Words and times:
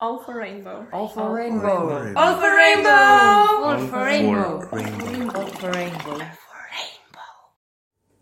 All 0.00 0.22
for 0.22 0.38
rainbow. 0.38 0.86
All 0.92 1.08
for 1.08 1.34
rainbow. 1.34 2.14
All 2.14 2.34
for 2.38 2.54
rainbow. 2.54 2.94
All 3.66 3.78
for 3.90 4.04
rainbow. 4.06 4.62
rainbow. 4.70 5.34
All 5.34 5.50
for 5.58 5.70
rainbow. 5.74 6.18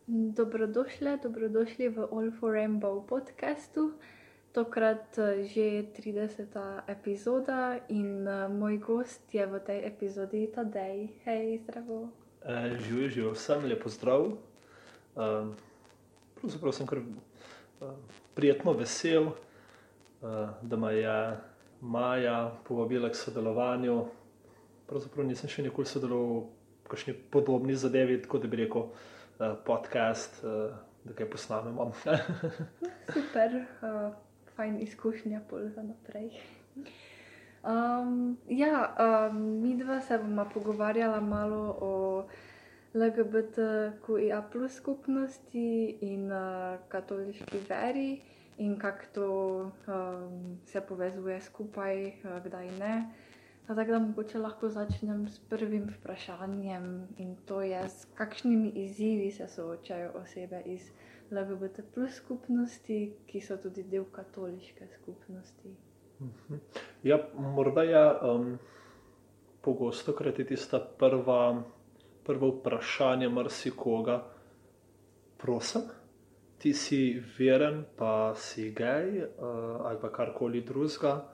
Dobrodošli, 0.09 1.21
dobrodošli 1.23 1.89
v 1.89 1.99
All 2.09 2.31
for 2.41 2.57
Rainbow 2.57 3.05
podkastu. 3.05 3.93
Tokrat 4.57 5.19
eh, 5.19 5.45
že 5.45 5.93
30. 5.93 6.49
epizoda 6.89 7.77
in 7.93 8.25
eh, 8.25 8.49
moj 8.49 8.81
gost 8.81 9.35
je 9.35 9.45
v 9.45 9.61
tej 9.61 9.85
epizodi 9.85 10.49
Tadej. 10.49 11.13
Hej, 11.29 11.61
zdravo. 11.69 12.09
Uh, 12.41 12.73
Živijo, 12.81 13.09
živijo, 13.09 13.33
vsem 13.37 13.65
lepo 13.69 13.93
zdrav. 13.93 14.33
Uh, 15.13 15.53
pravzaprav 16.41 16.73
sem 16.73 16.87
kar 16.89 17.05
uh, 17.05 17.93
prijetno 18.33 18.73
vesel, 18.73 19.37
uh, 20.25 20.57
da 20.63 20.77
me 20.81 20.97
je 20.97 21.37
Maja 21.87 22.51
povabila 22.67 23.11
k 23.11 23.15
sodelovanju. 23.15 24.01
Pravzaprav 24.91 25.27
nisem 25.27 25.51
še 25.51 25.63
nikoli 25.67 25.87
sodeloval 25.87 26.47
v 26.83 26.91
kakšni 26.91 27.15
podobni 27.31 27.77
zadevi, 27.79 28.19
tako 28.23 28.43
da 28.43 28.51
bi 28.51 28.59
rekel 28.65 28.89
uh, 28.89 29.55
podcast, 29.67 30.41
uh, 30.43 30.75
da 31.07 31.15
kaj 31.15 31.31
posnamemo. 31.31 31.93
Super, 33.15 33.61
uh, 33.87 34.11
fajn 34.59 34.81
izkušnja 34.83 35.45
pol 35.51 35.71
za 35.71 35.87
naprej. 35.87 36.33
Um, 37.67 38.37
ja, 38.51 38.83
um, 38.99 39.41
mi 39.63 39.77
dva 39.79 40.01
se 40.01 40.19
bomo 40.19 40.47
pogovarjala 40.55 41.21
malo 41.21 41.77
o 41.81 41.95
LGBTQIA 42.95 44.43
plus 44.53 44.79
skupnosti 44.79 45.99
in 46.01 46.33
uh, 46.33 46.79
katoliški 46.89 47.63
veri 47.69 48.11
in 48.59 48.79
kako 48.79 49.05
to 49.15 49.61
um, 49.63 50.59
se 50.67 50.81
povezuje 50.81 51.41
skupaj, 51.41 52.07
uh, 52.07 52.43
kdaj 52.45 52.71
ne. 52.79 53.13
Tako 53.67 53.85
da 53.85 53.99
mogoče 53.99 54.39
lahko 54.39 54.69
začnem 54.69 55.29
s 55.29 55.39
prvim 55.39 55.89
vprašanjem 55.99 57.09
in 57.19 57.37
to 57.47 57.63
je, 57.63 57.89
s 57.89 58.07
kakšnimi 58.15 58.69
izzivi 58.69 59.31
se 59.31 59.49
soočajo 59.49 60.13
osebe 60.23 60.63
iz 60.65 60.91
LGBT 61.31 61.83
plus 61.95 62.15
skupnosti, 62.15 63.13
ki 63.27 63.41
so 63.41 63.57
tudi 63.57 63.83
del 63.83 64.05
katoliške 64.13 64.87
skupnosti. 64.87 65.75
Ja, 67.03 67.19
morda 67.35 67.83
je 67.83 68.05
um, 68.23 68.59
pogosto 69.61 70.13
krat 70.13 70.39
tista 70.49 70.79
prva, 70.99 71.63
prvo 72.25 72.49
vprašanje 72.49 73.29
marsikoga. 73.29 74.23
Prosim, 75.39 75.83
ti 76.59 76.73
si 76.75 77.23
veren, 77.39 77.85
pa 77.97 78.35
si 78.35 78.71
gej 78.73 79.25
uh, 79.25 79.87
ali 79.87 79.99
pa 80.01 80.09
karkoli 80.13 80.61
drugega. 80.61 81.25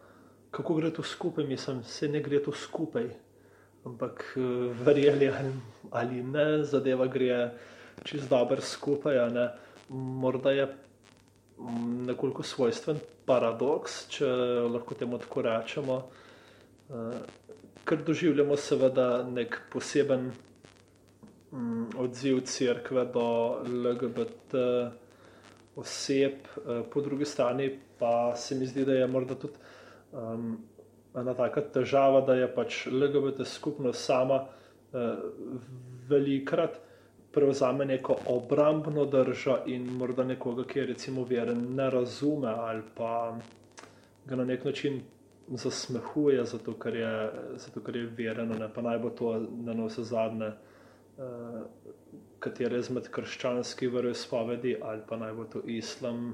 Kako 0.51 0.75
gre 0.75 0.91
to 0.91 1.03
skupaj? 1.03 1.47
Mislim, 1.47 1.83
se 1.85 2.09
ne 2.09 2.21
gre 2.21 2.43
to 2.43 2.53
skupaj. 2.53 3.09
Ampak 3.85 4.25
uh, 4.37 4.77
verjeli 4.87 5.29
ali, 5.29 5.53
ali 5.91 6.23
ne, 6.23 6.65
zadeva 6.65 7.07
gre 7.07 7.51
čez 8.05 8.29
dober 8.29 8.61
skupaj. 8.61 9.19
Morda 9.89 10.51
je 10.51 10.67
nekoliko 12.07 12.43
svojstven 12.43 12.99
paradoks, 13.27 14.07
če 14.11 14.27
lahko 14.73 14.95
temu 14.99 15.19
tako 15.19 15.43
rečemo, 15.47 15.99
uh, 16.89 17.15
ker 17.87 18.03
doživljamo 18.07 18.57
seveda 18.57 19.23
nek 19.29 19.61
poseben 19.71 20.33
mm, 21.53 21.95
odziv 21.99 22.43
crkve 22.47 23.07
do 23.15 23.29
LGBT 23.63 24.67
oseb, 25.77 26.47
uh, 26.57 26.85
po 26.93 27.01
drugi 27.01 27.25
strani 27.25 27.71
pa 27.99 28.37
se 28.37 28.55
mi 28.55 28.67
zdi, 28.67 28.85
da 28.85 28.93
je 28.93 29.07
morda 29.07 29.35
tudi 29.35 29.55
um, 30.13 30.59
ena 31.17 31.35
taka 31.35 31.61
težava, 31.61 32.21
da 32.21 32.35
je 32.35 32.49
pač 32.55 32.87
LGBT 32.87 33.47
skupnost 33.47 34.05
sama 34.05 34.43
uh, 34.45 34.99
velikrat 36.09 36.81
prevzame 37.33 37.85
neko 37.85 38.17
obrambno 38.27 39.05
držo 39.07 39.57
in 39.67 39.87
morda 39.97 40.25
nekoga, 40.25 40.65
ki 40.65 40.79
je 40.79 40.87
recimo 40.87 41.25
veren, 41.25 41.65
ne 41.75 41.91
razume 41.91 42.49
ali 42.49 42.83
pa 42.95 43.39
ga 44.27 44.37
na 44.37 44.45
nek 44.45 44.65
način 44.65 45.01
zasmehuje, 45.49 46.45
zato 46.45 46.73
ker 46.73 46.97
je, 46.97 47.31
zato 47.57 47.81
ker 47.81 47.97
je 47.97 48.07
veren, 48.17 48.53
ne 48.59 48.69
pa 48.75 48.83
naj 48.83 48.99
bo 48.99 49.11
to 49.11 49.33
na 49.65 49.75
vse 49.87 50.05
zadnje. 50.05 50.53
Uh, 51.19 51.63
Katere 52.43 52.79
izmed 52.83 53.07
krščanskih 53.15 53.93
veroizpovedi, 53.93 54.77
ali 54.83 55.03
pa 55.09 55.17
naj 55.17 55.33
bo 55.39 55.45
to 55.53 55.61
islam, 55.71 56.33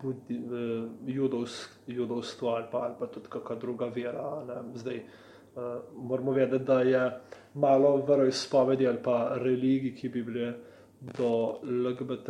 budi, 0.00 0.36
uh, 0.36 0.90
judovs, 1.06 1.68
judovstvo 1.86 2.48
ali 2.48 2.66
pa, 2.72 2.78
ali 2.78 2.94
pa 2.98 3.06
tudi 3.06 3.30
kakšna 3.32 3.56
druga 3.56 3.86
vera. 3.94 4.44
Ne. 4.48 4.60
Zdaj 4.74 4.96
uh, 4.96 5.62
moramo 5.96 6.32
vedeti, 6.32 6.64
da 6.64 6.80
je 6.80 7.20
malo 7.54 7.96
veroizpovedi 7.96 8.88
ali 8.88 9.02
pa 9.02 9.36
religij, 9.40 9.94
ki 9.96 10.08
bi 10.08 10.22
bile 10.22 10.52
do 11.00 11.58
LGBT 11.62 12.28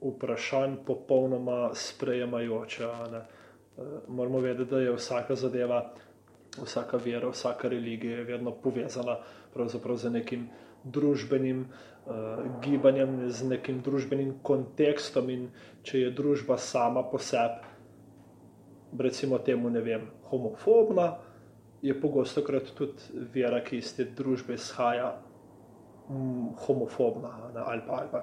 vprašanj 0.00 0.76
popolnoma 0.86 1.70
sprejemajoče. 1.74 2.86
Uh, 2.86 3.84
moramo 4.08 4.40
vedeti, 4.40 4.70
da 4.70 4.80
je 4.80 4.92
vsaka 4.96 5.34
zadeva, 5.34 5.80
vsaka 6.62 6.96
vera, 7.04 7.28
vsaka 7.28 7.68
religija 7.68 8.18
je 8.18 8.24
vedno 8.24 8.50
povezana 8.50 9.16
z 9.96 10.10
nekim 10.10 10.48
družbenim 10.84 11.64
uh, 11.66 12.44
gibanjem, 12.62 13.30
z 13.30 13.48
nekim 13.48 13.80
družbenim 13.84 14.38
kontekstom. 14.42 15.30
In 15.30 15.46
če 15.82 16.06
je 16.06 16.10
družba 16.14 16.58
sama 16.58 17.02
po 17.08 17.18
sebi, 17.18 17.72
recimo, 18.98 19.38
temu, 19.38 19.70
ne 19.70 19.80
vem, 19.80 20.08
homofobna, 20.30 21.14
je 21.84 21.94
pogosto 22.00 22.42
krat 22.42 22.70
tudi 22.76 23.26
vera, 23.34 23.60
ki 23.64 23.78
iz 23.82 23.92
te 23.96 24.06
družbe 24.16 24.56
izhaja, 24.56 25.10
mm, 26.08 26.54
homofobna 26.66 27.32
ne, 27.54 27.60
ali, 27.60 27.82
pa, 27.86 27.98
ali 28.00 28.12
pa 28.12 28.22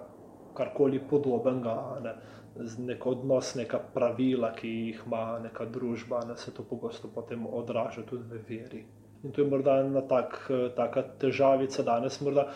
karkoli 0.57 1.01
podobnega. 1.09 1.75
Ne. 2.03 2.15
Z 2.55 2.83
neko 2.83 3.13
odnos, 3.15 3.53
neka 3.55 3.79
pravila, 3.93 4.49
ki 4.51 4.69
jih 4.69 5.03
ima 5.05 5.39
neka 5.39 5.65
družba, 5.71 6.19
da 6.27 6.35
se 6.35 6.51
to 6.51 6.65
pogosto 6.67 7.07
potem 7.07 7.45
odraža 7.47 8.03
tudi 8.03 8.27
v 8.27 8.41
veri. 8.49 8.81
In 9.23 9.31
to 9.31 9.41
je 9.41 9.47
morda 9.47 9.77
ena 9.83 10.01
tak, 10.07 10.37
taka 10.75 11.03
težavica 11.21 11.83
danes. 11.85 12.21
Morda 12.21 12.47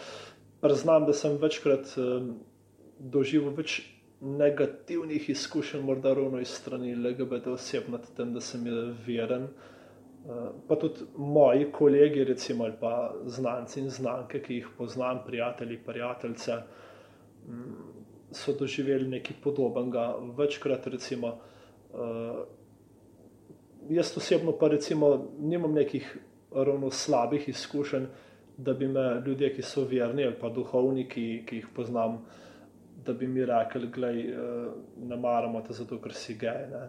priznam, 0.61 1.05
da 1.05 1.13
sem 1.13 1.37
večkrat 1.41 1.93
um, 2.01 2.31
doživel 2.99 3.53
več 3.53 3.81
negativnih 4.21 5.29
izkušenj, 5.29 5.83
morda 5.85 6.15
ravno 6.17 6.39
iz 6.41 6.55
strani 6.57 6.95
LGBT 6.95 7.53
oseb 7.53 7.89
nad 7.93 8.07
tem, 8.17 8.33
da 8.33 8.41
sem 8.41 8.65
veren. 9.05 9.49
Uh, 10.25 10.47
pa 10.67 10.79
tudi 10.81 11.05
moji 11.17 11.69
kolegi, 11.71 12.23
recimo, 12.25 12.65
ali 12.65 12.79
pa 12.79 13.13
znanci 13.29 13.83
in 13.83 13.91
znanke, 13.93 14.41
ki 14.41 14.61
jih 14.61 14.71
poznam, 14.77 15.21
prijatelji, 15.27 15.77
prijateljice, 15.85 16.61
um, 17.47 17.75
so 18.33 18.55
doživeli 18.57 19.07
nekaj 19.07 19.37
podobnega. 19.43 20.15
Večkrat, 20.37 20.87
recimo, 20.91 21.37
jaz 23.89 24.17
osebno 24.17 24.51
pa 24.59 24.67
recimo 24.67 25.27
nimam 25.39 25.73
nekih 25.73 26.17
ravno 26.55 26.91
slabih 26.91 27.49
izkušenj, 27.49 28.05
da 28.57 28.73
bi 28.73 28.87
me 28.87 29.21
ljudje, 29.25 29.53
ki 29.55 29.61
so 29.61 29.83
verni 29.83 30.23
ali 30.23 30.35
pa 30.39 30.49
duhovniki, 30.49 31.43
ki 31.47 31.55
jih 31.55 31.67
poznam, 31.75 32.21
da 33.05 33.13
bi 33.13 33.27
mi 33.27 33.45
rekli, 33.45 33.87
da 33.91 34.11
ne 35.05 35.17
maramo 35.17 35.61
te 35.61 35.73
zato, 35.73 35.99
ker 36.01 36.13
si 36.13 36.37
gej. 36.39 36.67
Ne. 36.71 36.85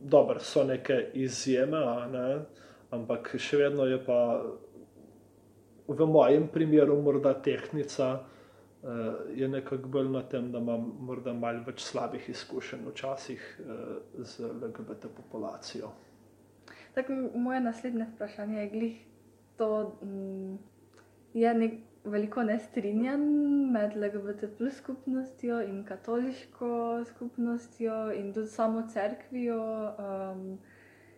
Dobro, 0.00 0.40
so 0.40 0.64
neke 0.64 1.10
izjeme, 1.14 1.80
ne, 2.12 2.28
ampak 2.90 3.34
še 3.38 3.60
vedno 3.60 3.84
je 3.86 3.98
pa 4.04 4.20
v 5.88 6.06
mojem 6.08 6.48
primeru 6.48 6.96
morda 7.02 7.34
tehnica. 7.34 8.14
Je 9.36 9.48
nekako 9.48 9.88
bolj 9.88 10.08
na 10.12 10.20
tem, 10.28 10.50
da 10.52 10.60
imam 10.60 10.90
morda 11.08 11.32
malo 11.32 11.62
več 11.66 11.80
slabih 11.84 12.26
izkušenj, 12.28 12.82
včasih 12.90 13.46
z 14.18 14.50
LGBT 14.50 15.08
populacijo. 15.16 15.92
Tako, 16.94 17.12
moje 17.34 17.60
naslednje 17.60 18.06
vprašanje 18.14 18.60
je, 18.60 18.68
glih, 18.70 18.96
to 19.56 19.98
mm, 20.02 20.58
je 21.34 21.54
nek, 21.54 21.74
veliko 22.04 22.42
nestrinjanj 22.42 23.24
med 23.72 23.96
LGBT 23.96 24.70
skupnostjo 24.76 25.62
in 25.62 25.84
katoliško 25.84 27.04
skupnostjo 27.04 28.12
in 28.12 28.32
tudi 28.32 28.48
samo 28.48 28.88
cerkvijo. 28.92 29.92
Um, 29.98 30.58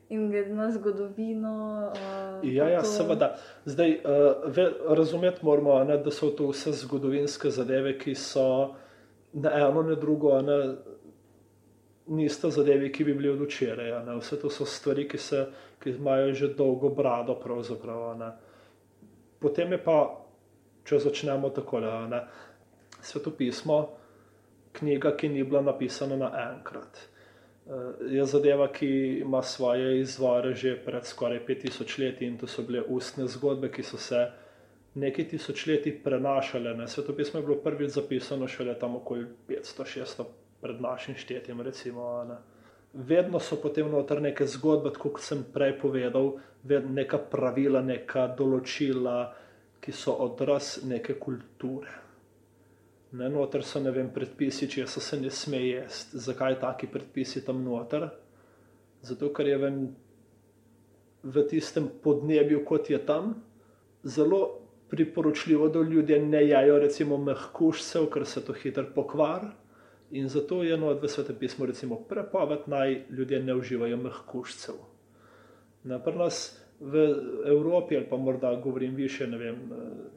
In 0.08 0.28
glede 0.30 0.54
na 0.54 0.70
zgodovino. 0.70 1.90
Uh, 2.40 2.54
ja, 2.54 2.68
ja, 2.68 2.80
to... 2.80 2.86
seveda. 2.86 3.36
Zdaj, 3.64 3.90
uh, 3.90 4.54
ve, 4.56 4.72
razumeti 4.88 5.42
moramo, 5.42 5.84
ne, 5.84 5.96
da 5.98 6.10
so 6.10 6.28
to 6.30 6.46
vse 6.52 6.72
zgodovinske 6.72 7.50
zadeve, 7.50 7.96
ki 7.98 8.14
so 8.14 8.76
na 9.32 9.50
eno, 9.50 9.82
na 9.82 9.94
drugo, 9.98 10.36
ne, 10.42 10.76
nista 12.06 12.50
zadevi, 12.50 12.92
ki 12.92 13.04
bi 13.04 13.14
bili 13.14 13.28
od 13.28 13.40
včeraj. 13.40 13.92
Vse 14.18 14.40
to 14.40 14.50
so 14.50 14.66
stvari, 14.66 15.08
ki, 15.08 15.18
se, 15.18 15.46
ki 15.82 15.90
imajo 15.90 16.32
že 16.32 16.54
dolgo 16.54 16.88
brado. 16.88 17.40
Potem 19.40 19.72
je 19.72 19.78
pa, 19.84 19.98
če 20.84 20.98
začnemo 20.98 21.50
tako, 21.50 21.80
da 21.80 22.28
svetopismo, 23.02 23.88
knjiga, 24.72 25.16
ki 25.16 25.28
ni 25.28 25.44
bila 25.44 25.62
napisana 25.62 26.16
naenkrat. 26.16 27.08
je 28.10 28.24
zadeva, 28.24 28.68
ki 28.72 28.88
ima 29.20 29.42
svoje 29.42 30.00
izvore 30.00 30.54
že 30.54 30.76
pred 30.84 31.04
skoraj 31.04 31.40
5000 31.48 31.98
leti 31.98 32.26
in 32.26 32.38
to 32.38 32.46
so 32.46 32.62
bile 32.62 32.82
ustne 32.82 33.26
zgodbe, 33.26 33.70
ki 33.70 33.82
so 33.82 33.98
se 33.98 34.30
nekaj 34.94 35.28
tisočletij 35.28 36.02
prenašale. 36.02 36.74
Ne. 36.74 36.88
Svetopismo 36.88 37.40
je 37.40 37.46
bilo 37.46 37.56
prvič 37.56 37.90
zapisano 37.90 38.48
šele 38.48 38.78
tam 38.78 38.96
okoli 38.96 39.26
500-600 39.48 40.24
pred 40.66 40.80
našim 40.80 41.14
štetjem. 41.14 41.60
Recimo. 41.60 42.26
Vedno 42.92 43.38
so 43.40 43.56
potem 43.62 43.90
noter 43.90 44.22
neke 44.22 44.46
zgodbe, 44.46 44.90
kot 44.98 45.20
sem 45.22 45.44
prej 45.52 45.76
povedal, 45.78 46.34
neka 46.66 47.20
pravila, 47.30 47.82
neka 47.84 48.26
določila, 48.34 49.30
ki 49.78 49.92
so 49.92 50.16
odraz 50.24 50.80
neke 50.82 51.14
kulture. 51.20 52.02
Ne, 53.16 53.28
noter 53.30 53.62
so 53.62 53.78
ne 53.80 53.92
vem, 53.94 54.08
predpisi, 54.10 54.66
če 54.66 54.86
se 54.90 55.20
ne 55.20 55.30
sme 55.30 55.60
jesti. 55.62 56.18
Zakaj 56.18 56.58
taki 56.60 56.88
predpisi 56.90 57.44
tam 57.46 57.62
noter? 57.64 58.08
Zato, 59.06 59.30
ker 59.30 59.46
je 59.46 59.58
ven, 59.62 59.78
v 61.22 61.44
tistem 61.46 61.86
podnebju, 62.02 62.64
kot 62.66 62.90
je 62.90 62.98
tam, 63.06 63.36
zelo 64.02 64.40
priporočljivo, 64.90 65.68
da 65.68 65.84
ljudje 65.84 66.18
ne 66.24 66.42
jajo, 66.48 66.80
recimo, 66.82 67.20
mehkušcev, 67.22 68.10
ker 68.10 68.26
se 68.26 68.42
to 68.44 68.56
hitro 68.56 68.88
pokvari. 68.94 69.52
In 70.10 70.28
zato 70.28 70.62
je 70.62 70.74
eno 70.74 70.86
od 70.86 71.10
svetem 71.10 71.36
pismu, 71.36 71.66
recimo, 71.66 71.96
prepoved 71.96 72.58
naj 72.66 73.02
ljudje 73.10 73.42
ne 73.42 73.54
uživajo 73.54 73.96
mehkušcev. 73.96 74.74
Na 75.84 76.00
nas 76.14 76.60
v 76.80 77.14
Evropi, 77.46 77.96
ali 77.96 78.06
pa 78.10 78.16
morda 78.16 78.54
govorim 78.54 78.94
više, 78.94 79.26
ne 79.26 79.38
vem, 79.38 79.56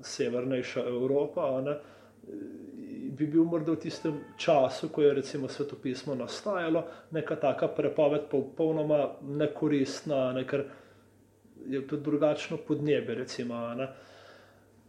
severnejša 0.02 0.84
Evropa, 0.88 1.62
ne, 1.62 1.78
bi 3.12 3.28
bil 3.28 3.44
morda 3.44 3.72
v 3.72 3.80
tistem 3.80 4.20
času, 4.38 4.90
ko 4.90 5.02
je 5.02 5.14
recimo 5.14 5.48
svetopismo 5.48 6.16
nastajalo, 6.16 6.84
neka 7.12 7.36
taka 7.36 7.68
prepoved 7.68 8.30
popolnoma 8.32 9.16
nekoristna, 9.22 10.34
ne, 10.34 10.46
ker 10.48 10.64
je 11.68 11.88
to 11.88 11.98
drugačno 11.98 12.58
podnebje. 12.58 13.16
Recimo, 13.16 13.56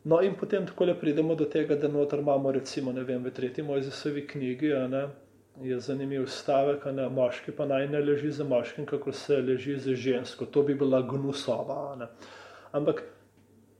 no, 0.04 0.20
in 0.22 0.34
potem 0.34 0.66
tako 0.66 0.84
le 0.84 0.94
pridemo 0.94 1.34
do 1.34 1.44
tega, 1.44 1.76
da 1.76 1.88
noter 1.88 2.18
imamo 2.18 2.52
recimo 2.52 2.92
vem, 2.92 3.22
v 3.24 3.30
tretji 3.30 3.64
Mojzesovi 3.64 4.26
knjigi. 4.26 4.74
Ne, 4.88 5.08
Je 5.60 5.76
zanimiv 5.80 6.24
stavek, 6.30 6.84
da 6.96 7.08
moški 7.08 7.52
pa 7.52 7.66
naj 7.66 7.88
ne 7.88 7.98
leži 8.00 8.30
za 8.32 8.44
moškim, 8.44 8.86
kako 8.86 9.12
se 9.12 9.36
leži 9.36 9.76
za 9.76 9.94
žensko. 9.94 10.46
To 10.46 10.62
bi 10.62 10.74
bila 10.74 11.02
gnusova. 11.02 11.96
Ne. 11.98 12.06
Ampak 12.72 13.02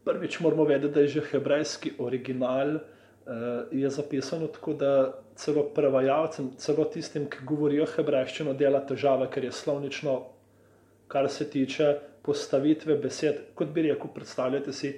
prvič 0.05 0.41
moramo 0.41 0.65
vedeti, 0.65 0.95
da 0.95 1.01
je 1.01 1.09
že 1.09 1.23
hebrejski 1.31 1.93
original 1.99 2.81
Eh, 3.27 3.65
je 3.71 3.91
zapisano 3.91 4.47
tako, 4.47 4.73
da 4.73 5.23
celo 5.35 5.63
prevajalcem, 5.75 6.51
celo 6.57 6.85
tistim, 6.85 7.29
ki 7.31 7.45
govorijo 7.47 7.85
hebrejščino, 7.87 8.55
dela 8.59 8.81
težave, 8.87 9.29
ker 9.31 9.45
je 9.45 9.53
slovnično, 9.53 10.15
kar 11.09 11.29
se 11.31 11.47
tiče 11.51 11.93
postavitve 12.27 12.97
besed. 12.97 13.43
Kot 13.55 13.69
bi 13.77 13.85
rekel, 13.87 14.11
predstavljate 14.15 14.73
si, 14.73 14.95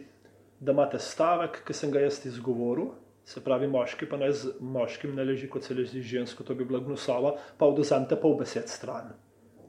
da 0.63 0.73
imate 0.73 0.99
stavek, 0.99 1.63
ki 1.67 1.75
sem 1.75 1.91
ga 1.91 2.05
jaz 2.05 2.21
izgovoril. 2.27 2.93
Se 3.27 3.41
pravi, 3.43 3.69
moški 3.71 4.07
pa 4.11 4.19
naj 4.19 4.33
z 4.39 4.53
moškim 4.61 5.15
ne 5.15 5.25
leži, 5.27 5.49
kot 5.51 5.67
se 5.67 5.75
leži 5.75 6.03
žensko, 6.03 6.45
to 6.47 6.55
bi 6.59 6.67
bila 6.67 6.81
gnusova, 6.83 7.37
pa 7.59 7.67
oduzemite 7.71 8.19
pol 8.19 8.37
besed 8.39 8.71
stran. 8.71 9.13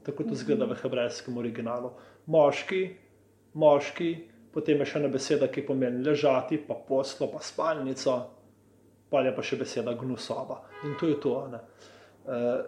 Tako 0.04 0.26
to 0.28 0.38
zgleda 0.38 0.66
v 0.70 0.76
hebrejskem 0.82 1.38
originalu. 1.38 1.92
Moški, 2.30 2.82
moški, 3.58 4.10
potem 4.54 4.82
je 4.82 4.88
še 4.90 5.00
ena 5.00 5.10
beseda, 5.10 5.48
ki 5.50 5.66
pomeni 5.66 6.02
ležati, 6.04 6.60
pa 6.66 6.76
poslo, 6.86 7.30
pa 7.32 7.42
spalnico, 7.42 8.16
pa 9.10 9.22
je 9.24 9.34
pa 9.34 9.42
še 9.42 9.58
beseda 9.58 9.94
gnusova. 9.98 10.60
In 10.86 10.98
to 11.00 11.10
je 11.10 11.20
to. 11.22 11.34
Uh, 11.44 12.62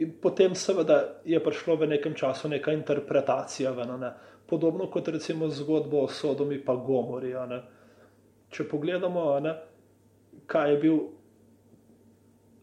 in 0.00 0.14
potem, 0.22 0.56
seveda, 0.56 1.00
je 1.28 1.40
prišlo 1.44 1.76
v 1.80 1.90
nekem 1.96 2.16
času 2.16 2.48
neka 2.52 2.72
interpretacija, 2.76 3.72
vena, 3.76 3.98
ne? 4.00 4.12
Podobno 4.50 4.90
kot 4.90 5.08
recimo 5.08 5.48
zgodbo 5.48 6.02
o 6.04 6.08
Sodomi 6.08 6.54
in 6.58 6.84
Gomori. 6.86 7.34
Če 8.50 8.66
pogledamo, 8.68 9.24
ne, 9.40 9.54
kaj 10.46 10.70
je 10.70 10.78
bil 10.82 10.98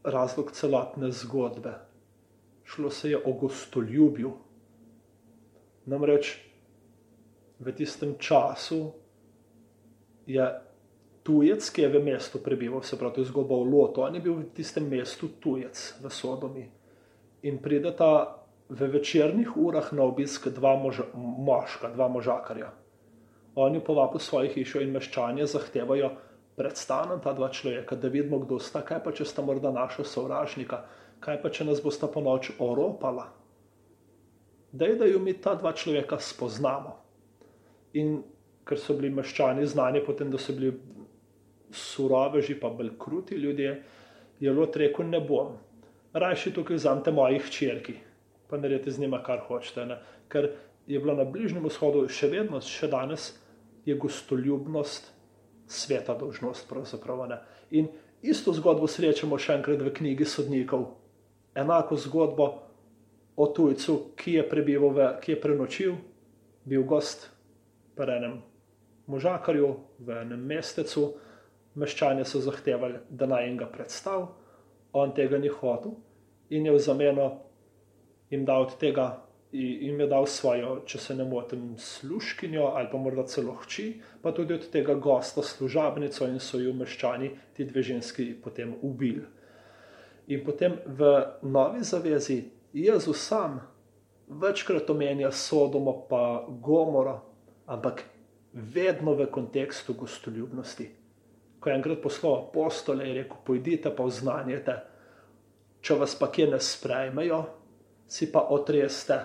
razlog 0.04 0.52
celotne 0.52 1.12
zgodbe, 1.12 1.74
šlo 2.64 2.90
se 2.90 3.10
je 3.10 3.18
o 3.18 3.34
gostoljubju. 3.34 4.32
Namreč 5.86 6.36
v 7.60 7.72
tistem 7.72 8.16
času 8.20 8.92
je 10.28 10.48
tujec, 11.24 11.70
ki 11.70 11.82
je 11.82 11.90
v 11.90 12.04
mestu 12.04 12.40
prebival, 12.44 12.84
se 12.84 13.00
pravi, 13.00 13.16
to 13.16 13.22
je 13.22 13.32
zgodba 13.32 13.56
o 13.56 13.64
Lotu, 13.64 14.02
on 14.02 14.16
je 14.16 14.22
bil 14.22 14.34
v 14.34 14.50
tistem 14.56 14.88
mestu 14.90 15.28
tujec 15.40 15.96
v 16.04 16.12
Sodomi. 16.12 16.68
In 17.44 17.60
prideta 17.64 18.37
v 18.70 18.88
večernih 18.92 19.58
urah 19.58 19.94
na 19.94 20.04
obisk 20.04 20.48
dva 20.48 20.76
moža, 20.76 21.08
moška, 21.16 21.90
dva 21.96 22.08
možakarja. 22.08 22.72
Oni 23.56 23.80
povabijo 23.84 24.20
svoje 24.20 24.52
hišo 24.54 24.82
in 24.84 24.92
meščanje 24.92 25.46
zahtevajo 25.46 26.12
predstavljena 26.58 27.22
ta 27.22 27.34
dva 27.34 27.50
človeka, 27.54 27.96
da 27.96 28.08
vidimo, 28.08 28.40
kdo 28.40 28.60
sta, 28.60 28.82
kaj 28.82 29.04
pa 29.04 29.12
če 29.14 29.26
sta 29.26 29.46
morda 29.46 29.72
naša 29.72 30.04
sovražnika, 30.04 30.82
kaj 31.20 31.42
pa 31.42 31.50
če 31.50 31.66
nas 31.66 31.82
bosta 31.82 32.10
po 32.10 32.22
noč 32.22 32.52
oropala. 32.60 33.28
Dej, 34.72 34.98
da 35.00 35.06
jo 35.06 35.20
mi 35.20 35.34
ta 35.34 35.56
dva 35.56 35.72
človeka 35.74 36.20
spoznamo. 36.20 36.98
In 37.98 38.18
ker 38.68 38.78
so 38.82 38.98
bili 38.98 39.14
meščani 39.14 39.66
znani, 39.66 40.04
potem 40.06 40.32
da 40.34 40.42
so 40.42 40.54
bili 40.54 40.74
suroveži, 41.72 42.58
pa 42.60 42.70
bolj 42.70 42.92
kruti 43.00 43.38
ljudje, 43.38 43.72
je 44.40 44.54
lot 44.54 44.76
rekel: 44.78 45.08
Ne 45.10 45.22
bom, 45.22 45.56
rajši 46.14 46.54
tukaj 46.54 46.78
vzamete 46.78 47.12
mojih 47.12 47.46
hčerki, 47.48 47.96
pa 48.50 48.58
naredite 48.58 48.92
z 48.92 49.00
njima, 49.00 49.22
kar 49.24 49.40
hočete. 49.48 49.86
Ne? 49.86 50.00
Ker 50.28 50.50
je 50.88 51.00
bilo 51.00 51.16
na 51.16 51.26
Bližnjem 51.28 51.66
vzhodu 51.68 52.06
še 52.10 52.30
vedno, 52.32 52.62
še 52.62 52.88
danes 52.88 53.34
je 53.86 53.96
gostoljubnost 53.96 55.12
sveta 55.68 56.16
dožnost. 56.16 56.72
In 57.72 57.88
isto 58.22 58.54
zgodbo 58.54 58.88
srečamo 58.88 59.38
še 59.38 59.60
enkrat 59.60 59.84
v 59.84 59.94
knjigi 59.94 60.26
sodnikov. 60.26 60.96
Enako 61.56 61.98
zgodbo 61.98 62.48
o 63.36 63.48
tujcu, 63.48 64.14
ki 64.16 64.40
je 64.40 64.50
prebival, 64.50 64.94
v, 64.94 65.10
ki 65.22 65.36
je 65.36 65.42
prenočil, 65.42 65.98
bil 66.66 66.84
gost 66.84 67.30
pri 67.96 68.18
enem 68.18 68.40
možakarju 69.08 69.76
v 70.00 70.22
enem 70.22 70.42
mestecu 70.46 71.14
meščani 71.78 72.26
so 72.26 72.42
zahtevali, 72.42 73.00
da 73.10 73.28
naj 73.30 73.46
jim 73.46 73.58
ga 73.58 73.68
predstavi, 73.72 74.26
on 74.94 75.14
tega 75.16 75.38
ni 75.38 75.48
hotel 75.48 75.96
in 76.50 76.66
je 76.66 76.74
v 76.74 76.80
zameno 76.80 77.28
jim 78.30 78.46
dal 78.46 78.68
od 78.68 78.78
tega. 78.78 79.24
In 79.52 80.02
je 80.02 80.08
dal 80.12 80.26
svojo, 80.28 80.82
če 80.86 81.00
se 81.00 81.16
ne 81.16 81.24
motim, 81.24 81.78
služkinjo 81.80 82.66
ali 82.76 82.90
pa 82.92 83.00
morda 83.00 83.24
celo 83.32 83.54
hči, 83.62 84.02
pa 84.22 84.34
tudi 84.36 84.54
od 84.54 84.66
tega 84.74 84.98
gosta 85.00 85.42
služabnico 85.42 86.28
in 86.28 86.36
so 86.44 86.60
jo 86.60 86.74
meščani 86.76 87.30
ti 87.56 87.66
dve 87.66 87.82
ženski 87.82 88.26
potem 88.44 88.76
ubili. 88.82 89.24
In 90.28 90.44
potem 90.44 90.76
v 90.86 91.14
novi 91.48 91.80
zavezi 91.88 92.42
Jezus 92.74 93.24
sam 93.24 93.62
večkrat 94.28 94.90
omenja 94.90 95.32
Sodomo 95.32 95.96
pa 96.10 96.44
Gomora, 96.50 97.16
ampak 97.66 98.04
vedno 98.52 99.16
v 99.16 99.32
kontekstu 99.32 99.96
gostoljubnosti 99.96 100.92
ko 101.60 101.70
je 101.70 101.76
enkrat 101.76 102.02
poslal 102.02 102.36
apostole 102.36 103.10
in 103.10 103.16
rekel: 103.18 103.38
Pojdite 103.44 103.92
pa 103.96 104.06
vznanjete, 104.08 104.76
če 105.82 105.98
vas 106.00 106.14
pa 106.16 106.30
kje 106.32 106.46
ne 106.54 106.60
sprejmejo, 106.64 107.42
si 108.08 108.32
pa 108.32 108.48
otreste 108.50 109.20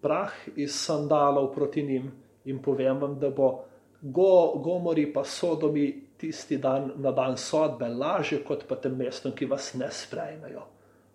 prah 0.00 0.32
iz 0.56 0.74
sandalov 0.74 1.52
proti 1.54 1.82
njim 1.82 2.10
in 2.44 2.62
povem 2.62 3.00
vam, 3.00 3.18
da 3.18 3.30
bo 3.30 3.64
go, 4.00 4.54
gomori 4.62 5.12
pa 5.12 5.24
sodomi 5.24 6.04
tisti 6.18 6.58
dan 6.58 6.92
na 6.96 7.12
dan 7.12 7.36
sodbe 7.36 7.88
lažje 7.88 8.42
kot 8.44 8.64
pa 8.68 8.76
tem 8.76 8.96
mestom, 8.96 9.32
ki 9.32 9.46
vas 9.46 9.74
ne 9.74 9.90
sprejmejo. 9.90 10.62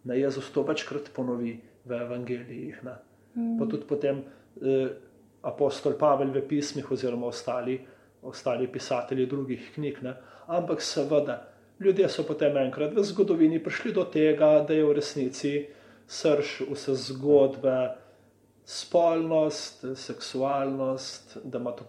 Na 0.04 0.14
Jezus 0.14 0.52
to 0.52 0.64
večkrat 0.64 1.10
ponovi 1.16 1.60
v 1.86 1.92
evangelijih. 1.92 2.84
Mm. 3.36 3.58
Pa 3.60 3.66
tudi 3.66 3.88
potem 3.88 4.20
eh, 4.62 4.88
apostol 5.42 5.98
Pavel 6.00 6.32
v 6.32 6.44
pismih 6.48 6.92
oziroma 6.92 7.28
ostali 7.28 7.80
ostali 8.24 8.68
pisatelji 8.72 9.26
drugih 9.26 9.72
knjig. 9.76 9.98
Ne? 10.02 10.14
Ampak 10.48 10.82
seveda, 10.82 11.48
ljudje 11.80 12.10
so 12.10 12.24
potem 12.24 12.58
enkrat 12.58 12.96
v 12.96 13.04
zgodovini 13.04 13.64
prišli 13.64 13.94
do 13.94 14.04
tega, 14.04 14.66
da 14.68 14.74
je 14.74 14.86
v 14.86 14.94
resnici 14.94 15.54
srž 16.14 16.62
vse 16.72 16.96
zgodbe, 16.96 17.78
spolnost, 18.66 19.86
seksualnost, 19.96 21.38
da 21.44 21.60
ima 21.60 21.72
to 21.72 21.86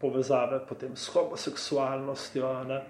povezave 0.00 0.60
potem 0.68 0.96
s 0.96 1.06
homoseksualnostjo. 1.06 2.64
Ne? 2.64 2.82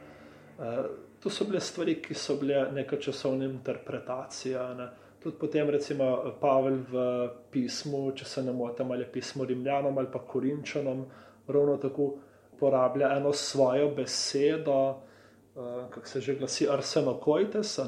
Uh, 0.59 0.85
to 1.21 1.31
so 1.31 1.45
bile 1.45 1.61
stvari, 1.61 1.97
ki 2.03 2.15
so 2.15 2.37
bile 2.37 2.67
neka 2.73 2.97
časovna 3.01 3.45
interpretacija. 3.45 4.75
Ne? 4.75 4.89
Tudi 5.23 5.37
potem, 5.41 5.71
recimo, 5.71 6.35
Pavel 6.41 6.79
v 6.91 7.07
pismu, 7.51 8.13
če 8.15 8.25
se 8.25 8.45
ne 8.47 8.53
motim, 8.53 8.93
ali 8.93 9.09
pismo 9.13 9.45
Rimljanom 9.45 9.99
ali 9.99 10.13
pa 10.13 10.21
Korinčanom, 10.23 11.05
ravno 11.49 11.77
tako 11.77 12.13
uporablja 12.53 13.17
eno 13.17 13.33
svojo 13.33 13.91
besedo, 13.97 14.79
uh, 14.91 15.89
kako 15.91 16.07
se 16.07 16.21
že 16.21 16.35
glasi, 16.35 16.69
arsenokoites, 16.71 17.79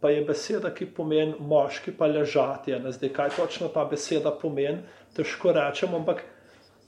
pa 0.00 0.10
je 0.10 0.24
beseda, 0.24 0.70
ki 0.74 0.86
pomeni 0.96 1.34
moški, 1.40 1.92
pa 1.96 2.06
ležati. 2.06 2.74
Zdaj, 2.90 3.12
kaj 3.12 3.34
točno 3.36 3.68
ta 3.74 3.84
beseda 3.84 4.30
pomeni, 4.30 4.82
težko 5.16 5.52
rečemo, 5.56 5.96
ampak 5.96 6.22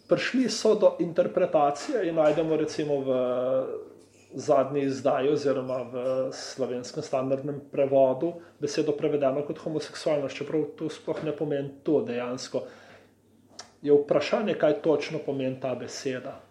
prišli 0.08 0.48
so 0.48 0.74
do 0.74 0.96
interpretacije 1.00 2.08
in 2.08 2.16
najdemo 2.16 2.56
recimo 2.56 3.00
v 3.04 3.20
zadnji 4.34 4.82
izdaji 4.82 5.32
oziroma 5.32 5.82
v 5.82 6.02
slovenskem 6.32 7.02
standardnem 7.02 7.60
prevodu 7.72 8.34
besedo 8.60 8.92
prevedeno 8.92 9.42
kot 9.46 9.58
homoseksualnost, 9.58 10.36
čeprav 10.36 10.66
to 10.76 10.88
sploh 10.92 11.24
ne 11.24 11.32
pomeni 11.36 11.80
to 11.84 12.02
dejansko. 12.04 12.62
Je 13.82 13.94
vprašanje, 13.94 14.54
kaj 14.54 14.82
točno 14.82 15.18
pomeni 15.24 15.60
ta 15.60 15.74
beseda. 15.74 16.47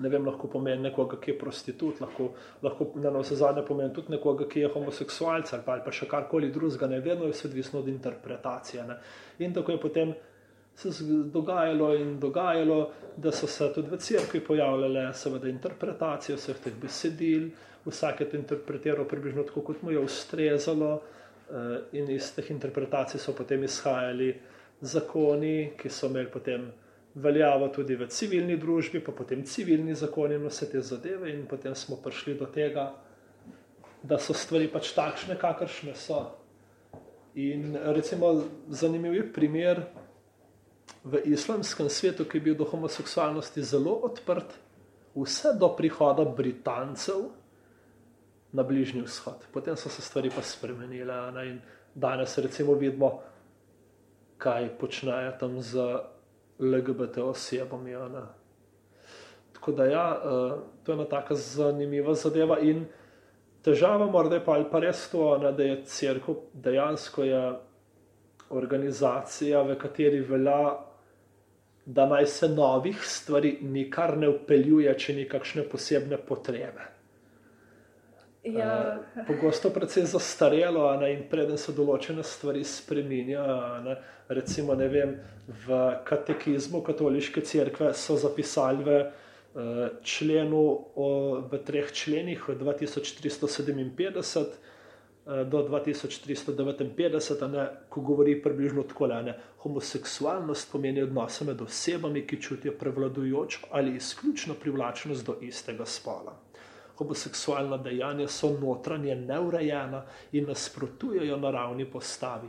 Ne 0.00 0.08
vem, 0.12 0.26
lahko 0.26 0.48
pomeni 0.52 0.82
nekoga, 0.88 1.16
ki 1.20 1.30
je 1.30 1.38
prostitut, 1.38 2.00
lahko, 2.00 2.30
lahko 2.62 2.90
na 3.00 3.10
vse 3.16 3.38
zadnje 3.40 3.64
pomeni 3.64 3.94
tudi 3.96 4.12
nekoga, 4.12 4.44
ki 4.48 4.66
je 4.66 4.72
homoseksualec 4.74 5.52
ali 5.52 5.64
pa, 5.64 5.76
ali 5.76 5.84
pa 5.86 5.92
še 5.92 6.08
karkoli 6.10 6.50
drugega, 6.52 6.88
ne 6.90 7.00
vedno 7.00 7.28
je 7.28 7.32
vse 7.32 7.48
odvisno 7.48 7.80
od 7.80 7.88
interpretacije. 7.88 8.84
Ne. 8.84 8.98
In 9.44 9.54
tako 9.56 9.72
je 9.72 9.80
potem 9.80 10.14
se 10.76 11.04
dogajalo 11.32 11.94
in 11.94 12.18
dogajalo, 12.20 12.90
da 13.16 13.32
so 13.32 13.46
se 13.46 13.72
tudi 13.74 13.88
v 13.90 13.96
cerkvi 13.96 14.40
pojavljale 14.44 15.06
seveda 15.14 15.48
interpretacije 15.48 16.36
vseh 16.36 16.58
teh 16.64 16.74
besedil, 16.82 17.48
vsak 17.86 18.20
je 18.20 18.30
to 18.30 18.36
interpretiral 18.36 19.08
približno 19.08 19.42
tako, 19.42 19.60
kot 19.60 19.82
mu 19.82 19.90
je 19.90 19.98
ustrezalo 19.98 21.00
eh, 21.00 21.78
in 21.92 22.10
iz 22.10 22.34
teh 22.34 22.50
interpretacij 22.50 23.20
so 23.20 23.32
potem 23.32 23.64
izhajali 23.64 24.34
zakoni, 24.80 25.72
ki 25.78 25.88
so 25.88 26.10
imeli 26.10 26.28
potem 26.30 26.68
veljavo 27.16 27.68
tudi 27.72 27.96
v 27.96 28.08
civilni 28.12 28.58
družbi, 28.60 29.00
pa 29.00 29.12
potem 29.12 29.44
civilni 29.48 29.94
zakoni 29.96 30.36
in 30.36 30.48
vse 30.48 30.68
te 30.70 30.82
zadeve 30.84 31.32
in 31.32 31.46
potem 31.48 31.74
smo 31.74 31.96
prišli 31.96 32.36
do 32.36 32.46
tega, 32.52 32.90
da 34.02 34.18
so 34.20 34.36
stvari 34.36 34.68
pač 34.68 34.92
takšne, 34.94 35.38
kakršne 35.40 35.94
so. 35.96 36.20
In 37.40 37.72
recimo 37.96 38.34
zanimiv 38.68 39.14
je 39.16 39.24
primer, 39.32 39.80
v 41.06 41.22
islamskem 41.30 41.88
svetu, 41.88 42.24
ki 42.26 42.38
je 42.38 42.42
bil 42.42 42.54
do 42.58 42.66
homoseksualnosti 42.66 43.62
zelo 43.62 43.94
odprt, 44.06 44.56
vse 45.14 45.54
do 45.58 45.68
prihoda 45.78 46.24
Britancev 46.24 47.30
na 48.52 48.62
Bližnji 48.62 49.02
vzhod. 49.06 49.46
Potem 49.52 49.76
so 49.76 49.88
se 49.88 50.02
stvari 50.02 50.30
pa 50.30 50.42
spremenile 50.42 51.32
ne? 51.32 51.46
in 51.48 51.60
danes 51.94 52.38
recimo 52.38 52.74
vidimo, 52.74 53.22
kaj 54.38 54.68
počnejo 54.78 55.32
tam 55.40 55.60
z 55.62 55.80
LGBT 56.60 57.18
osebami. 57.18 57.90
Ne? 57.90 58.24
Tako 59.52 59.72
da 59.72 59.84
ja, 59.84 60.06
uh, 60.24 60.58
to 60.84 60.92
je 60.92 60.96
ena 60.96 61.04
taka 61.04 61.34
zanimiva 61.34 62.14
zadeva 62.14 62.58
in 62.60 62.84
težava 63.62 64.06
morda 64.06 64.38
je 64.38 64.44
pa, 64.44 64.58
pa 64.70 64.80
res 64.80 65.08
to, 65.10 65.38
ne, 65.42 65.52
da 65.52 65.62
je 65.62 65.78
crkva 65.84 66.34
dejansko 66.52 67.24
je 67.24 67.40
organizacija, 68.50 69.62
v 69.62 69.74
kateri 69.78 70.20
velja 70.20 70.86
da 71.86 72.06
naj 72.06 72.26
se 72.26 72.48
novih 72.48 73.02
stvari 73.06 73.58
nikar 73.62 74.16
ne 74.18 74.28
upeljuje, 74.28 74.94
če 74.98 75.14
ni 75.14 75.24
kakšne 75.28 75.62
posebne 75.70 76.18
potrebe. 76.18 76.95
Ja. 78.46 78.98
Uh, 79.16 79.26
pogosto 79.26 79.70
predvsej 79.74 80.04
zastarelo, 80.06 80.86
ne, 81.00 81.12
in 81.16 81.24
preden 81.30 81.58
se 81.58 81.72
določene 81.74 82.22
stvari 82.22 82.64
spremenjajo. 82.64 83.96
Recimo, 84.28 84.74
ne 84.74 84.88
vem, 84.90 85.16
v 85.66 85.80
katekizmu 86.06 86.82
katoliške 86.86 87.42
cerkve 87.46 87.92
so 87.94 88.16
zapisali 88.18 88.86
v 88.86 88.96
uh, 89.02 89.10
členu, 90.02 90.62
o, 90.94 91.10
v 91.50 91.62
treh 91.66 91.92
členih, 91.94 92.48
2357. 92.62 94.56
Eh, 95.26 95.44
do 95.44 95.58
2359, 95.68 97.48
ne, 97.50 97.66
ko 97.88 98.00
govori 98.00 98.42
približno 98.42 98.82
tako, 98.82 99.08
homoseksualnost 99.58 100.72
pomeni 100.72 101.02
odnose 101.02 101.44
med 101.44 101.62
osebami, 101.62 102.26
ki 102.26 102.42
čutijo 102.42 102.72
prevladujočo 102.78 103.66
ali 103.70 103.96
izključno 103.96 104.54
privlačnost 104.54 105.26
do 105.26 105.34
istega 105.40 105.86
spola. 105.86 106.36
Homoseksualna 106.96 107.76
dejanja 107.76 108.28
so 108.28 108.50
notranje 108.60 109.14
neurejena 109.16 110.04
in 110.32 110.46
nasprotujejo 110.48 111.36
naravni 111.36 111.84
postavi. 111.90 112.48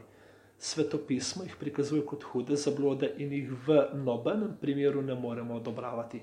Svetopismo 0.58 1.44
jih 1.44 1.56
prikazuje 1.60 2.06
kot 2.06 2.24
hude 2.24 2.56
zablode 2.56 3.12
in 3.18 3.34
jih 3.34 3.51
v 3.68 3.82
nobenem 3.94 4.56
primeru 4.62 5.01
ne 5.01 5.16
moremo 5.16 5.56
odobravati. 5.56 6.22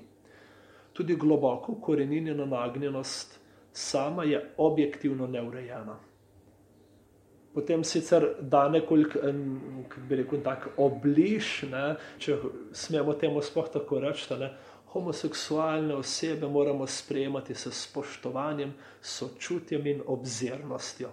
Tudi 0.93 1.15
globoko 1.15 1.71
ukorenjena 1.71 2.45
nagnjenost 2.45 3.39
sama 3.71 4.23
je 4.23 4.41
objektivno 4.57 5.27
neurejena 5.27 5.99
potem 7.55 7.83
sicer 7.83 8.27
da 8.41 8.69
nekoliko, 8.69 9.19
kako 9.89 10.07
bi 10.09 10.15
rekel, 10.15 10.41
tako 10.43 10.71
obliž, 10.77 11.51
ne, 11.71 11.83
če 12.19 12.35
smemo 12.75 13.15
temu 13.19 13.41
sploh 13.43 13.69
tako 13.71 14.01
reči. 14.03 14.27
Ne, 14.39 14.49
homoseksualne 14.95 15.95
osebe 15.95 16.47
moramo 16.47 16.87
sprejemati 16.87 17.55
s 17.55 17.67
spoštovanjem, 17.71 18.73
sočutjem 19.01 19.87
in 19.87 20.01
obzirnostjo. 20.07 21.09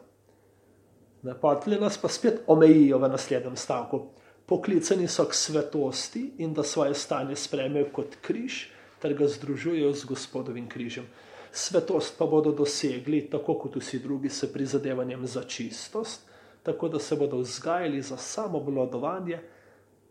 Potli 1.40 1.80
nas 1.80 1.98
pa 1.98 2.08
spet 2.08 2.44
omejijo 2.46 2.98
v 2.98 3.08
naslednjem 3.08 3.56
stavku. 3.56 4.00
Poklicani 4.46 5.08
so 5.08 5.26
k 5.26 5.34
svetosti 5.34 6.22
in 6.38 6.54
da 6.54 6.62
svoje 6.62 6.94
stanje 6.94 7.36
sprejmejo 7.36 7.88
kot 7.92 8.16
križ, 8.22 8.68
ter 9.02 9.14
ga 9.18 9.26
združujejo 9.26 9.92
z 9.92 10.04
gospodovim 10.04 10.68
križem. 10.68 11.08
Svetost 11.52 12.14
pa 12.18 12.26
bodo 12.26 12.52
dosegli, 12.52 13.24
tako 13.30 13.58
kot 13.64 13.76
vsi 13.82 13.98
drugi, 13.98 14.30
s 14.30 14.46
prizadevanjem 14.52 15.26
za 15.26 15.42
čistost, 15.42 16.22
tako 16.62 16.88
da 16.88 16.98
se 16.98 17.16
bodo 17.16 17.42
vzgajali 17.42 18.02
za 18.02 18.16
samo 18.16 18.58
obvladovanje 18.58 19.40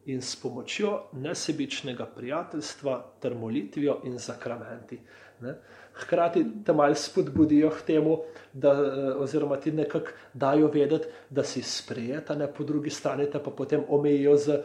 in 0.05 0.21
s 0.21 0.35
pomočjo 0.35 1.03
nesebičnega 1.13 2.05
prijateljstva 2.05 3.05
ter 3.21 3.35
molitvijo 3.35 4.01
in 4.03 4.17
zakramenti. 4.17 4.99
Ne? 5.41 5.55
Hkrati 5.93 6.45
te 6.65 6.73
malo 6.73 6.95
spodbudijo 6.95 7.69
k 7.69 7.85
temu, 7.85 8.17
da, 8.53 8.71
oziroma 9.17 9.57
ti 9.57 9.71
nekako 9.71 10.11
dajo 10.33 10.67
vedeti, 10.67 11.07
da 11.29 11.43
si 11.43 11.61
sprejeta, 11.61 12.35
ne 12.35 12.47
po 12.53 12.63
drugi 12.63 12.89
strani 12.89 13.27
pa 13.33 13.39
potem 13.39 13.83
omejijo 13.87 14.37
z 14.37 14.61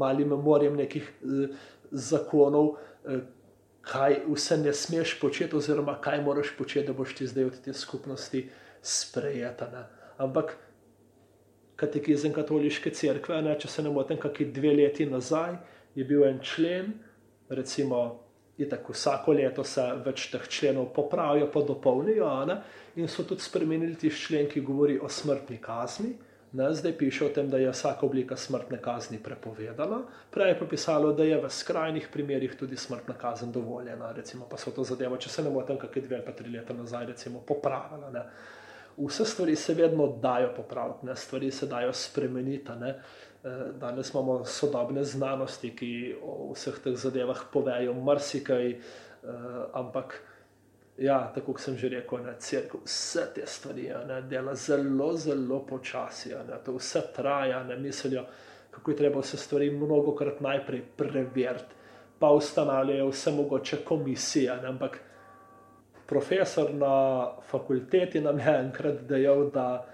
malim 0.00 0.28
morjem 0.28 0.76
nekih 0.76 1.12
zakonov, 1.90 2.74
kaj 3.80 4.20
vse 4.28 4.56
ne 4.56 4.72
smeš 4.72 5.20
početi, 5.20 5.56
oziroma 5.56 6.00
kaj 6.00 6.22
moraš 6.22 6.52
početi, 6.58 6.86
da 6.86 6.92
boš 6.92 7.14
ti 7.14 7.26
zdaj 7.26 7.44
od 7.44 7.60
te 7.64 7.72
skupnosti 7.72 8.48
sprejeta. 8.82 9.70
Ne? 9.72 9.84
Ampak 10.18 10.56
katekizem 11.78 12.32
katoliške 12.34 12.90
cerkve, 12.90 13.38
ne, 13.42 13.54
če 13.58 13.70
se 13.70 13.82
ne 13.86 13.92
motim, 13.94 14.18
kakšni 14.18 14.50
dve 14.54 14.74
leti 14.80 15.06
nazaj 15.06 15.54
je 15.94 16.06
bil 16.06 16.24
en 16.26 16.40
člen, 16.42 16.92
recimo, 17.48 18.00
tako 18.58 18.92
vsako 18.92 19.34
leto 19.38 19.62
se 19.64 19.84
več 20.02 20.24
teh 20.32 20.48
členov 20.50 20.88
popravijo, 20.94 21.46
pa 21.54 21.62
dopolnijo, 21.62 22.30
ne, 22.50 22.56
in 22.98 23.06
so 23.06 23.22
tudi 23.22 23.46
spremenili 23.46 23.94
tisti 23.94 24.26
člen, 24.26 24.50
ki 24.50 24.64
govori 24.66 24.98
o 24.98 25.08
smrtni 25.08 25.60
kazni. 25.62 26.16
Ne, 26.58 26.70
zdaj 26.74 26.94
piše 26.96 27.26
o 27.26 27.28
tem, 27.28 27.50
da 27.52 27.58
je 27.60 27.68
vsaka 27.70 28.06
oblika 28.06 28.36
smrtne 28.36 28.78
kazni 28.82 29.18
prepovedana, 29.22 29.98
prej 30.32 30.54
je 30.54 30.58
pa 30.58 30.66
pisalo, 30.66 31.12
da 31.12 31.26
je 31.28 31.36
v 31.42 31.50
skrajnih 31.52 32.06
primerjih 32.12 32.54
tudi 32.56 32.76
smrtna 32.76 33.14
kazen 33.20 33.52
dovoljena. 33.52 34.14
Recimo, 34.16 34.48
pa 34.50 34.56
so 34.56 34.72
to 34.72 34.84
zadevo, 34.88 35.20
če 35.20 35.28
se 35.28 35.44
ne 35.44 35.52
motim, 35.52 35.76
kakšne 35.78 36.06
dve 36.06 36.16
ali 36.18 36.24
pa 36.24 36.32
tri 36.32 36.50
leta 36.50 36.74
nazaj, 36.74 37.10
recimo, 37.12 37.44
popravila. 37.46 38.10
Ne 38.10 38.24
vse 39.06 39.24
stvari 39.24 39.56
se 39.56 39.74
vedno 39.74 40.06
dajo 40.06 40.52
popraviti, 40.56 41.06
ne? 41.06 41.16
stvari 41.16 41.50
se 41.50 41.66
dajo 41.66 41.92
spremeniti. 41.92 42.72
Ne? 42.80 43.00
Eh, 43.44 43.72
danes 43.80 44.10
imamo 44.14 44.44
sodobne 44.44 45.04
znanosti, 45.04 45.70
ki 45.76 46.16
o 46.22 46.52
vseh 46.54 46.78
teh 46.84 46.96
zadevah 46.96 47.44
povejo 47.52 47.94
marsikaj, 47.94 48.70
eh, 48.70 48.78
ampak. 49.72 50.20
Ja, 50.98 51.30
tako 51.34 51.52
kot 51.52 51.62
sem 51.62 51.76
že 51.78 51.88
rekel, 51.88 52.24
ne, 52.26 52.32
crkva 52.42 52.80
vse 52.82 53.28
te 53.34 53.44
stvari 53.46 53.84
ne, 54.08 54.16
dela 54.26 54.54
zelo, 54.58 55.12
zelo 55.14 55.60
počasi. 55.66 56.32
Ne, 56.48 56.58
to 56.64 56.74
vse 56.74 57.02
traja, 57.14 57.62
ne 57.64 57.76
mislijo, 57.76 58.24
kako 58.70 58.90
je 58.90 58.96
treba 58.96 59.20
vse 59.20 59.36
stvari 59.38 59.70
mnogo 59.70 60.16
krat 60.18 60.40
najprej 60.40 60.82
preveriti, 60.96 61.78
pa 62.18 62.32
ustanavljajo 62.34 63.06
vse 63.12 63.30
mogoče 63.30 63.84
komisije. 63.84 64.56
Ne, 64.56 64.68
ampak 64.68 64.98
profesor 66.08 66.74
na 66.74 67.28
fakulteti 67.50 68.20
nam 68.20 68.38
je 68.40 68.58
enkrat 68.58 69.02
dejal, 69.08 69.50
da 69.50 69.86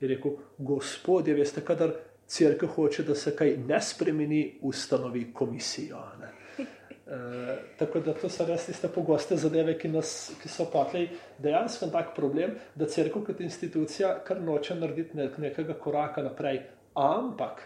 je 0.00 0.08
rekel: 0.08 0.38
Gospodje, 0.58 1.34
veste, 1.34 1.60
kadar 1.60 1.92
crkva 2.26 2.68
hoče, 2.68 3.02
da 3.02 3.14
se 3.14 3.36
kaj 3.36 3.56
ne 3.66 3.80
spremeni, 3.82 4.58
ustanovi 4.62 5.32
komisijo. 5.32 6.02
Ne? 6.20 6.32
E, 7.08 7.56
tako 7.78 8.00
da 8.04 8.12
to 8.12 8.28
so 8.28 8.44
res 8.44 8.66
tiste 8.68 8.88
pogoste 8.92 9.36
zadeve, 9.40 9.78
ki, 9.80 9.88
nas, 9.88 10.10
ki 10.42 10.48
so 10.52 10.66
patli. 10.68 11.06
Dejansko 11.40 11.86
je 11.86 11.92
tak 11.94 12.10
problem, 12.16 12.50
da 12.76 12.84
crkva 12.84 13.22
kot 13.24 13.40
institucija 13.40 14.10
kar 14.26 14.42
noče 14.44 14.76
narediti 14.76 15.16
nek, 15.16 15.38
nekega 15.40 15.72
koraka 15.80 16.20
naprej. 16.22 16.60
Ampak 17.00 17.62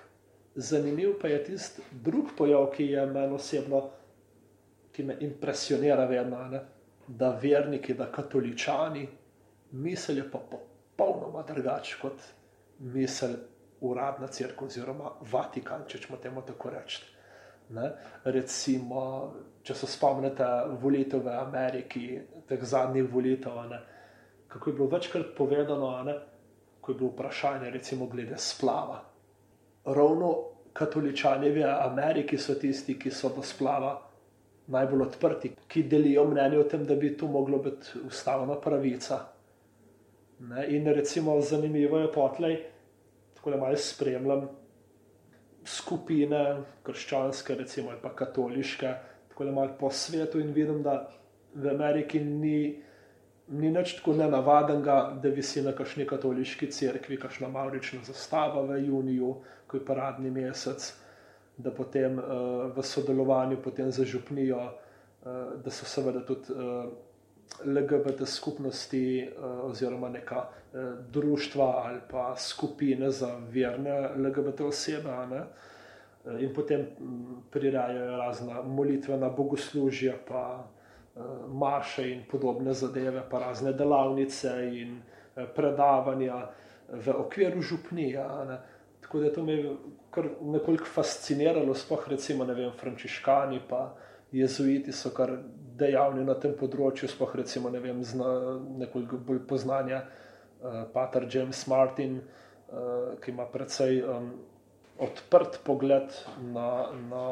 zanimiv 0.55 1.17
pa 1.19 1.33
je 1.33 1.41
tisti 1.49 1.83
drug 2.05 2.31
pojav, 2.39 2.69
ki 2.77 2.87
je 2.93 3.07
meni 3.11 3.35
osebno, 3.35 3.83
ki 4.95 5.09
me 5.11 5.19
impresionira 5.27 6.07
vedno. 6.07 6.45
Ne? 6.55 6.63
Da 7.19 7.31
verniki, 7.43 7.95
da 7.95 8.13
katoličani 8.13 9.09
misel 9.73 10.19
je 10.19 10.31
pa 10.31 10.39
popolnoma 10.51 11.43
drugačen 11.43 11.99
kot 12.01 12.23
misel 12.79 13.35
uradna 13.81 14.27
crkva 14.27 14.67
oziroma 14.67 15.11
Vatikan, 15.33 15.85
če 15.89 15.99
smo 15.99 16.17
temu 16.17 16.43
tako 16.47 16.71
reči. 16.71 17.03
Ne? 17.73 17.89
Recimo, 18.25 19.03
če 19.63 19.75
se 19.75 19.87
spomnite 19.87 20.47
volitev 20.83 21.25
v 21.25 21.35
Ameriki, 21.41 22.07
teh 22.49 22.63
zadnjih 22.63 23.09
volitev, 23.13 23.59
ne? 23.71 23.81
kako 24.49 24.71
je 24.71 24.77
bilo 24.77 24.89
večkrat 24.93 25.35
povedano, 25.37 25.91
ne? 26.05 26.15
ko 26.81 26.93
je 26.93 26.99
bilo 26.99 27.11
vprašanje, 27.11 27.71
recimo, 27.71 28.07
glede 28.07 28.39
splava. 28.39 29.01
Ravno 29.85 30.33
katoličani 30.73 31.51
v 31.51 31.67
Ameriki 31.69 32.39
so 32.39 32.55
tisti, 32.55 32.99
ki 32.99 33.11
so 33.11 33.33
do 33.37 33.43
splava 33.43 33.97
najbolj 34.67 35.03
odprti, 35.03 35.53
ki 35.69 35.83
delijo 35.91 36.25
mnenje 36.31 36.59
o 36.59 36.65
tem, 36.69 36.85
da 36.87 36.95
bi 36.95 37.17
to 37.17 37.27
moglo 37.27 37.59
biti 37.59 37.99
ustavna 38.07 38.61
pravica. 38.61 39.19
Ne? 40.39 40.67
In 40.77 40.87
recimo 40.87 41.41
zanimivo 41.41 41.99
je 41.99 42.13
potlej, 42.13 42.59
tako 43.35 43.51
da 43.51 43.57
malo 43.57 43.77
spremljam 43.77 44.49
skupine, 45.65 46.63
krščanske, 46.83 47.55
recimo, 47.55 47.93
pa 48.03 48.15
katoliške, 48.17 48.95
tako 49.29 49.45
da 49.45 49.53
malo 49.53 49.77
po 49.81 49.91
svetu 49.91 50.41
in 50.41 50.53
vidim, 50.53 50.83
da 50.83 51.11
v 51.55 51.69
Ameriki 51.71 52.21
ni, 52.21 52.83
ni 53.49 53.71
nič 53.71 53.97
tako 53.99 54.17
nenavadnega, 54.19 55.19
da 55.23 55.29
visi 55.29 55.63
na 55.63 55.73
kakšni 55.77 56.07
katoliški 56.07 56.71
cerkvi, 56.71 57.19
kakšna 57.21 57.49
maurična 57.49 58.03
zastava 58.05 58.63
v 58.67 58.81
juniju, 58.87 59.37
ko 59.67 59.77
je 59.77 59.85
paradni 59.87 60.31
mesec, 60.31 60.93
da 61.63 61.71
potem 61.71 62.19
uh, 62.19 62.25
v 62.77 62.83
sodelovanju 62.83 63.57
zažupnijo, 63.89 64.59
uh, 64.59 65.31
da 65.65 65.71
so 65.71 65.85
seveda 65.85 66.27
tudi. 66.27 66.53
Uh, 66.53 66.93
LGBT 67.65 68.27
skupnosti 68.27 69.31
oziroma 69.63 70.09
neka 70.09 70.47
društva 71.11 71.83
ali 71.85 72.01
pa 72.11 72.37
skupine 72.37 73.11
za 73.11 73.41
verne 73.51 74.09
LGBT 74.17 74.61
osebe. 74.61 75.43
In 76.41 76.55
potem 76.55 76.87
prirajajo 77.51 78.17
razna 78.17 78.63
molitvena 78.63 79.29
bogoslužja, 79.29 80.15
pa 80.29 80.65
marše 81.49 82.11
in 82.13 82.23
podobne 82.31 82.73
zadeve, 82.73 83.23
pa 83.31 83.39
razne 83.39 83.73
delavnice 83.73 84.71
in 84.73 85.03
predavanja 85.55 86.47
v 86.89 87.15
okviru 87.17 87.63
župnija. 87.63 88.45
Ne? 88.45 88.59
Tako 89.13 89.25
da 89.25 89.33
to 89.33 89.43
me 89.45 89.53
je 89.53 89.71
kar 90.11 90.25
nekoliko 90.41 90.85
fasciniralo, 90.89 91.75
sploh 91.75 92.07
recimo, 92.09 92.45
ne 92.49 92.55
vem, 92.55 92.71
frančiškani 92.81 93.59
pa 93.69 93.91
jezuiti 94.33 94.93
so 94.93 95.11
kar 95.13 95.35
dejavni 95.77 96.25
na 96.25 96.33
tem 96.41 96.55
področju, 96.57 97.11
sploh 97.13 97.35
recimo 97.37 97.69
ne 97.69 97.83
vem, 97.85 97.99
zna 98.09 98.31
nekoliko 98.81 99.19
bolj 99.21 99.43
poznanja 99.51 99.99
uh, 100.07 100.87
Pater 100.95 101.27
James 101.29 101.61
Martin, 101.69 102.23
uh, 102.23 103.13
ki 103.21 103.35
ima 103.35 103.45
precej 103.53 104.01
um, 104.01 104.31
odprt 104.97 105.59
pogled 105.67 106.17
na, 106.55 106.71
na 107.11 107.27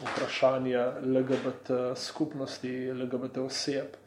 vprašanje 0.00 0.86
LGBT 1.04 1.92
skupnosti, 2.00 2.72
LGBT 2.96 3.44
oseb. 3.44 4.00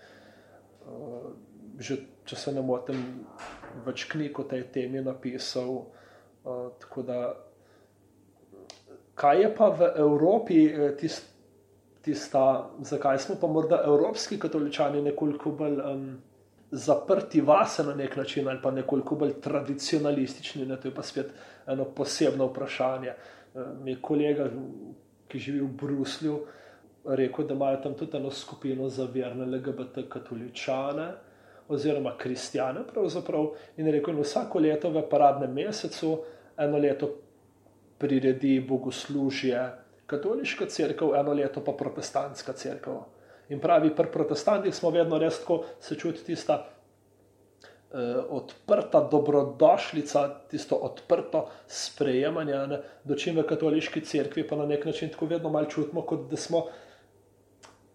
Uh, 0.81 1.29
že, 1.77 1.99
če 2.25 2.41
se 2.41 2.57
ne 2.57 2.65
motim, 2.65 3.05
več 3.85 4.07
knjig 4.09 4.41
o 4.41 4.47
tej 4.49 4.65
temi 4.73 5.05
napisal. 5.05 5.83
Uh, 6.47 6.69
tako 6.79 7.01
da, 7.03 7.35
kaj 9.15 9.41
je 9.41 9.55
pa 9.55 9.67
v 9.69 9.91
Evropi 9.99 10.61
tisto? 10.99 11.37
tista, 12.07 12.69
zakaj 12.79 13.17
smo 13.17 13.35
pa 13.41 13.47
morda 13.47 13.81
evropski 13.85 14.39
katoličani 14.39 15.01
nekoliko 15.01 15.51
bolj 15.51 15.79
um, 15.79 16.05
zaprti 16.71 17.41
vase 17.41 17.83
na 17.83 17.95
nek 17.95 18.15
način 18.15 18.47
ali 18.47 18.59
pa 18.63 18.71
nekoliko 18.71 19.15
bolj 19.15 19.33
tradicionalistični. 19.43 20.65
Ne? 20.65 20.77
To 20.79 20.87
je 20.87 20.95
pa 20.95 21.03
spet 21.03 21.33
eno 21.67 21.85
posebno 21.85 22.47
vprašanje. 22.47 23.13
Mi 23.83 23.91
je 23.91 24.01
kolega, 24.01 24.47
ki 25.27 25.39
živi 25.39 25.59
v 25.65 25.67
Bruslju, 25.81 26.39
rekel, 27.05 27.47
da 27.47 27.55
imajo 27.55 27.81
tam 27.83 27.93
tudi 27.99 28.17
eno 28.17 28.31
skupino 28.31 28.89
za 28.89 29.07
verne 29.13 29.45
LGBT 29.45 30.07
katoličane. 30.09 31.11
Oziroma, 31.67 32.13
kristijane, 32.17 32.85
pravzaprav, 32.87 33.49
in 33.77 33.91
rekel, 33.91 34.15
da 34.15 34.23
vsako 34.23 34.59
leto 34.63 34.89
v 34.89 35.01
paradnem 35.09 35.51
mesecu, 35.53 36.13
eno 36.57 36.77
leto 36.77 37.09
priredi 37.97 38.59
bogoslužje 38.69 39.71
katoliška 40.07 40.65
crkva, 40.65 41.19
eno 41.19 41.33
leto 41.33 41.63
pa 41.63 41.71
protestantska 41.71 42.53
crkva. 42.53 43.05
In 43.49 43.59
pravi, 43.59 43.93
pri 43.95 44.11
protestantih 44.11 44.75
smo 44.75 44.89
vedno 44.91 45.19
res 45.19 45.39
tako 45.39 45.63
se 45.79 45.95
čuti 45.95 46.23
tista 46.25 46.57
eh, 46.63 48.17
odprta 48.29 49.07
dobrodošlica, 49.11 50.27
tisto 50.51 50.75
odprto 50.75 51.47
sprejemanje, 51.67 52.55
ne, 52.67 52.81
dočim 53.03 53.37
v 53.39 53.45
katoliški 53.47 54.03
crkvi 54.05 54.47
pa 54.47 54.55
na 54.55 54.65
nek 54.65 54.85
način 54.85 55.09
tako 55.09 55.25
vedno 55.25 55.49
malo 55.49 55.69
čutimo, 55.71 56.01
kot 56.01 56.27
da 56.31 56.37
smo 56.37 56.65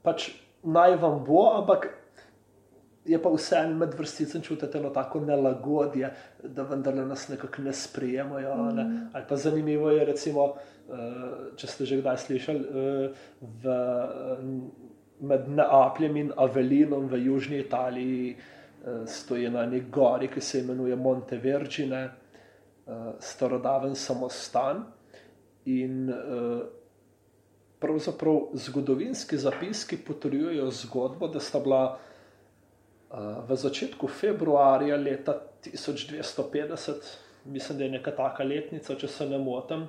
pač 0.03 0.31
naj 0.63 0.97
vam 0.97 1.25
bo, 1.25 1.51
ampak 1.59 1.89
je 3.05 3.23
pa 3.23 3.31
vseeno 3.31 3.77
med 3.77 3.95
vrsticami 3.99 4.45
čutiti 4.45 4.79
eno 4.79 4.91
tako 4.91 5.21
nelagodje, 5.21 6.11
da 6.43 6.63
vendarle 6.63 7.07
nas 7.07 7.29
nekako 7.29 7.63
ne 7.63 7.73
sprejemajo. 7.73 8.55
Ne. 8.73 8.85
Mm. 8.85 9.09
Ali 9.13 9.25
pa 9.29 9.37
zanimivo 9.37 9.91
je, 9.91 10.05
recimo, 10.05 10.55
eh, 10.89 11.57
če 11.57 11.67
ste 11.67 11.85
že 11.85 11.99
kdaj 12.01 12.19
slišali, 12.19 12.61
eh, 12.61 13.11
v, 13.41 13.77
med 15.21 15.49
Neapljem 15.49 16.17
in 16.17 16.33
Avelinom 16.37 17.07
v 17.07 17.25
južni 17.27 17.59
Italiji 17.59 18.37
eh, 18.37 19.07
stoji 19.07 19.51
na 19.51 19.67
neki 19.67 19.91
gori, 19.91 20.29
ki 20.29 20.41
se 20.41 20.61
imenuje 20.61 20.97
Monte 20.97 21.39
Vergine, 21.39 22.11
starodaven 23.23 23.95
samostan. 23.95 24.83
In 25.71 26.11
pravzaprav 27.79 28.51
zgodovinski 28.59 29.39
zapiski 29.39 29.97
potrjujejo 29.97 30.71
zgodbo, 30.71 31.29
da 31.29 31.41
sta 31.41 31.61
bila 31.61 31.99
v 33.49 33.57
začetku 33.57 34.07
februarja 34.09 34.97
leta 34.97 35.35
1250, 35.65 36.93
mislim, 37.45 37.79
da 37.79 37.85
je 37.85 37.91
neka 37.91 38.11
taka 38.17 38.45
letnica, 38.45 38.95
če 38.97 39.09
se 39.09 39.27
ne 39.29 39.39
motim, 39.39 39.87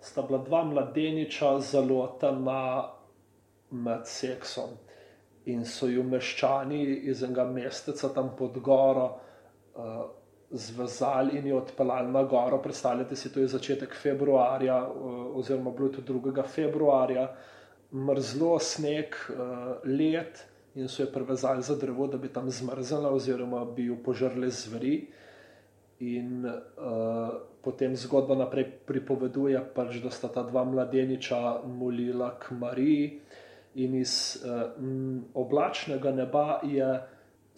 sta 0.00 0.22
bila 0.22 0.40
dva 0.42 0.64
mladeniča 0.64 1.58
zalotena 1.60 2.90
med 3.70 4.06
seksom 4.06 4.74
in 5.44 5.64
so 5.64 5.86
ju 5.88 6.02
meščani 6.04 6.82
iz 7.10 7.22
enega 7.22 7.44
mesteca 7.48 8.10
tam 8.14 8.32
pod 8.36 8.58
goro 8.58 9.06
uh, 9.06 10.02
zvezali 10.50 11.38
in 11.38 11.46
jo 11.46 11.60
odpeljali 11.62 12.12
na 12.12 12.22
goro. 12.22 12.58
Predstavljate 12.58 13.16
si, 13.16 13.32
to 13.32 13.40
je 13.40 13.48
začetek 13.48 13.94
februarja, 14.02 14.82
uh, 14.88 15.36
oziroma 15.38 15.70
bilo 15.70 15.88
je 15.88 16.00
to 16.00 16.12
2. 16.12 16.42
februarja, 16.46 17.28
mrzlo, 17.94 18.58
sneg, 18.58 19.14
uh, 19.30 19.76
let 19.86 20.49
in 20.74 20.88
so 20.88 21.02
jo 21.02 21.10
prevezali 21.12 21.62
za 21.62 21.76
drevo, 21.76 22.06
da 22.06 22.18
bi 22.18 22.28
tam 22.28 22.50
zmrznila, 22.50 23.10
oziroma 23.10 23.64
bi 23.64 23.86
jo 23.86 23.96
požrli 24.04 24.50
zveri. 24.50 25.06
In 26.00 26.46
uh, 26.46 26.54
potem 27.60 27.96
zgodba 27.96 28.34
naprej 28.34 28.70
pripoveduje, 28.86 29.60
pač, 29.74 29.98
da 30.00 30.10
sta 30.10 30.30
ta 30.32 30.42
dva 30.42 30.64
mladeniča 30.64 31.60
molila 31.66 32.32
k 32.40 32.56
Mariji, 32.56 33.18
in 33.74 33.94
iz 33.94 34.38
uh, 34.42 34.72
oblačnega 35.34 36.12
neba 36.12 36.60
je 36.64 36.88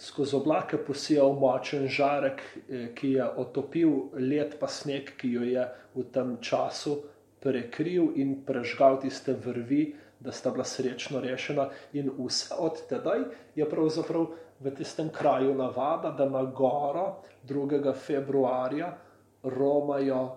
skozi 0.03 0.37
oblake 0.37 0.77
posijal 0.77 1.33
močen 1.33 1.87
žarek, 1.89 2.43
eh, 2.69 2.89
ki 2.95 3.13
je 3.13 3.29
otopil 3.37 3.91
let 4.19 4.57
pa 4.61 4.67
sneg, 4.67 5.15
ki 5.17 5.33
jo 5.33 5.43
je 5.43 5.67
v 5.95 6.05
tem 6.13 6.37
času 6.41 6.97
prekril 7.41 8.13
in 8.17 8.43
prežgal 8.47 9.01
tiste 9.01 9.35
vrvi, 9.35 9.95
da 10.23 10.33
sta 10.33 10.51
bila 10.51 10.65
srečno 10.65 11.21
rešena, 11.21 11.69
in 11.93 12.11
vse 12.19 12.55
od 12.59 12.87
tedaj 12.89 13.25
je 13.55 13.69
pravzaprav 13.71 14.27
v 14.61 14.75
tistem 14.75 15.11
kraju 15.11 15.55
navada, 15.55 16.11
da 16.11 16.29
na 16.29 16.43
goro 16.45 17.23
2. 17.49 17.95
februarja 17.95 18.97
romajo 19.43 20.37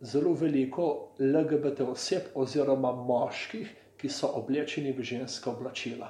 zelo 0.00 0.32
veliko 0.34 1.14
LGBT 1.18 1.80
oseb 1.80 2.22
oziroma 2.34 2.92
moških, 2.92 3.70
ki 3.96 4.08
so 4.08 4.32
oblečeni 4.34 4.92
v 4.92 5.02
ženska 5.02 5.50
oblačila. 5.50 6.08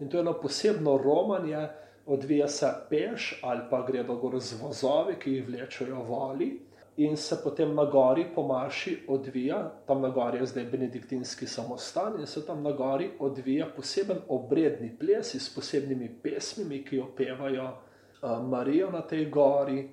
In 0.00 0.08
to 0.08 0.16
je 0.16 0.20
eno 0.20 0.32
posebno 0.32 0.96
romanje, 0.98 1.68
odvija 2.06 2.48
se 2.48 2.72
peš 2.90 3.38
ali 3.42 3.60
pa 3.70 3.84
gredo 3.86 4.16
gor 4.16 4.40
z 4.40 4.58
vozovi, 4.62 5.14
ki 5.20 5.32
jih 5.32 5.48
vlečajo 5.48 6.02
voli 6.08 6.58
in 7.00 7.16
se 7.16 7.36
potem 7.42 7.74
na 7.74 7.84
gori 7.84 8.26
po 8.34 8.42
Marši 8.46 9.04
odvija, 9.08 9.72
tam 9.86 10.02
na 10.02 10.08
gori 10.08 10.38
je 10.38 10.46
zdaj 10.46 10.64
benediktinski 10.64 11.46
samostan 11.46 12.20
in 12.20 12.26
se 12.26 12.46
tam 12.46 12.62
na 12.62 12.72
gori 12.72 13.10
odvija 13.18 13.68
poseben 13.76 14.18
obredni 14.28 14.90
ples 14.98 15.34
s 15.34 15.54
posebnimi 15.54 16.10
pesmimi, 16.22 16.82
ki 16.84 16.96
jo 16.96 17.06
pevajo 17.16 17.70
uh, 17.70 18.42
Marijo 18.48 18.90
na 18.90 19.00
tej 19.00 19.30
gori, 19.30 19.86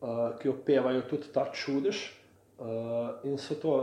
uh, 0.00 0.38
ki 0.38 0.48
jo 0.48 0.54
pevajo 0.66 1.02
tudi 1.10 1.28
ta 1.34 1.44
čudež 1.52 2.00
uh, 2.08 2.66
in 3.24 3.36
so 3.38 3.54
to 3.54 3.76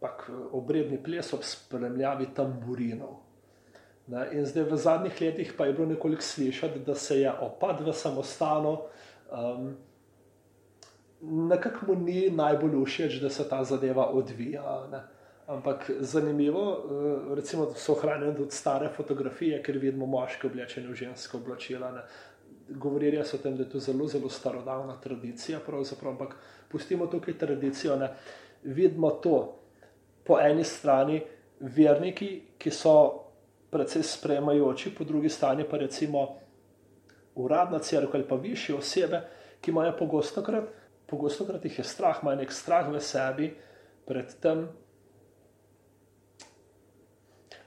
pak 0.00 0.30
obredni 0.52 1.02
ples 1.02 1.32
ob 1.34 1.42
spremljavi 1.42 2.28
tamburinov. 2.34 3.16
Ne? 4.06 4.28
In 4.32 4.46
zdaj 4.46 4.68
v 4.70 4.78
zadnjih 4.78 5.20
letih 5.20 5.52
pa 5.58 5.66
je 5.66 5.72
bilo 5.72 5.88
nekoliko 5.88 6.22
slišati, 6.22 6.84
da 6.86 6.94
se 6.94 7.20
je 7.20 7.32
opad 7.32 7.80
v 7.80 7.92
samostanu. 7.92 8.78
Um, 9.26 9.74
Nekako 11.20 11.94
ni 11.94 12.30
najbolj 12.30 12.84
všeč, 12.84 13.20
da 13.20 13.30
se 13.30 13.48
ta 13.48 13.64
zadeva 13.64 14.06
odvija. 14.06 14.86
Ne? 14.92 15.00
Ampak 15.46 15.90
zanimivo, 16.00 16.62
eh, 16.72 17.34
recimo, 17.34 17.72
so 17.74 17.92
ohranjene 17.92 18.34
tudi 18.36 18.50
stare 18.50 18.88
fotografije, 18.88 19.62
ker 19.62 19.78
vidimo 19.78 20.06
moške 20.06 20.46
oblečene 20.46 20.88
v 20.88 20.94
žensko 20.94 21.38
oblačila. 21.38 21.92
Govorili 22.68 23.24
so 23.24 23.36
o 23.36 23.40
tem, 23.40 23.56
da 23.56 23.62
je 23.62 23.70
to 23.70 23.78
zelo, 23.78 24.06
zelo 24.06 24.28
starodavna 24.28 25.00
tradicija, 25.00 25.60
ampak 26.02 26.34
pustimo 26.68 27.06
tukaj 27.06 27.38
tradicijo. 27.38 27.96
Ne? 27.96 28.08
Vidimo 28.62 29.10
to 29.10 29.54
po 30.24 30.40
eni 30.40 30.64
strani, 30.64 31.22
verniki, 31.60 32.42
ki 32.58 32.70
so 32.70 33.26
precej 33.70 34.02
sprejemajoči, 34.02 34.94
po 34.94 35.04
drugi 35.04 35.28
strani 35.28 35.64
pa 35.64 35.76
recimo 35.76 36.38
uradna 37.34 37.78
crkva 37.78 38.10
ali 38.14 38.28
pa 38.28 38.34
više 38.34 38.74
osebe, 38.74 39.20
ki 39.60 39.70
imajo 39.70 39.96
pogosto 39.98 40.42
krat, 40.42 40.64
pogosto 41.06 41.46
krat 41.46 41.64
jih 41.64 41.78
je 41.78 41.84
strah, 41.84 42.18
imajo 42.22 42.40
nek 42.42 42.52
strah 42.52 42.88
v 42.88 43.00
sebi 43.00 43.50
pred 44.06 44.34
tem. 44.40 44.66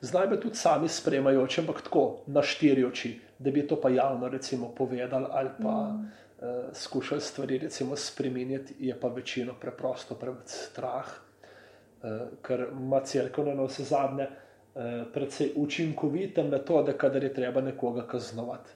Zdaj 0.02 0.28
bi 0.28 0.40
tudi 0.40 0.56
sami 0.56 0.88
sprejemajoči, 0.88 1.62
ampak 1.62 1.82
tako 1.84 2.24
na 2.28 2.42
štiri 2.42 2.86
oči, 2.88 3.18
da 3.40 3.52
bi 3.52 3.66
to 3.68 3.76
pa 3.82 3.90
javno 3.90 4.30
recimo 4.30 4.70
povedali 4.76 5.26
ali 5.32 5.50
pa 5.62 5.76
mm. 5.92 6.06
uh, 6.40 6.74
skušali 6.74 7.22
stvari 7.22 7.58
recimo 7.58 7.96
spremeniti, 7.96 8.76
je 8.80 9.00
pa 9.00 9.08
večino 9.08 9.54
preprosto 9.60 10.16
preveč 10.16 10.48
strah, 10.48 11.08
uh, 11.08 12.40
ker 12.42 12.70
ima 12.72 13.04
crkva 13.04 13.54
na 13.54 13.68
vse 13.68 13.84
zadnje 13.84 14.24
uh, 14.24 14.38
Eh, 14.76 15.06
precej 15.14 15.52
učinkovite 15.56 16.44
metode, 16.44 16.94
kadar 16.98 17.24
je 17.24 17.34
treba 17.34 17.62
nekoga 17.62 18.08
kaznovati. 18.08 18.72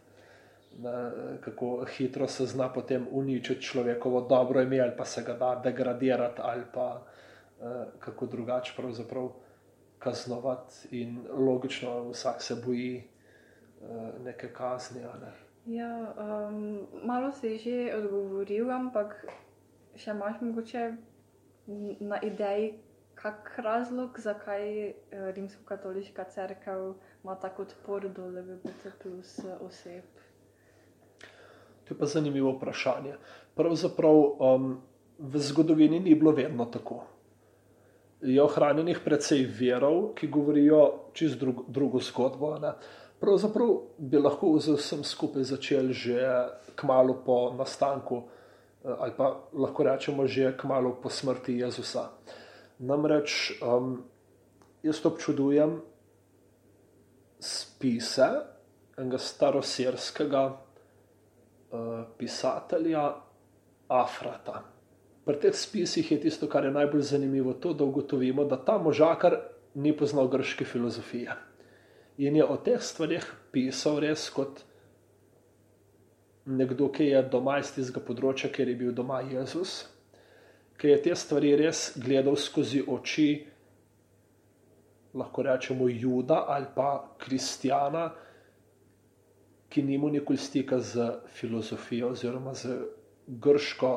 Kako 1.41 1.86
hitro 1.97 2.27
se 2.27 2.45
zna 2.45 2.69
potem 2.73 3.07
uničiti 3.12 3.62
človekovo 3.62 4.21
dobro 4.21 4.62
ime, 4.62 4.79
ali 4.79 4.91
pa 4.97 5.05
se 5.05 5.23
ga 5.23 5.33
da 5.33 5.62
degradirati, 5.63 6.41
ali 6.43 6.63
pa 6.73 7.05
eh, 7.62 7.86
kako 7.99 8.25
drugače 8.25 8.73
pravzaprav 8.77 9.29
kaznovati. 9.99 10.88
In 10.91 11.25
logično, 11.29 12.09
vsak 12.09 12.41
se 12.41 12.55
boji 12.65 12.97
eh, 12.97 14.12
neke 14.23 14.53
kazni. 14.53 15.01
Ne. 15.01 15.31
Ja, 15.65 16.13
um, 16.17 16.88
malo 17.03 17.31
si 17.31 17.57
že 17.57 17.95
odgovoril, 17.95 18.71
ampak 18.71 19.15
še 19.95 20.12
imaš 20.12 20.41
mogoče 20.41 20.95
na 21.99 22.19
ideji, 22.21 22.73
kak 23.15 23.53
razlog, 23.57 24.19
zakaj 24.19 24.89
eh, 24.89 24.95
rimsko-katoliška 25.36 26.23
crkva 26.23 26.93
ima 27.23 27.36
tako 27.36 27.62
odpor 27.62 28.09
do 28.09 28.27
LGBT 28.27 28.91
plus 29.03 29.39
oseb? 29.62 30.03
Je 31.93 31.97
pa 31.99 32.06
zanimivo 32.06 32.51
vprašanje. 32.51 33.13
Pravzaprav 33.56 34.15
um, 34.15 34.82
v 35.19 35.39
zgodovini 35.39 35.99
ni 35.99 36.15
bilo 36.15 36.32
vedno 36.32 36.65
tako. 36.65 37.03
Je 38.21 38.41
ohranjenih 38.41 38.97
precej 39.06 39.45
verov, 39.60 40.15
ki 40.17 40.27
govorijo 40.27 41.12
čez 41.13 41.36
drug, 41.38 41.65
drugo 41.67 42.01
zgodbo. 42.01 42.56
Ne? 42.58 42.71
Pravzaprav 43.21 43.75
bi 43.97 44.17
lahko 44.17 44.56
z 44.60 44.73
vsem 44.79 45.03
skupaj 45.06 45.43
začeli 45.43 45.93
že 45.93 46.17
kmalo 46.75 47.19
po 47.25 47.53
nastanku, 47.53 48.23
eh, 48.82 48.89
ali 48.97 49.13
pa 49.17 49.38
lahko 49.53 49.84
rečemo 49.84 50.27
že 50.27 50.58
kmalo 50.58 50.97
po 50.97 51.13
smrti 51.13 51.62
Jezusa. 51.62 52.10
Namreč 52.79 53.62
um, 53.62 54.01
jaz 54.82 55.06
občudujem 55.06 55.77
spise 57.38 58.49
enega 58.97 59.17
starosirskega 59.17 60.41
uh, 60.47 60.72
pisatelja 62.17 63.07
Afrata. 63.88 64.63
Pri 65.25 65.39
teh 65.39 65.55
spisih 65.55 66.12
je 66.12 66.19
tisto, 66.25 66.47
kar 66.47 66.65
je 66.65 66.71
najbolj 66.71 67.01
zanimivo, 67.01 67.53
to, 67.53 67.73
da 67.73 67.83
ugotovimo, 67.83 68.45
da 68.45 68.57
ta 68.57 68.77
možakar 68.77 69.38
ni 69.75 69.95
poznal 69.97 70.27
grške 70.27 70.65
filozofije. 70.65 71.36
In 72.17 72.36
je 72.36 72.45
o 72.45 72.57
teh 72.57 72.81
stvarih 72.81 73.25
pisal 73.51 73.99
res 74.03 74.27
kot 74.29 74.62
nekdo, 76.45 76.91
ki 76.91 77.07
je 77.07 77.23
doma 77.31 77.57
iz 77.63 77.71
tistega 77.71 78.03
področja, 78.03 78.51
kjer 78.51 78.73
je 78.73 78.75
bil 78.75 78.91
doma 78.91 79.21
Jezus 79.23 79.93
ki 80.83 80.89
je 80.89 81.01
te 81.01 81.15
stvari 81.15 81.53
res 81.55 81.93
gledal 81.95 82.36
skozi 82.36 82.81
oči, 82.83 83.27
lahko 85.15 85.45
rečemo, 85.45 85.88
juda 85.88 86.41
ali 86.51 86.67
pa 86.75 87.15
kristjana, 87.21 88.09
ki 89.73 89.83
nima 89.83 90.12
nikoli 90.13 90.38
stika 90.38 90.79
z 90.79 91.07
filozofijo 91.33 92.12
oziroma 92.13 92.53
z 92.53 92.77
grško 93.27 93.93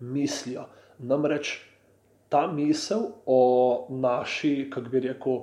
mislijo. 0.00 0.64
Namreč 0.98 1.60
ta 2.28 2.46
misel 2.46 3.06
o 3.26 3.86
naši, 3.90 4.70
kako 4.74 4.88
bi 4.88 5.00
rekel, 5.00 5.38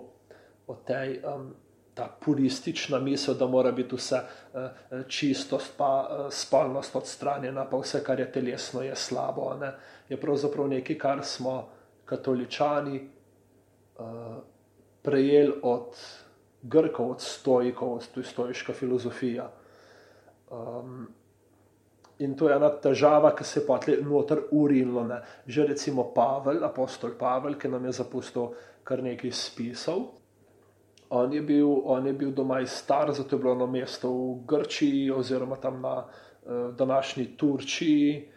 o 0.67 0.76
tej. 0.86 1.21
Um, 1.23 1.54
Ta 1.97 2.06
puristična 2.21 3.00
misel, 3.02 3.34
da 3.34 3.47
mora 3.50 3.71
biti 3.73 3.95
vse 3.97 4.19
uh, 4.21 5.00
čistost, 5.10 5.71
pa 5.78 5.88
uh, 6.06 6.28
spolnost 6.30 6.95
odstranjena, 6.95 7.63
pa 7.65 7.80
vse, 7.82 8.04
kar 8.06 8.19
je 8.19 8.28
telesno, 8.32 8.84
je 8.86 8.95
slabo. 8.95 9.47
Ne? 9.58 9.71
je 10.10 10.19
pravzaprav 10.21 10.67
nekaj, 10.67 10.97
kar 10.97 11.23
smo 11.23 11.69
katoličani 12.06 13.02
uh, 13.97 14.06
prejeli 15.02 15.54
od 15.63 15.97
Grkov, 16.62 17.12
od 17.12 17.21
stojkov, 17.21 18.04
to 18.13 18.19
je 18.19 18.23
stojiška 18.23 18.73
filozofija. 18.73 19.52
Um, 20.52 21.08
in 22.20 22.36
to 22.36 22.50
je 22.50 22.56
ena 22.56 22.70
težava, 22.70 23.34
ki 23.36 23.44
se 23.44 23.60
je 23.60 23.66
potlej 23.68 24.00
noter 24.06 24.46
urinilo. 24.52 25.04
Ne. 25.08 25.22
Že 25.48 25.68
recimo 25.74 26.10
Pavel, 26.14 26.64
apostol 26.66 27.18
Pavel, 27.20 27.58
ki 27.60 27.70
nam 27.70 27.86
je 27.86 27.98
zapustil 28.00 28.54
kar 28.84 29.04
nekaj 29.04 29.32
spisov. 29.32 30.14
On 31.10 31.32
je, 31.32 31.40
bil, 31.42 31.68
on 31.88 32.08
je 32.08 32.12
bil 32.14 32.34
doma 32.36 32.60
iz 32.60 32.74
star, 32.76 33.14
zato 33.16 33.36
je 33.36 33.40
bilo 33.40 33.56
na 33.56 33.66
mesto 33.66 34.10
v 34.12 34.42
Grčiji 34.48 35.12
oziroma 35.12 35.56
tam 35.56 35.80
na 35.82 36.04
uh, 36.04 36.76
današnji 36.76 37.38
Turčiji, 37.38 38.28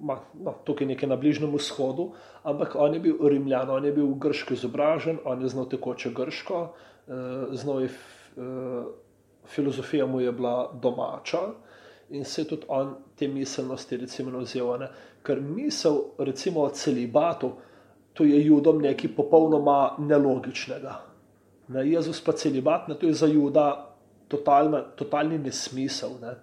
ma, 0.00 0.18
no, 0.40 0.54
tukaj 0.64 0.86
nekaj 0.86 1.08
na 1.08 1.16
Bližnjem 1.16 1.54
vzhodu, 1.54 2.10
ampak 2.42 2.76
on 2.78 2.94
je 2.94 3.00
bil 3.00 3.28
rimljan, 3.28 3.70
on 3.70 3.84
je 3.84 3.92
bil 3.92 4.14
grško 4.20 4.54
izobražen, 4.54 5.18
on 5.24 5.42
je 5.42 5.48
znal 5.48 5.68
tekoče 5.68 6.12
grško, 6.14 6.60
eh, 7.08 7.12
znal 7.52 7.80
je, 7.82 7.88
eh, 7.88 8.84
filozofija 9.46 10.06
mu 10.06 10.20
je 10.20 10.32
bila 10.32 10.70
domača 10.82 11.38
in 12.10 12.24
se 12.24 12.42
je 12.42 12.48
tudi 12.48 12.66
on 12.68 12.94
te 13.16 13.28
miselnosti 13.28 13.96
recimo 13.96 14.38
vzel, 14.38 14.78
ne? 14.78 14.88
ker 15.22 15.40
misel 15.40 16.00
recimo 16.18 16.60
o 16.60 16.68
celibatu, 16.68 17.52
to 18.12 18.24
je 18.24 18.46
judom 18.46 18.82
nekaj 18.82 19.14
popolnoma 19.16 19.96
nelogičnega. 19.98 21.00
Ne? 21.68 21.88
Jezus 21.90 22.20
pa 22.24 22.32
celibat, 22.32 22.88
ne? 22.88 22.94
to 22.94 23.06
je 23.06 23.14
za 23.14 23.26
juda 23.26 23.94
totalna, 24.28 24.82
totalni 24.96 25.38
nesmisel. 25.38 26.18
Ne? 26.20 26.34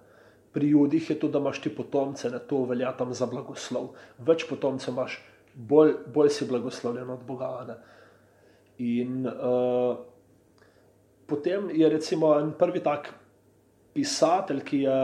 pri 0.52 0.66
ljudih 0.66 1.10
je 1.10 1.18
to, 1.18 1.28
da 1.28 1.38
imaš 1.38 1.60
ti 1.60 1.74
potomce, 1.76 2.30
ne 2.30 2.38
to 2.38 2.64
velja 2.64 2.92
tam 2.96 3.14
za 3.14 3.26
blagoslov. 3.26 3.88
Več 4.18 4.44
potomcev 4.48 4.92
imaš, 4.92 5.18
bolj, 5.54 5.94
bolj 6.14 6.28
si 6.36 6.48
blagoslovljen 6.48 7.10
od 7.10 7.22
Boga. 7.26 7.52
Ne? 7.68 7.76
In 8.78 9.26
uh, 9.26 9.96
potem 11.32 11.70
je 11.72 11.88
recimo 11.88 12.34
en 12.36 12.52
prvi 12.58 12.82
tak 12.84 13.08
pisatelj, 13.96 14.60
ki 14.68 14.84
je 14.84 14.98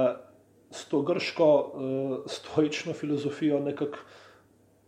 s 0.68 0.84
to 0.90 1.00
grško 1.02 1.48
uh, 1.48 2.16
stoično 2.28 2.92
filozofijo 2.92 3.60
nekako 3.64 4.04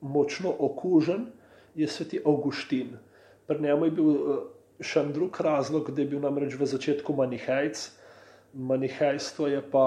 močno 0.01 0.53
okužen, 0.59 1.27
je 1.75 1.89
sveti 1.89 2.21
Augustin. 2.27 2.99
Pri 3.47 3.63
njemu 3.63 3.89
je 3.89 3.91
bil 3.97 4.09
uh, 4.11 4.39
še 4.81 5.01
en 5.01 5.13
drug 5.17 5.41
razlog, 5.41 5.91
da 5.93 6.03
je 6.03 6.09
bil 6.13 6.21
namreč 6.21 6.57
v 6.61 6.69
začetku 6.69 7.17
manihejc. 7.17 7.89
Manihejstvo 8.53 9.49
je 9.49 9.61
pa 9.73 9.85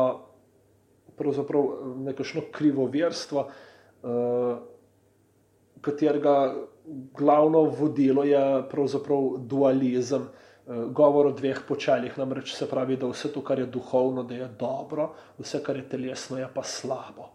pravzaprav 1.17 1.93
nekakšno 2.09 2.47
krivoverstvo, 2.51 3.45
uh, 3.45 4.57
katerega 5.85 6.37
glavno 7.13 7.67
vodilo 7.69 8.23
je 8.23 8.41
pravzaprav 8.69 9.37
dualizem, 9.37 10.25
govor 10.67 11.27
o 11.27 11.31
dveh 11.31 11.59
počeljih, 11.67 12.17
namreč 12.17 12.53
se 12.55 12.69
pravi, 12.69 12.97
da 12.97 13.09
vse 13.11 13.31
to, 13.33 13.41
kar 13.43 13.59
je 13.59 13.65
duhovno, 13.65 14.23
da 14.23 14.35
je 14.35 14.47
dobro, 14.59 15.09
vse, 15.39 15.59
kar 15.63 15.77
je 15.77 15.89
telesno, 15.89 16.39
je 16.39 16.47
pa 16.53 16.63
slabo. 16.63 17.29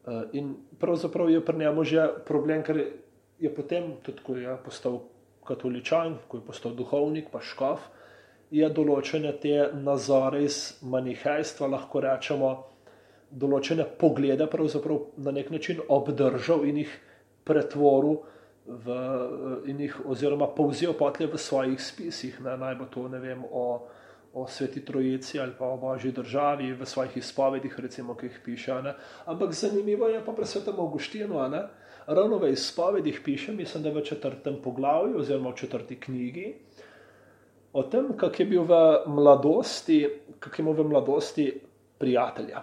Uh, 0.00 0.22
in 0.32 0.54
pravzaprav 0.80 1.30
je 1.30 1.44
pri 1.44 1.58
njemu 1.58 1.84
že 1.84 2.06
problem, 2.26 2.62
ker 2.62 2.84
je 3.38 3.54
potem, 3.54 3.92
tudi 4.02 4.24
ko 4.24 4.36
je 4.36 4.56
postal 4.64 5.00
katoličan, 5.44 6.16
ko 6.28 6.40
je 6.40 6.46
postal 6.46 6.72
duhovnik, 6.72 7.28
pa 7.32 7.40
škof, 7.40 7.84
je 8.50 8.68
določene 8.68 9.34
te 9.38 9.68
nazore 9.74 10.42
iz 10.44 10.80
manihajstva, 10.82 11.68
lahko 11.68 12.00
rečemo, 12.00 12.54
določene 13.30 13.84
poglede, 13.84 14.48
pravzaprav 14.50 15.04
na 15.22 15.30
nek 15.36 15.50
način 15.50 15.84
obdržal 15.88 16.64
in 16.66 16.82
jih 16.82 16.96
pretvoril 17.44 18.22
v, 18.70 18.96
in 19.66 19.80
jih 19.82 19.96
oziroma 20.06 20.46
povzel 20.54 20.94
potle 20.94 21.26
v 21.26 21.38
svojih 21.38 21.80
spisih, 21.82 22.38
ne, 22.44 22.54
naj 22.56 22.78
bo 22.78 22.86
to 22.86 23.08
ne 23.10 23.18
vem 23.18 23.42
o, 23.50 23.88
o 24.32 24.46
Sveti 24.46 24.84
Trojici 24.86 25.40
ali 25.40 25.52
pa 25.58 25.66
o 25.66 25.76
Božji 25.76 26.12
državi 26.14 26.72
v 26.72 26.86
svojih 26.86 27.16
izpovedih, 27.16 27.74
recimo, 27.80 28.14
ki 28.14 28.30
jih 28.30 28.40
piše. 28.44 28.78
Ne. 28.82 28.94
Ampak 29.26 29.52
zanimivo 29.52 30.06
je 30.08 30.22
pa 30.24 30.32
pri 30.32 30.46
svetem 30.46 30.78
Augustinu, 30.78 31.42
ne, 31.50 31.66
ravno 32.06 32.38
v 32.38 32.52
izpovedih 32.54 33.20
piše, 33.24 33.52
mislim, 33.52 33.82
da 33.82 33.90
v 33.90 34.04
četrtem 34.06 34.62
poglavju 34.62 35.18
oziroma 35.18 35.50
v 35.50 35.56
četrti 35.56 36.00
knjigi, 36.00 36.54
o 37.72 37.82
tem, 37.82 38.14
kak 38.18 38.40
je 38.40 38.46
bil 38.46 38.62
v 38.66 38.78
mladosti, 39.06 40.06
kak 40.38 40.58
je 40.58 40.62
imel 40.62 40.78
v 40.78 40.88
mladosti 40.90 41.50
prijatelja. 41.98 42.62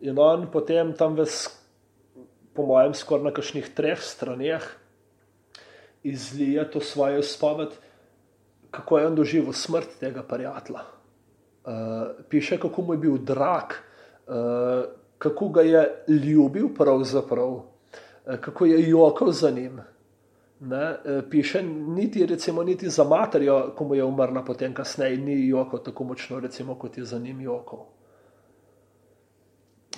In 0.00 0.18
on 0.18 0.50
potem 0.52 0.92
tam 0.92 1.16
v 1.16 1.24
po 2.56 2.66
mojem, 2.66 2.94
skoraj 2.94 3.24
na 3.24 3.32
kakšnih 3.36 3.68
treh 3.74 4.00
straneh 4.00 4.64
izlije 6.06 6.70
to 6.70 6.80
svojo 6.80 7.22
spoved, 7.22 7.68
kako 8.70 8.98
je 8.98 9.06
on 9.06 9.14
doživel 9.14 9.52
smrt 9.52 9.88
tega 10.00 10.22
prijatelja. 10.22 10.80
Uh, 11.64 11.72
piše, 12.28 12.58
kako 12.60 12.82
mu 12.82 12.94
je 12.94 12.98
bil 12.98 13.18
drag, 13.18 13.64
uh, 14.26 14.84
kako 15.18 15.48
ga 15.48 15.62
je 15.62 16.04
ljubil, 16.08 16.68
pravzaprav, 16.74 17.50
uh, 17.50 17.64
kako 18.40 18.66
je 18.66 18.88
jokal 18.88 19.32
za 19.32 19.50
njim. 19.50 19.80
Ne, 20.60 20.96
piše, 21.30 21.62
niti, 21.62 22.26
recimo, 22.26 22.62
niti 22.64 22.88
za 22.88 23.04
materjo, 23.04 23.74
ko 23.76 23.84
mu 23.84 23.94
je 23.94 24.04
umrla, 24.04 24.44
potem 24.44 24.74
kasneje, 24.74 25.16
ni 25.16 25.48
jokal 25.48 25.82
tako 25.82 26.04
močno, 26.04 26.40
recimo, 26.40 26.74
kot 26.74 26.98
je 26.98 27.04
za 27.04 27.18
njim 27.18 27.40
jokal. 27.40 27.78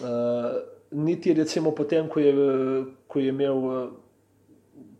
Uh, 0.01 0.78
niti 0.91 1.35
recimo 1.35 1.71
potem, 1.75 2.09
ko 2.09 2.21
je, 2.21 2.35
ko 3.07 3.19
je 3.19 3.29
imel, 3.29 3.91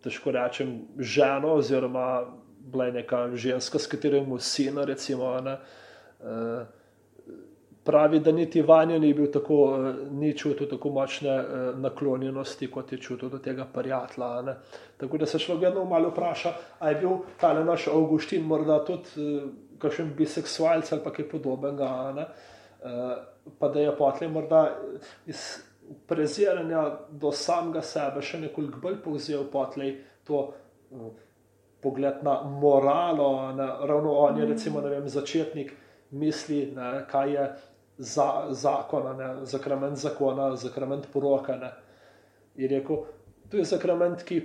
težko 0.03 0.31
rečem, 0.31 0.81
ženo, 0.99 1.55
oziroma 1.59 2.25
bila 2.73 2.85
je 2.85 2.93
neka 2.93 3.29
ženska, 3.35 3.79
s 3.79 3.87
katero 3.87 4.17
imel 4.17 4.39
sina, 4.39 4.85
recimo, 4.85 5.41
ne, 5.41 5.57
eh, 6.21 6.65
pravi, 7.85 8.21
da 8.21 8.33
niti 8.33 8.63
vanjo 8.63 8.99
ni 8.99 9.15
bil 9.15 9.31
tako, 9.33 9.79
ni 10.11 10.37
čutil 10.37 10.69
tako 10.69 10.91
močne 10.91 11.31
eh, 11.31 11.73
naklonjenosti, 11.77 12.71
kot 12.71 12.93
je 12.93 12.99
čutil 12.99 13.29
do 13.29 13.39
tega 13.39 13.67
prijatelja. 13.75 14.57
Tako 14.97 15.19
da 15.19 15.27
se 15.27 15.39
človek 15.39 15.63
vedno 15.63 15.85
malo 15.85 16.11
vpraša, 16.11 16.53
ali 16.79 16.95
je 16.95 17.01
bil 17.01 17.17
ta 17.41 17.55
naš 17.65 17.89
Augustin 17.89 18.45
morda 18.45 18.85
tudi 18.85 19.09
eh, 19.17 19.49
kakšen 19.79 20.13
biseksualc 20.17 20.93
ali 20.93 21.15
kaj 21.17 21.29
podobnega. 21.29 22.29
Pa 23.59 23.69
da 23.69 23.81
je 23.81 23.97
potlej 23.97 24.29
morda 24.31 24.77
iz 25.27 25.68
preziranja 26.07 26.83
do 27.11 27.33
samega 27.33 27.83
sebe 27.83 28.23
še 28.23 28.41
nekoliko 28.41 28.81
bolj 28.83 29.01
povzel 29.05 29.47
potlej 29.53 29.97
to 30.29 30.43
uh, 30.45 31.09
pogled 31.81 32.23
na 32.23 32.43
moralo, 32.43 33.53
na, 33.53 33.87
ravno 33.87 34.13
on 34.13 34.39
je 34.39 34.47
recimo 34.47 34.81
vem, 34.81 35.09
začetnik 35.09 35.73
misli, 36.11 36.73
ne, 36.77 37.05
kaj 37.11 37.33
je 37.33 37.49
za, 37.99 38.47
zakona, 38.51 39.13
ne, 39.13 39.47
zakrament 39.47 39.97
zakona, 39.97 40.57
zakrament 40.57 41.07
poroka. 41.13 41.57
Ne. 41.57 41.71
Je 42.57 42.69
rekel, 42.69 43.05
to 43.51 43.57
je 43.57 43.65
zakrament, 43.65 44.23
ki 44.23 44.41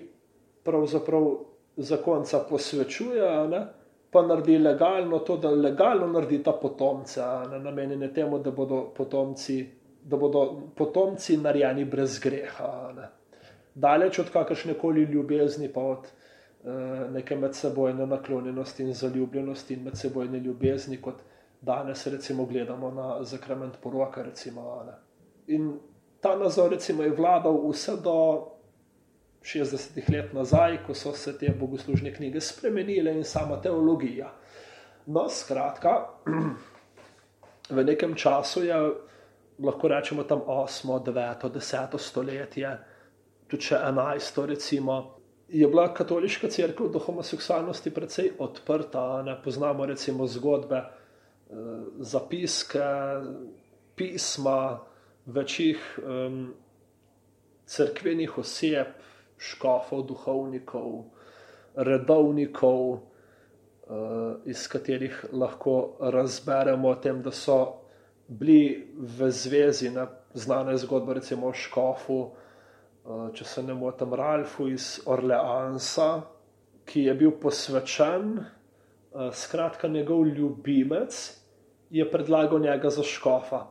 pravzaprav 0.64 1.30
zakonca 1.78 2.44
posvečuje, 2.50 3.48
ne, 3.50 3.66
pa 4.12 4.22
naredi 4.22 4.58
legalno 4.58 5.20
to, 5.20 5.38
da 5.38 5.50
legalno 5.50 6.08
naredi 6.08 6.44
ta 6.44 6.52
potomce, 6.52 7.22
ne, 7.52 7.60
namenjene 7.60 8.14
temu, 8.14 8.40
da 8.40 8.52
bodo 8.52 8.92
potomci 8.98 9.64
da 10.06 10.18
bodo 10.18 10.62
potomci 10.76 11.38
narejeni 11.38 11.86
brez 11.86 12.20
greha. 12.20 12.94
Ne. 12.96 13.10
Daleč 13.76 14.20
od 14.20 14.30
kakršne 14.30 14.74
koli 14.74 15.04
ljubezni, 15.04 15.70
pa 15.74 15.82
od 15.82 16.08
uh, 16.08 17.12
neke 17.12 17.36
medsebojne 17.36 18.08
naklonjenosti 18.08 18.84
in 18.84 18.94
zaljubljenosti 18.94 19.74
in 19.74 19.84
medsebojne 19.84 20.40
ljubezni, 20.40 21.02
kot 21.02 21.22
danes 21.62 22.08
recimo 22.08 22.46
gledamo 22.46 22.92
na 22.92 23.24
zakrament 23.24 23.74
poroka. 23.82 24.24
Recimo, 24.24 24.86
in 25.48 25.80
ta 26.22 26.36
nazor 26.38 26.72
recimo, 26.72 27.04
je 27.04 27.16
vladal 27.16 27.70
vse 27.70 27.96
do 28.04 28.48
60 29.44 30.12
let 30.14 30.34
nazaj, 30.34 30.78
ko 30.88 30.94
so 30.94 31.14
se 31.14 31.38
te 31.38 31.50
bogoslužne 31.60 32.14
knjige 32.14 32.42
spremenile 32.42 33.12
in 33.12 33.24
sama 33.24 33.62
teologija. 33.62 34.32
No, 35.06 35.30
skratka, 35.30 36.08
v 37.70 37.84
nekem 37.84 38.16
času 38.16 38.64
je 38.64 38.76
lahko 39.60 39.88
rečemo 39.88 40.24
tam 40.24 40.42
8., 40.48 41.04
9., 41.06 41.50
10. 41.50 41.98
stoletje, 41.98 42.78
tudi 43.48 43.70
še 43.70 43.76
11. 43.76 44.46
recimo. 44.46 45.20
Je 45.54 45.68
bila 45.68 45.94
katoliška 45.94 46.50
crkva 46.50 46.88
do 46.90 47.00
homoseksualnosti 47.00 47.92
precej 47.94 48.32
odprta, 48.42 49.22
ne 49.22 49.36
poznamo 49.44 49.86
recimo 49.86 50.28
zgodbe, 50.28 50.80
eh, 50.82 51.54
zapiske, 52.00 52.90
pisma 53.96 54.80
večjih 55.26 56.00
um, 56.04 56.54
crkvenih 57.66 58.38
oseb, 58.38 58.88
škofov, 59.38 60.04
duhovnikov, 60.08 61.04
redovnikov, 61.76 62.82
uh, 62.92 64.36
iz 64.46 64.68
katerih 64.68 65.26
lahko 65.32 65.96
razberemo 66.00 66.90
o 66.90 66.96
tem, 66.96 67.22
da 67.22 67.32
so 67.32 67.83
bili 68.28 68.88
v 68.98 69.32
zvezi, 69.32 69.90
ne, 69.90 70.08
znana 70.34 70.72
je 70.72 70.78
zgodba 70.78 71.14
recimo 71.14 71.48
o 71.48 71.54
Škofu, 71.54 72.20
eh, 72.30 73.30
če 73.34 73.46
se 73.46 73.64
ne 73.64 73.74
motim, 73.74 74.14
Ralfu 74.14 74.68
iz 74.68 75.00
Orleansa, 75.06 76.22
ki 76.86 77.04
je 77.04 77.14
bil 77.14 77.32
posvečen, 77.32 78.40
eh, 78.40 79.32
skratka 79.32 79.88
njegov 79.88 80.28
ljubimec 80.28 81.40
je 81.90 82.12
predlagal 82.12 82.60
njega 82.60 82.90
za 82.90 83.04
Škofa. 83.04 83.68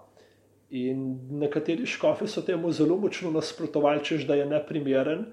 In 0.73 1.19
nekateri 1.31 1.87
škofi 1.87 2.27
so 2.27 2.41
temu 2.41 2.71
zelo 2.73 2.97
močno 2.97 3.31
nasprotovali, 3.31 4.05
čež 4.05 4.25
da 4.25 4.35
je 4.35 4.47
neprimeren, 4.49 5.27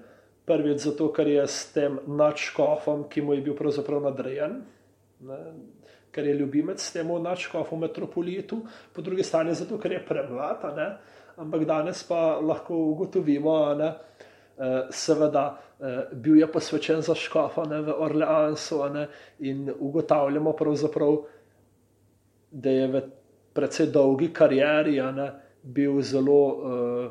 prvič 0.44 0.82
zato, 0.84 1.06
ker 1.16 1.28
je 1.28 1.46
s 1.46 1.72
tem 1.72 1.96
nadškofom, 2.06 3.06
ki 3.08 3.22
mu 3.24 3.34
je 3.34 3.44
bil 3.46 3.56
pravzaprav 3.56 4.02
nadrejen. 4.04 4.58
Ne, 5.24 5.38
ker 6.12 6.26
je 6.26 6.34
ljubimec 6.34 6.92
temu 6.92 7.18
načkofu 7.18 7.76
metropolitu, 7.76 8.62
po 8.92 9.02
drugi 9.02 9.22
strani 9.22 9.54
zato, 9.54 9.78
ker 9.78 9.92
je 9.92 10.04
premlad, 10.06 10.64
ampak 11.36 11.64
danes 11.64 12.02
pa 12.08 12.40
lahko 12.40 12.76
ugotovimo, 12.76 13.74
da 13.74 13.90
eh, 14.58 14.88
seveda 14.90 15.44
eh, 15.80 16.02
bil 16.12 16.38
je 16.38 16.52
posvečen 16.52 17.02
za 17.02 17.14
škofa 17.14 17.64
ne, 17.64 17.80
v 17.82 17.94
Orleansu 17.98 18.82
ne, 18.92 19.06
in 19.38 19.70
ugotavljamo 19.78 20.52
pravzaprav, 20.52 21.22
da 22.50 22.70
je 22.70 22.86
v 22.88 23.02
precej 23.52 23.90
dolgi 23.90 24.32
karieri 24.32 24.98
ne, 25.12 25.30
bil 25.62 26.00
zelo 26.02 26.40
uh, 26.46 27.10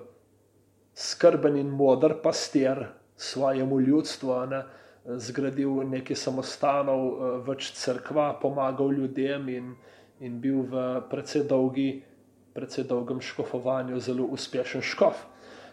skrben 0.94 1.58
in 1.58 1.70
modr 1.70 2.16
pastir 2.24 2.88
svojemu 3.16 3.80
ljudstvu. 3.82 4.46
Ne, 4.50 4.64
zgradil 5.06 5.90
nekaj 5.90 6.16
samostanov, 6.16 7.08
eh, 7.08 7.42
več 7.48 7.72
crkva, 7.74 8.40
pomagal 8.42 8.94
ljudem 8.94 9.50
in, 9.50 9.76
in 10.20 10.40
bil 10.42 10.62
v 10.70 11.02
precej, 11.10 11.44
dolgi, 11.48 12.04
precej 12.54 12.84
dolgem 12.84 13.22
škofovanju 13.22 14.00
zelo 14.00 14.26
uspešen 14.26 14.82
škof. 14.82 15.26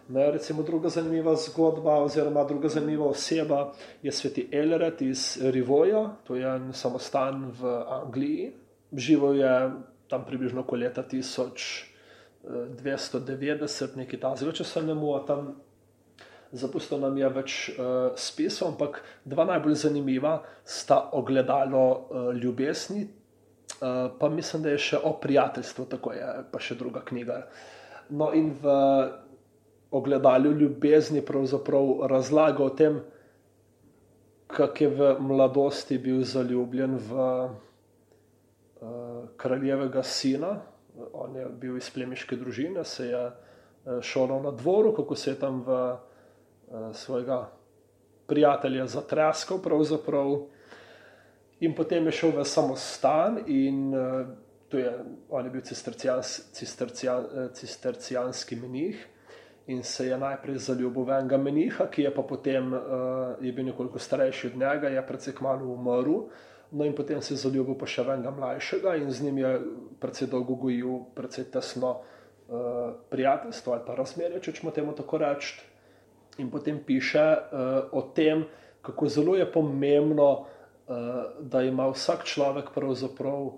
Ne, 0.08 0.30
recimo 0.30 0.62
druga 0.62 0.88
zanimiva 0.88 1.34
zgodba, 1.34 1.98
oziroma 2.04 2.44
druga 2.44 2.68
zanimiva 2.68 3.06
oseba 3.10 3.72
je 4.02 4.12
sveti 4.12 4.48
Elred 4.52 5.02
iz 5.02 5.38
Rivoja, 5.42 6.10
to 6.24 6.36
je 6.36 6.46
en 6.46 6.72
samostan 6.72 7.50
v 7.50 7.66
Angliji. 7.90 8.52
Živel 8.92 9.34
je 9.34 9.70
tam 10.08 10.24
približno 10.26 10.60
okoli 10.60 10.86
leta 10.86 11.02
1290, 11.02 13.96
nekaj 13.96 14.20
tazga, 14.20 14.52
če 14.52 14.64
se 14.64 14.82
ne 14.82 14.94
motim, 14.94 15.54
zapustil 16.52 17.00
nam 17.02 17.16
je 17.18 17.28
več 17.32 17.54
uh, 17.70 18.12
spisov, 18.18 18.74
ampak 18.74 19.00
dva 19.24 19.46
najbolj 19.48 19.74
zanimiva 19.86 20.38
sta 20.64 21.10
ogledalo 21.18 21.84
uh, 21.90 22.30
ljubezni, 22.34 23.06
uh, 23.06 24.12
pa 24.18 24.28
mislim, 24.28 24.62
da 24.62 24.74
je 24.74 24.84
še 24.90 25.00
o 25.02 25.16
prijateljstvu, 25.20 25.86
tako 25.96 26.14
je 26.14 26.30
pa 26.52 26.62
še 26.62 26.78
druga 26.78 27.02
knjiga. 27.06 27.42
No, 28.10 28.30
in 28.32 28.52
v 28.62 28.78
ogledalu 29.96 30.52
ljubezni 30.60 31.24
pravzaprav 31.26 32.06
razlaga 32.10 32.64
o 32.64 32.70
tem, 32.70 33.00
kako 34.46 34.84
je 34.84 34.90
v 34.94 35.12
mladosti 35.26 35.98
bil 35.98 36.22
zaljubljen 36.22 36.98
v 37.08 37.12
uh, 37.18 37.50
kraljevega 39.36 40.02
sina. 40.06 40.60
On 41.12 41.34
je 41.36 41.44
bil 41.60 41.76
iz 41.76 41.90
plemiške 41.92 42.38
družine, 42.40 42.84
se 42.88 43.10
je 43.10 43.24
šolal 44.02 44.40
na 44.42 44.50
dvoru, 44.56 44.94
kako 44.96 45.14
se 45.14 45.34
je 45.34 45.38
tam 45.38 45.60
v 45.66 45.74
svojega 46.92 47.50
prijatelja 48.26 48.86
zatraskal, 48.86 49.58
pravzaprav. 49.62 50.46
In 51.60 51.74
potem 51.74 52.06
je 52.06 52.12
šel 52.12 52.34
v 52.36 52.44
samostan, 52.44 53.38
in 53.46 53.94
uh, 53.94 54.26
to 54.68 54.78
je, 54.78 54.92
on 55.30 55.44
je 55.44 55.50
bil 55.50 55.62
cistercians, 55.64 56.40
cistercian, 56.52 57.24
cistercianski 57.54 58.56
menih. 58.56 59.06
in 59.66 59.82
se 59.82 60.06
je 60.06 60.18
najprej 60.18 60.58
zaljubil 60.58 61.04
v 61.04 61.14
enega 61.18 61.36
meniha, 61.36 61.88
ki 61.90 62.02
je 62.02 62.10
pa 62.14 62.22
potem 62.22 62.72
uh, 62.72 62.82
je 63.42 63.52
bil 63.52 63.66
nekoliko 63.66 63.98
starejši 63.98 64.52
od 64.52 64.56
njega, 64.56 64.88
je 64.88 65.06
predvsej 65.06 65.34
kmalo 65.34 65.66
umrl. 65.74 66.28
No, 66.70 66.84
in 66.84 66.94
potem 66.94 67.22
se 67.22 67.34
je 67.34 67.38
zaljubil 67.38 67.74
pa 67.78 67.86
še 67.86 68.02
v 68.02 68.14
enega 68.14 68.30
mlajšega 68.30 68.96
in 68.98 69.10
z 69.10 69.26
njim 69.26 69.38
je 69.38 69.50
predvsej 70.02 70.28
dolgo 70.30 70.54
gojil, 70.54 71.00
predvsej 71.14 71.50
tesno 71.50 71.90
uh, 71.98 72.94
prijateljstvo 73.10 73.74
ali 73.74 73.82
pa 73.86 73.94
razmerje, 73.98 74.40
če 74.40 74.54
smo 74.60 74.70
temu 74.70 74.94
tako 74.94 75.18
reči. 75.18 75.58
In 76.38 76.50
potem 76.50 76.78
piše 76.86 77.22
uh, 77.22 77.88
o 77.92 78.02
tem, 78.14 78.44
kako 78.82 79.08
zelo 79.08 79.36
je 79.36 79.52
pomembno, 79.52 80.30
uh, 80.32 80.96
da 81.40 81.62
ima 81.62 81.88
vsak 81.88 82.24
človek 82.24 82.70
pravzaprav 82.74 83.42
uh, 83.42 83.56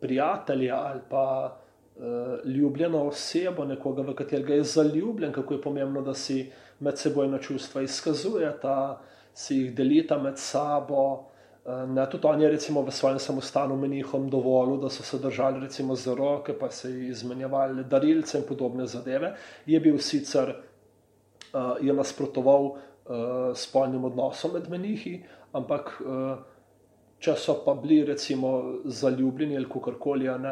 prijatelja 0.00 0.76
ali 0.76 1.00
pa 1.10 1.58
uh, 1.96 2.46
ljubljeno 2.46 3.02
osebo, 3.08 3.64
nekoga, 3.64 4.02
v 4.02 4.14
katerega 4.14 4.54
je 4.54 4.62
zaljubljen, 4.62 5.32
kako 5.32 5.54
je 5.54 5.62
pomembno, 5.62 6.02
da 6.02 6.14
si 6.14 6.50
med 6.80 6.98
sebojna 6.98 7.38
čustva 7.38 7.82
izkazuje, 7.82 8.52
da 8.62 9.00
si 9.34 9.56
jih 9.56 9.74
delita 9.74 10.18
med 10.18 10.38
sabo. 10.38 11.24
Ne, 11.88 12.06
tudi 12.10 12.26
on 12.26 12.40
je 12.42 12.48
recimo, 12.48 12.82
v 12.82 12.90
svojem 12.90 13.18
samostanu 13.18 13.76
menihom 13.76 14.30
dovolil, 14.30 14.78
da 14.80 14.88
so 14.88 15.02
se 15.02 15.18
držali 15.18 15.60
recimo, 15.60 15.94
za 15.94 16.14
roke, 16.14 16.54
pa 16.58 16.70
se 16.70 16.90
izmenjevali 17.08 17.84
darilce 17.84 18.38
in 18.38 18.44
podobne 18.48 18.86
zadeve. 18.86 19.34
Je 19.66 19.80
bil 19.80 19.98
sicer 19.98 20.54
je 21.80 21.92
nasprotoval 21.92 22.64
uh, 22.64 22.78
spolnim 23.54 24.04
odnosom 24.04 24.52
med 24.52 24.68
menihi, 24.70 25.18
ampak 25.56 25.94
uh, 26.00 26.38
če 27.18 27.34
so 27.36 27.58
pa 27.64 27.74
bili 27.74 28.04
recimo 28.04 28.52
zaljubljeni 28.84 29.56
ali 29.56 29.70
kakorkoli, 29.70 30.28
uh, 30.28 30.48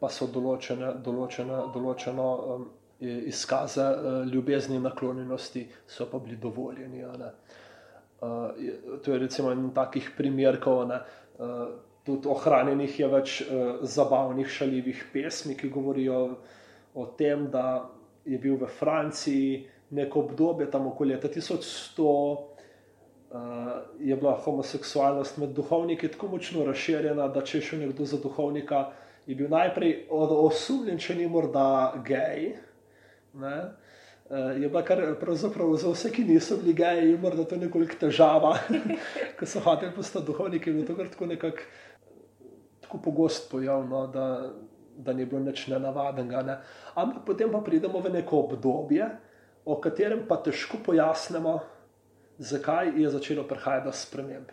pa 0.00 0.10
so 0.10 0.28
določene, 0.32 0.96
določene, 1.04 1.62
določeno 1.74 2.28
um, 2.54 2.68
izkaze 3.00 3.84
uh, 3.84 4.20
ljubezni 4.32 4.78
in 4.80 4.86
naklonjenosti, 4.88 5.66
so 5.86 6.08
pa 6.10 6.18
bili 6.18 6.38
dovoljeni. 6.40 7.04
Uh, 7.04 9.00
to 9.04 9.12
je 9.12 9.18
recimo 9.18 9.52
en 9.52 9.68
takih 9.76 10.14
primerkov. 10.16 10.86
Uh, 11.36 11.66
tudi 12.06 12.30
ohranjenih 12.30 13.00
je 13.00 13.08
več 13.12 13.40
uh, 13.44 13.84
zabavnih, 13.84 14.48
šalivih 14.48 15.04
pesmi, 15.12 15.58
ki 15.58 15.68
govorijo 15.74 16.20
o 16.96 17.06
tem, 17.18 17.50
da 17.52 17.84
je 18.24 18.38
bil 18.40 18.56
v 18.56 18.66
Franciji 18.66 19.66
neko 19.90 20.20
obdobje, 20.20 20.70
tam 20.70 20.86
okoli 20.86 21.14
leta 21.14 21.28
1100, 21.28 22.02
uh, 22.02 23.38
je 24.00 24.16
bila 24.16 24.34
homoseksualnost 24.44 25.38
med 25.38 25.54
duhovniki 25.56 26.08
tako 26.08 26.28
močno 26.34 26.64
razširjena, 26.66 27.28
da 27.28 27.42
če 27.44 27.58
je 27.58 27.62
šel 27.70 27.84
nekdo 27.86 28.04
za 28.04 28.18
duhovnika, 28.22 28.90
je 29.26 29.34
bil 29.34 29.50
najprej 29.50 30.06
osumljen, 30.10 30.98
če 30.98 31.14
ni 31.14 31.26
morda 31.30 31.94
gej. 32.06 32.52
Ne? 33.34 33.56
Uh, 34.26 34.56
je 34.58 34.68
bila 34.68 34.82
kar 34.82 35.02
pravzaprav 35.20 35.74
za 35.78 35.90
vse, 35.94 36.10
ki 36.10 36.24
niso 36.26 36.58
bili 36.58 36.74
geji, 36.74 37.18
morda 37.22 37.44
to 37.46 37.58
nekoliko 37.58 37.98
težava, 38.00 38.56
ko 39.38 39.46
so 39.46 39.62
hoteli 39.62 39.94
postati 39.94 40.26
duhovniki, 40.26 40.70
in 40.70 40.86
to 40.86 40.98
je 40.98 41.10
tako 41.10 41.30
nekako 41.30 41.68
tako 42.86 42.98
pogost 42.98 43.50
pojav, 43.50 43.88
no, 43.88 44.06
da, 44.06 44.50
da 44.96 45.12
ni 45.12 45.24
bilo 45.24 45.40
nič 45.40 45.66
nenavadnega. 45.66 46.42
Ne. 46.42 46.58
Ampak 46.94 47.24
potem 47.26 47.50
pa 47.52 47.60
pridemo 47.60 48.00
v 48.00 48.12
neko 48.12 48.38
obdobje, 48.46 49.08
o 49.66 49.76
katerem 49.82 50.24
pa 50.28 50.38
težko 50.38 50.78
pojasnimo, 50.86 51.58
zakaj 52.38 52.94
je 52.96 53.10
začelo 53.10 53.44
prihajati 53.48 53.86
do 53.86 53.92
sprememb. 53.92 54.52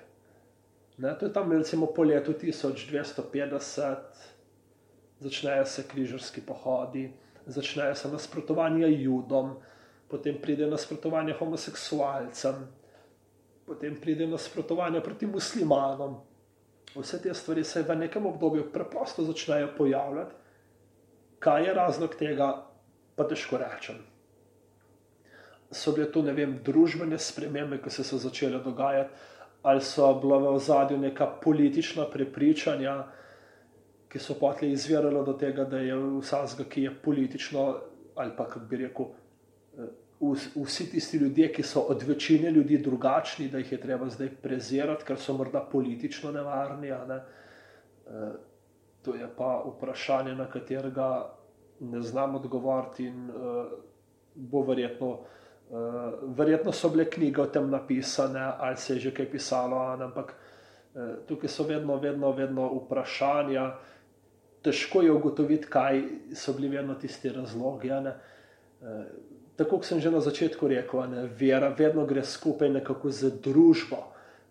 Ne, 0.97 1.15
to 1.19 1.25
je 1.25 1.33
tam 1.33 1.51
recimo 1.51 1.87
po 1.93 2.03
letu 2.03 2.33
1250, 2.33 3.95
začnejo 5.19 5.65
se 5.65 5.87
križarski 5.87 6.41
pohodi 6.41 7.11
začnejo 7.45 7.95
se 7.95 8.07
nasprotovanja 8.11 8.87
judom, 8.87 9.55
potem 10.07 10.37
pride 10.41 10.67
nasprotovanje 10.67 11.33
homoseksualcem, 11.33 12.67
potem 13.65 13.95
pride 14.01 14.27
nasprotovanje 14.27 15.01
proti 15.01 15.27
muslimanom. 15.27 16.21
Vse 16.95 17.21
te 17.21 17.33
stvari 17.33 17.63
se 17.63 17.81
v 17.83 17.95
nekem 17.95 18.25
obdobju 18.25 18.71
preprosto 18.71 19.23
začnejo 19.23 19.71
pojavljati. 19.77 20.35
Kaj 21.39 21.65
je 21.65 21.73
razlog 21.73 22.15
tega, 22.15 22.65
pa 23.15 23.27
težko 23.27 23.57
rečem. 23.57 23.97
So 25.73 25.91
bile 25.91 26.11
to, 26.11 26.21
vem, 26.21 26.59
družbene 26.65 27.17
spremembe, 27.19 27.79
ki 27.81 27.89
so 27.89 28.03
se 28.03 28.17
začele 28.17 28.59
dogajati, 28.63 29.09
ali 29.63 29.81
so 29.81 30.13
bila 30.21 30.37
v 30.37 30.53
ozadju 30.55 30.97
neka 30.97 31.27
politična 31.43 32.05
prepričanja, 32.11 32.97
ki 34.09 34.19
so 34.19 34.35
potli 34.39 34.71
izvirali 34.71 35.25
do 35.25 35.33
tega, 35.33 35.65
da 35.65 35.79
je 35.81 35.95
vsakega, 35.97 36.69
ki 36.69 36.83
je 36.83 36.95
politično 37.03 37.65
ali 38.15 38.31
pa 38.37 38.45
bi 38.69 38.77
rekel, 38.77 39.05
eh, 39.77 39.87
vsi 40.55 40.91
tisti 40.91 41.17
ljudje, 41.17 41.51
ki 41.53 41.63
so 41.63 41.81
od 41.89 42.03
večine 42.03 42.51
ljudi 42.51 42.77
drugačni, 42.77 43.47
da 43.47 43.57
jih 43.57 43.71
je 43.71 43.81
treba 43.81 44.09
zdaj 44.09 44.29
prezirati, 44.41 45.03
ker 45.05 45.17
so 45.17 45.33
morda 45.33 45.59
politično 45.71 46.31
nevarni. 46.31 46.91
Ne? 47.07 47.15
Eh, 48.07 48.33
to 49.01 49.15
je 49.15 49.27
pa 49.37 49.63
vprašanje, 49.65 50.35
na 50.35 50.45
katerega 50.45 51.33
ne 51.79 52.01
znam 52.01 52.35
odgovoriti, 52.35 53.05
in 53.05 53.29
uh, 53.29 53.65
bo 54.35 54.61
verjetno, 54.63 55.17
verjetno 56.35 56.71
so 56.71 56.89
bile 56.89 57.05
knjige 57.09 57.41
o 57.41 57.45
tem 57.45 57.69
napisane, 57.69 58.51
ali 58.59 58.77
se 58.77 58.93
je 58.93 58.99
že 58.99 59.11
kaj 59.11 59.31
pisalo, 59.31 59.77
ampak 59.77 60.33
uh, 60.33 61.01
tukaj 61.27 61.49
so 61.49 61.63
vedno, 61.63 61.97
vedno, 61.97 62.31
vedno 62.31 62.67
vprašanja. 62.83 63.71
Težko 64.63 65.01
je 65.01 65.11
ugotoviti, 65.11 65.67
kaj 65.67 66.03
so 66.35 66.53
bili 66.53 66.69
vedno 66.77 66.93
tisti 66.95 67.29
razlogi. 67.29 67.89
E, 67.89 68.13
tako 69.55 69.77
kot 69.77 69.85
sem 69.85 69.99
že 69.99 70.11
na 70.11 70.21
začetku 70.23 70.67
rekel, 70.67 71.03
ne, 71.11 71.25
vera 71.39 71.67
vedno 71.67 72.05
gre 72.05 72.23
skupaj 72.23 72.69
nekako 72.69 73.11
z 73.11 73.41
družbo. 73.43 73.97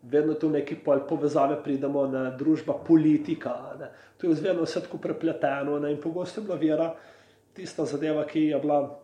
Vedno 0.03 0.35
tu 0.35 0.51
neki 0.51 0.77
povezave 0.85 1.63
pridemo 1.65 2.07
na 2.07 2.31
družba, 2.37 2.75
politika. 2.87 3.73
Ne. 3.81 3.89
To 4.19 4.27
je 4.27 4.35
vedno 4.35 4.67
vse 4.67 4.83
tako 4.83 4.99
prepleteno 4.99 5.79
ne. 5.79 5.93
in 5.93 6.01
pogosto 6.01 6.41
je 6.41 6.45
bila 6.45 6.59
vera 6.59 6.95
tista 7.55 7.85
zadeva, 7.85 8.27
ki 8.27 8.51
je 8.51 8.59
bila 8.59 8.99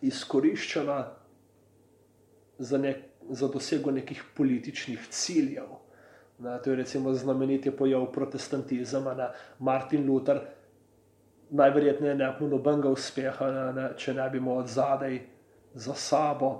izkoriščena 0.00 1.19
za, 2.60 2.78
nek, 2.78 2.96
za 3.30 3.48
dosego 3.48 3.90
nekih 3.90 4.22
političnih 4.36 5.06
ciljev. 5.10 5.68
Ne, 6.38 6.58
to 6.64 6.70
je 6.70 6.76
recimo 6.76 7.12
znameniti 7.14 7.70
pojav 7.70 8.06
protestantizma, 8.12 9.14
ne, 9.14 9.28
Martin 9.58 10.06
Luther, 10.06 10.40
najverjetneje 11.50 12.14
ne 12.14 12.32
bi 12.38 12.46
nobenega 12.46 12.88
uspeha, 12.88 13.50
ne, 13.50 13.64
ne, 13.72 13.88
če 13.96 14.14
ne 14.14 14.28
bi 14.30 14.38
imel 14.38 14.62
od 14.62 14.68
zadaj 14.68 15.18
za 15.74 15.94
sabo 15.94 16.50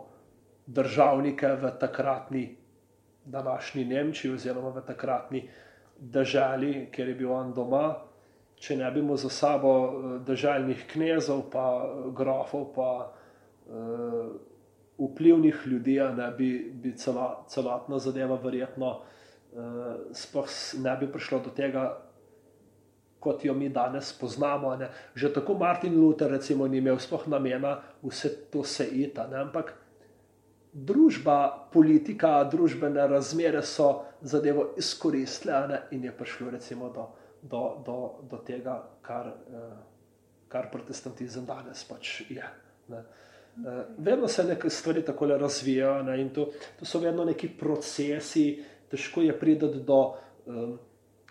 državnike 0.67 1.49
v 1.63 1.71
takratni 1.81 2.45
današnji 3.25 3.85
Nemčiji, 3.85 4.35
oziroma 4.35 4.69
v 4.69 4.85
takratni 4.87 5.49
državi, 5.99 6.89
kjer 6.93 7.09
je 7.09 7.15
bil 7.15 7.33
on 7.33 7.53
doma. 7.55 7.95
Če 8.61 8.77
ne 8.77 8.91
bi 8.91 9.01
imel 9.01 9.17
za 9.17 9.29
sabo 9.29 9.73
eh, 9.85 10.19
državnih 10.27 10.87
knezov, 10.93 11.47
pa 11.53 11.67
eh, 11.85 12.11
grofov, 12.17 12.73
pa 12.75 12.91
uh, 13.71 14.31
vplivnih 15.01 15.63
ljudi, 15.67 15.97
ne 16.17 16.31
bi, 16.37 16.51
bi 16.75 16.93
celo, 16.97 17.45
celotna 17.49 17.99
zadeva 17.99 18.37
verjetno 18.43 18.91
uh, 19.53 20.13
sploh 20.13 20.49
ne 20.79 20.97
bi 21.01 21.09
prišlo 21.13 21.41
do 21.45 21.51
tega, 21.57 21.85
kot 23.21 23.45
jo 23.45 23.55
mi 23.55 23.69
danes 23.69 24.13
poznamo. 24.19 24.75
Ne. 24.77 24.91
Že 25.15 25.33
tako 25.33 25.55
Martin 25.55 25.97
Luther 26.01 26.31
recimo, 26.31 26.69
ni 26.69 26.79
imel 26.79 26.99
sploh 26.99 27.29
namena 27.29 27.79
vse 28.03 28.35
to 28.51 28.65
se 28.65 28.87
ita, 28.87 29.27
ne. 29.27 29.41
ampak 29.41 29.75
družba, 30.73 31.69
politika, 31.73 32.45
družbene 32.45 33.07
razmere 33.11 33.63
so 33.63 34.05
zadevo 34.23 34.71
izkoristile 34.79 35.67
ne, 35.69 35.81
in 35.91 36.05
je 36.05 36.13
prišlo 36.17 36.51
recimo, 36.51 36.91
do, 36.95 37.09
do, 37.43 37.63
do, 37.87 37.97
do 38.31 38.39
tega, 38.47 38.77
kar, 39.03 39.27
uh, 39.27 39.75
kar 40.49 40.71
protestantizem 40.71 41.45
danes 41.47 41.85
pač 41.89 42.21
je. 42.31 42.47
Ne. 42.89 43.03
Uh, 43.61 43.83
vedno 43.99 44.29
se 44.29 44.45
neke 44.45 44.71
stvari 44.71 45.05
tako 45.05 45.27
razvijajo, 45.27 46.03
ne, 46.03 46.21
in 46.21 46.31
to, 46.31 46.49
to 46.79 46.85
so 46.85 46.99
vedno 46.99 47.25
neki 47.25 47.49
procesi, 47.49 48.63
težko 48.91 49.21
je 49.23 49.39
priti 49.39 49.67
do, 49.87 50.15
um, 50.47 50.79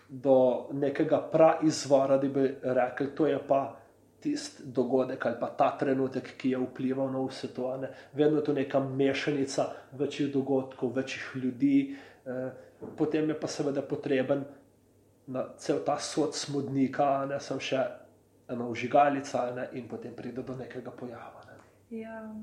do 0.10 0.68
nekega 0.72 1.22
praizvora, 1.32 2.18
da 2.18 2.28
bi 2.28 2.56
rekel, 2.64 3.08
to 3.16 3.28
je 3.28 3.40
pa 3.48 3.80
tisti 4.20 4.64
dogodek 4.66 5.26
ali 5.26 5.36
pa 5.40 5.48
ta 5.48 5.78
trenutek, 5.78 6.34
ki 6.38 6.50
je 6.50 6.58
vplival 6.58 7.12
na 7.12 7.22
vse 7.26 7.54
to. 7.54 7.78
Ne. 7.78 7.90
Vedno 8.14 8.40
je 8.40 8.44
to 8.44 8.54
neka 8.54 8.80
mešanica 8.80 9.66
večjih 9.92 10.34
dogodkov, 10.34 10.94
večjih 10.96 11.32
ljudi, 11.36 11.96
eh, 12.26 12.52
potem 12.98 13.30
je 13.30 13.40
pa 13.40 13.48
seveda 13.48 13.82
potreben 13.82 14.44
na 15.28 15.46
cel 15.58 15.80
ta 15.86 16.00
sod 16.00 16.36
smodnika, 16.36 17.26
ne 17.26 17.40
sem 17.40 17.60
še 17.60 17.84
ena 18.50 18.68
užigalica 18.68 19.52
ne, 19.56 19.70
in 19.74 19.88
potem 19.88 20.16
pride 20.16 20.44
do 20.44 20.56
nekega 20.56 20.92
pojava. 20.92 21.39
Ja. 21.90 22.36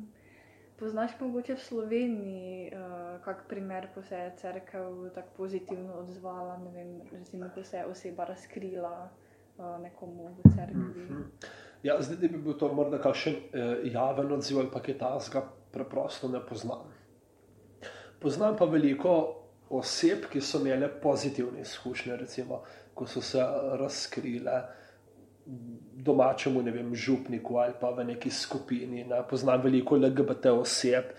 Poznaš 0.78 1.10
mogoče 1.20 1.54
v 1.54 1.60
Sloveniji, 1.60 2.72
uh, 2.72 3.22
kak 3.24 3.46
primer, 3.48 3.88
ko 3.94 4.02
se 4.02 4.14
je 4.14 4.32
crkva 4.36 5.10
tako 5.14 5.28
pozitivno 5.36 5.94
odzvala, 5.94 6.58
ne 6.58 6.70
vem, 6.70 7.00
recimo, 7.12 7.48
ko 7.54 7.64
se 7.64 7.76
je 7.76 7.86
oseba 7.86 8.24
razkrila 8.24 9.08
uh, 9.58 9.82
nekomu 9.82 10.36
v 10.44 10.50
crkvi? 10.50 10.74
Mm 10.74 10.94
-hmm. 11.08 11.46
Ja, 11.82 12.02
zdaj 12.02 12.16
da 12.16 12.28
bi 12.28 12.42
bil 12.42 12.56
to 12.58 12.72
morda 12.74 12.98
kakšen 12.98 13.34
eh, 13.34 13.76
javen 13.92 14.32
odziv 14.32 14.58
ali 14.58 14.70
pa 14.72 14.80
kaj 14.82 14.98
tasga, 14.98 15.42
preprosto 15.72 16.28
ne 16.28 16.40
poznam. 16.46 16.88
Poznam 18.20 18.56
pa 18.58 18.64
veliko 18.64 19.12
oseb, 19.70 20.26
ki 20.32 20.40
so 20.40 20.58
imele 20.58 20.88
pozitivne 21.02 21.60
izkušnje, 21.60 22.16
recimo, 22.16 22.62
ko 22.94 23.06
so 23.06 23.20
se 23.20 23.44
razkrile 23.78 24.62
domačemu 26.06 26.62
ne 26.62 26.70
vem, 26.70 26.94
župniku 26.94 27.58
ali 27.58 27.74
pa 27.80 27.90
v 27.90 28.04
neki 28.04 28.30
skupini. 28.30 29.04
Ne. 29.04 29.22
Poznam 29.28 29.62
veliko 29.62 29.96
LGBT 29.96 30.52
oseb, 30.54 31.12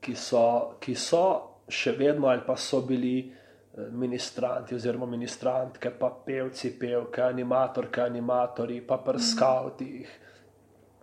ki 0.00 0.14
so, 0.16 0.76
ki 0.80 0.94
so 0.96 1.24
še 1.68 1.94
vedno 1.96 2.28
ali 2.28 2.42
pa 2.46 2.56
so 2.56 2.80
bili 2.86 3.18
eh, 3.20 3.90
ministranti 3.92 4.74
oziroma 4.74 5.06
ministrantke, 5.06 5.92
pa 5.98 6.10
pevci, 6.26 6.72
pevke, 6.78 7.22
animatorke, 7.22 8.02
animatori, 8.02 8.80
pa 8.80 8.98
prskavti, 9.04 9.92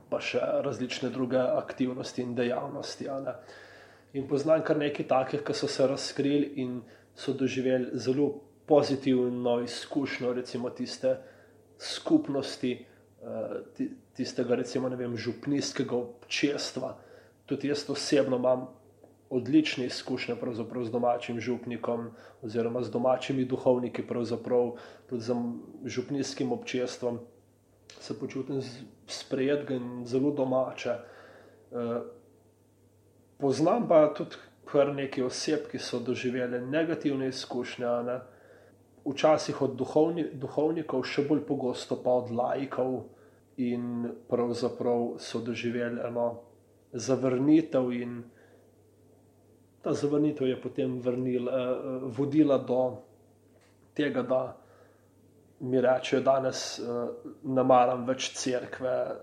pa 0.10 0.20
še 0.24 0.42
različne 0.66 1.10
druge 1.14 1.40
aktivnosti 1.40 2.22
in 2.24 2.36
dejavnosti. 2.36 3.08
In 4.18 4.28
poznam 4.28 4.64
kar 4.66 4.78
nekaj 4.80 5.08
takih, 5.08 5.44
ki 5.46 5.54
so 5.54 5.68
se 5.68 5.88
razkrili 5.88 6.54
in 6.64 6.80
so 7.18 7.34
doživeli 7.34 7.98
zelo 8.00 8.30
pozitivno 8.68 9.60
izkušnjo, 9.64 10.34
recimo 10.34 10.70
tiste 10.70 11.16
skupnosti, 11.80 12.86
eh, 13.22 13.86
tistega, 14.14 14.56
recimo, 14.56 14.90
vem, 14.90 15.18
župnijskega 15.18 15.96
občestva. 15.96 16.98
Tudi 17.46 17.68
jaz 17.68 17.90
osebno 17.90 18.38
imam 18.38 18.68
odlične 19.30 19.86
izkušnje 19.86 20.36
z 20.84 20.92
domačim 20.92 21.40
župnikom, 21.40 22.12
oziroma 22.42 22.84
z 22.84 22.92
domačimi 22.92 23.46
duhovniki, 23.46 24.04
tudi 25.10 25.24
z 25.24 25.36
župnijskim 25.86 26.52
občestvom. 26.52 27.20
Se 28.00 28.20
počutim 28.20 28.62
sprejet 29.08 29.70
in 29.70 30.06
zelo 30.06 30.32
domače. 30.32 30.90
Eh, 31.72 32.02
poznam 33.38 33.88
pa 33.88 34.14
tudi 34.14 34.36
kar 34.66 34.96
nekaj 34.96 35.24
oseb, 35.24 35.68
ki 35.72 35.80
so 35.80 36.00
doživele 36.00 36.62
negativne 36.62 37.28
izkušnje, 37.28 37.88
ne? 38.06 38.20
Včasih 39.08 39.62
od 39.62 39.76
duhovni, 39.80 40.28
duhovnikov, 40.34 41.04
še 41.04 41.24
bolj 41.28 41.46
pogosto 41.48 41.98
pa 42.04 42.18
od 42.22 42.32
laikov, 42.32 42.98
in 43.58 44.10
pravzaprav 44.30 45.16
so 45.18 45.40
doživeli 45.42 46.02
eno 46.08 46.40
zavrnitev 46.94 47.92
in 47.92 48.24
ta 49.82 49.94
zavrnitev 49.94 50.48
je 50.48 50.62
potem 50.62 51.00
vrnila, 51.02 51.52
eh, 51.52 52.00
vodila 52.04 52.58
do 52.58 52.98
tega, 53.94 54.22
da 54.22 54.58
mi 55.60 55.82
rečejo, 55.82 56.22
da 56.22 56.42
eh, 56.46 56.52
ne 57.44 57.64
maram 57.64 58.06
več 58.06 58.34
crkve, 58.34 58.90
eh, 58.90 59.16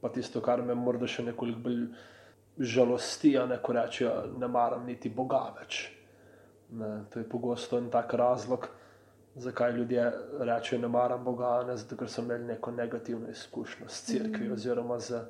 pa 0.00 0.08
tisto, 0.08 0.40
kar 0.40 0.62
me 0.62 0.74
morda 0.74 1.06
še 1.06 1.22
nekoliko 1.22 1.60
bolj 1.60 1.86
žalosti, 2.58 3.38
a 3.38 3.46
ne 3.46 3.58
ko 3.62 3.72
rečejo, 3.72 4.38
ne 4.38 4.48
maram 4.48 4.86
niti 4.86 5.08
Boga 5.08 5.54
več. 5.60 5.90
Ne, 6.70 7.04
to 7.10 7.18
je 7.18 7.28
pogosto 7.28 7.78
en 7.78 7.90
tak 7.90 8.14
razlog, 8.14 8.68
zakaj 9.34 9.72
ljudje 9.72 10.12
rečejo, 10.40 10.80
ne 10.82 10.88
maram 10.88 11.24
Boga, 11.24 11.62
ne 11.66 11.76
zato, 11.76 11.96
ker 11.96 12.08
so 12.08 12.22
imeli 12.22 12.44
neko 12.44 12.70
negativno 12.70 13.30
izkušnjo 13.30 13.88
s 13.88 14.04
crkvijo 14.06 14.50
mm. 14.50 14.52
oziroma 14.52 14.98
z 15.00 15.20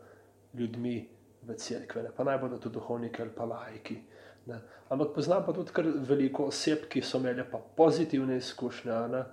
ljudmi 0.54 1.08
v 1.42 1.54
crkvi, 1.54 2.02
pa 2.16 2.24
naj 2.24 2.38
bodo 2.38 2.58
to 2.58 2.68
duhovniki 2.68 3.22
ali 3.22 3.30
pa 3.36 3.44
lajki. 3.44 3.96
Ne. 4.46 4.60
Ampak 4.88 5.14
poznam 5.14 5.44
pa 5.46 5.52
tudi 5.52 5.72
kar 5.72 5.86
veliko 6.08 6.44
oseb, 6.52 6.84
ki 6.88 7.00
so 7.02 7.18
imeli 7.18 7.44
pa 7.50 7.58
pozitivne 7.76 8.36
izkušnje. 8.36 8.92
Ne. 9.12 9.24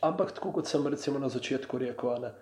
Ampak 0.00 0.32
tako 0.32 0.52
kot 0.52 0.66
sem 0.66 0.86
recimo 0.86 1.18
na 1.18 1.28
začetku 1.28 1.78
rekel, 1.78 2.20
ne, 2.22 2.32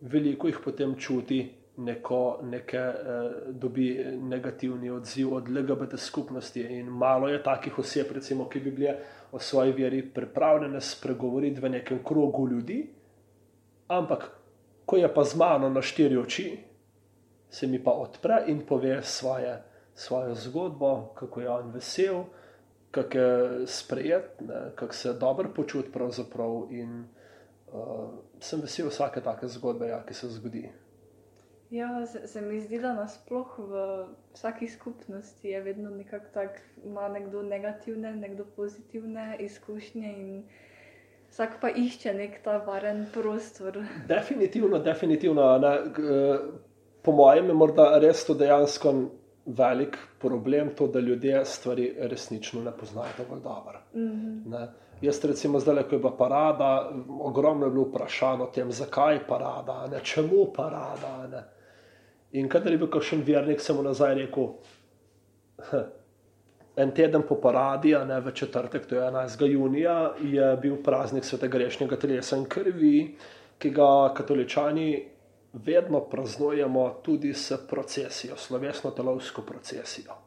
veliko 0.00 0.50
jih 0.50 0.58
potem 0.64 0.96
čuti, 0.98 1.40
neko, 1.76 2.38
neke, 2.42 2.78
eh, 2.78 3.30
dobi 3.48 4.04
negativni 4.22 4.90
odziv 4.90 5.34
od 5.34 5.48
LGBT 5.48 5.96
skupnosti. 5.96 6.60
In 6.60 6.86
malo 6.86 7.28
je 7.28 7.42
takih 7.42 7.78
oseb, 7.78 8.12
recimo, 8.12 8.48
ki 8.48 8.60
bi 8.60 8.70
bile 8.70 8.96
o 9.32 9.38
svoji 9.38 9.72
veri 9.72 10.02
pripravljene 10.02 10.80
spregovoriti 10.80 11.60
v 11.60 11.68
nekem 11.68 12.04
krogu 12.04 12.48
ljudi, 12.48 12.86
ampak 13.88 14.30
ko 14.86 14.96
je 14.96 15.14
pa 15.14 15.24
z 15.24 15.36
mano 15.36 15.68
na 15.68 15.82
štiri 15.82 16.16
oči, 16.16 16.58
se 17.50 17.66
mi 17.66 17.84
pa 17.84 17.90
odpre 17.90 18.44
in 18.46 18.66
pove 18.66 19.02
svoje 19.02 19.62
svojo 19.96 20.34
zgodbo, 20.34 21.12
kako 21.14 21.40
je 21.40 21.50
on 21.50 21.70
vesel, 21.70 22.24
kako 22.90 23.18
je 23.18 23.66
sprejet, 23.66 24.42
kako 24.74 24.94
se 24.94 25.12
dobro 25.12 25.48
počuti. 25.56 25.90
In 26.70 27.04
uh, 27.72 28.10
sem 28.40 28.60
vesel 28.60 28.88
vsake 28.88 29.20
take 29.20 29.48
zgodbe, 29.48 29.88
ja, 29.88 30.02
ki 30.06 30.14
se 30.14 30.28
zgodi. 30.28 30.68
Ja, 31.70 32.06
se, 32.06 32.26
se 32.28 32.40
mi 32.40 32.60
zdi, 32.60 32.78
da 32.78 32.92
nasploh 32.94 33.58
v 33.58 34.06
vsaki 34.34 34.68
skupnosti 34.68 35.48
je 35.48 35.60
vedno 35.60 35.90
nekako 35.90 36.26
tako, 36.34 36.54
ima 36.84 37.08
nekdo 37.08 37.42
negativne, 37.42 38.16
nekdo 38.16 38.44
pozitivne 38.56 39.36
izkušnje 39.40 40.12
in 40.18 40.44
vsak 41.30 41.58
pa 41.60 41.70
išče 41.70 42.14
nek 42.14 42.42
ta 42.44 42.56
varen 42.66 43.06
prostor. 43.12 43.82
Definitivno, 44.08 44.78
definitivno. 44.78 45.58
Ne, 45.58 45.78
po 47.02 47.12
mojem 47.12 47.46
je 47.46 47.54
morda 47.54 47.98
res 47.98 48.24
to 48.26 48.34
dejansko 48.34 48.94
velik 49.46 49.98
problem 50.18 50.70
to, 50.74 50.86
da 50.86 51.00
ljudje 51.00 51.44
stvari 51.44 51.94
resnično 51.98 52.62
ne 52.62 52.72
poznajo 52.78 53.12
dovolj 53.18 53.42
dobro. 53.42 53.80
Mm 53.94 54.00
-hmm. 54.00 54.66
Jaz, 55.00 55.24
recimo, 55.24 55.60
zdaj, 55.60 55.82
ko 55.82 55.94
je 55.94 55.98
bila 55.98 56.16
parada, 56.16 56.92
ogromno 57.20 57.66
je 57.66 57.70
bilo 57.70 57.84
vprašanje 57.84 58.42
o 58.42 58.46
tem, 58.46 58.72
zakaj 58.72 59.26
parada, 59.28 59.86
ne, 59.86 60.00
čemu 60.02 60.46
parada. 60.56 61.26
Ne. 61.30 61.55
In 62.36 62.48
kadar 62.52 62.72
je 62.72 62.78
bil 62.78 62.90
kakšen 62.92 63.22
vernik, 63.24 63.62
sem 63.64 63.76
mu 63.76 63.82
nazaj 63.86 64.14
rekel, 64.18 64.50
en 66.82 66.92
teden 66.92 67.24
po 67.24 67.38
paradi, 67.40 67.94
ne, 68.06 68.20
v 68.20 68.32
četrtek, 68.36 68.86
to 68.86 68.98
je 68.98 69.06
11. 69.08 69.44
junija, 69.48 69.96
je 70.20 70.50
bil 70.60 70.76
praznik 70.84 71.24
svetega 71.24 71.58
grešnjega 71.58 71.96
telesa 71.96 72.36
in 72.36 72.44
krvi, 72.44 72.96
ki 73.58 73.70
ga 73.72 74.12
katoličani 74.14 74.90
vedno 75.64 76.02
praznujemo 76.10 77.00
tudi 77.02 77.32
s 77.32 77.56
procesijo, 77.68 78.36
slovesno 78.36 78.90
telovsko 78.90 79.42
procesijo. 79.42 80.18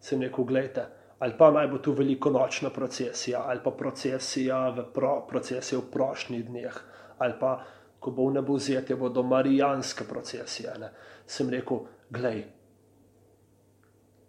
Sem 0.00 0.22
rekel, 0.22 0.44
gledajte, 0.44 0.86
ali 1.18 1.36
pa 1.38 1.50
naj 1.50 1.68
bo 1.68 1.78
tu 1.78 1.92
veliko 1.92 2.30
nočna 2.30 2.70
procesija, 2.70 3.44
ali 3.46 3.60
pa 3.64 3.70
procesija 3.70 4.68
v, 4.68 4.86
pro, 4.94 5.26
procesija 5.28 5.78
v 5.80 5.90
prošnjih 5.92 6.44
dneh, 6.48 6.80
ali 7.18 7.34
pa 7.40 7.58
ko 8.04 8.12
bo 8.12 8.28
v 8.28 8.34
nebu 8.36 8.58
vzetje, 8.58 8.96
bodo 8.96 9.22
marijanske 9.22 10.04
procesije. 10.04 10.74
Ne. 10.80 10.90
Sem 11.26 11.48
rekel, 11.50 11.78
gledaj, 12.10 12.42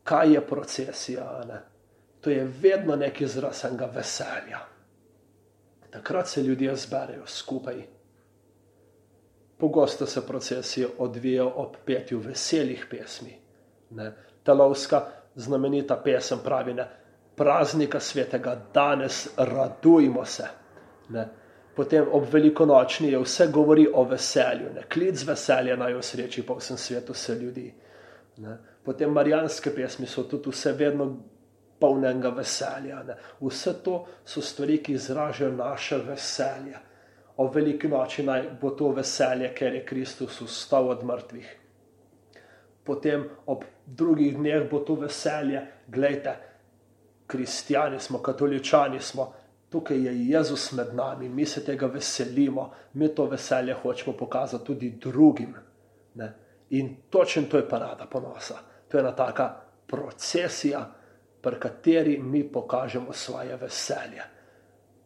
kaj 0.03 0.33
je 0.33 0.45
procesija? 0.47 1.25
Ne? 1.47 1.59
To 2.21 2.29
je 2.29 2.47
vedno 2.61 2.95
neki 2.95 3.23
izraz 3.23 3.65
enega 3.65 3.91
veselja. 3.95 4.63
Takrat 5.91 6.27
se 6.27 6.43
ljudje 6.43 6.75
zberejo 6.75 7.27
skupaj 7.27 7.83
Pogosto 9.57 10.05
se 10.05 10.27
procesije 10.27 10.87
odvijajo 10.97 11.51
ob 11.55 11.75
petju 11.85 12.19
veselih 12.19 12.87
pesmi. 12.89 13.39
Ne. 13.89 14.13
Telovska 14.43 15.01
znamenita 15.35 16.01
pesem 16.03 16.39
pravi: 16.43 16.73
ne, 16.73 16.87
Praznika 17.35 17.99
svetega, 17.99 18.61
danes 18.73 19.29
radujmo 19.37 20.25
se. 20.25 20.47
Ne. 21.09 21.27
Potem 21.75 22.07
ob 22.11 22.29
velikonočni 22.31 23.11
je 23.11 23.19
vse 23.19 23.47
govori 23.47 23.87
o 23.93 24.03
veselju, 24.03 24.73
ne. 24.75 24.83
klic 24.89 25.23
veselja 25.27 25.75
naj 25.75 25.93
v 25.93 26.01
sreči 26.01 26.43
po 26.45 26.55
vsem 26.55 26.77
svetu 26.77 27.13
se 27.13 27.35
ljudi. 27.35 27.73
Ne. 28.37 28.57
Potem 28.83 29.11
marijanske 29.11 29.75
pesmi 29.75 30.07
so 30.07 30.23
tudi 30.23 30.49
vse 30.49 30.71
vedno 30.71 31.09
polnega 31.79 32.29
veselja. 32.29 33.03
Ne. 33.03 33.17
Vse 33.41 33.73
to 33.83 34.05
so 34.25 34.41
stvari, 34.41 34.77
ki 34.83 34.93
izražajo 34.93 35.51
naše 35.51 35.97
veselje 35.97 36.79
o 37.37 37.47
veliki 37.47 37.87
noči 37.87 38.23
naj 38.23 38.47
bo 38.61 38.71
to 38.71 38.89
veselje, 38.95 39.51
ker 39.55 39.73
je 39.75 39.85
Kristus 39.85 40.41
vstal 40.41 40.89
od 40.89 41.03
mrtvih. 41.03 41.55
Potem 42.83 43.25
ob 43.45 43.63
drugih 43.85 44.37
dneh 44.37 44.69
bo 44.71 44.79
to 44.79 44.95
veselje, 44.95 45.61
gledajte, 45.87 46.35
kristijani 47.27 47.99
smo, 47.99 48.21
katoličani 48.21 48.99
smo, 48.99 49.33
tukaj 49.69 50.05
je 50.05 50.29
Jezus 50.29 50.71
med 50.71 50.93
nami, 50.93 51.29
mi 51.29 51.45
se 51.45 51.65
tega 51.65 51.87
veselimo, 51.87 52.71
mi 52.93 53.07
to 53.15 53.25
veselje 53.25 53.73
hočemo 53.73 54.17
pokazati 54.17 54.65
tudi 54.65 54.89
drugim. 54.89 55.55
Ne? 56.13 56.33
In 56.69 56.95
točno 57.09 57.43
to 57.51 57.57
je 57.57 57.69
parada 57.69 58.05
ponosa. 58.05 58.55
To 58.87 58.97
je 58.97 59.01
ena 59.01 59.11
taka 59.15 59.55
procesija, 59.87 60.91
pri 61.41 61.59
kateri 61.59 62.19
mi 62.19 62.43
pokažemo 62.43 63.13
svoje 63.13 63.55
veselje 63.55 64.35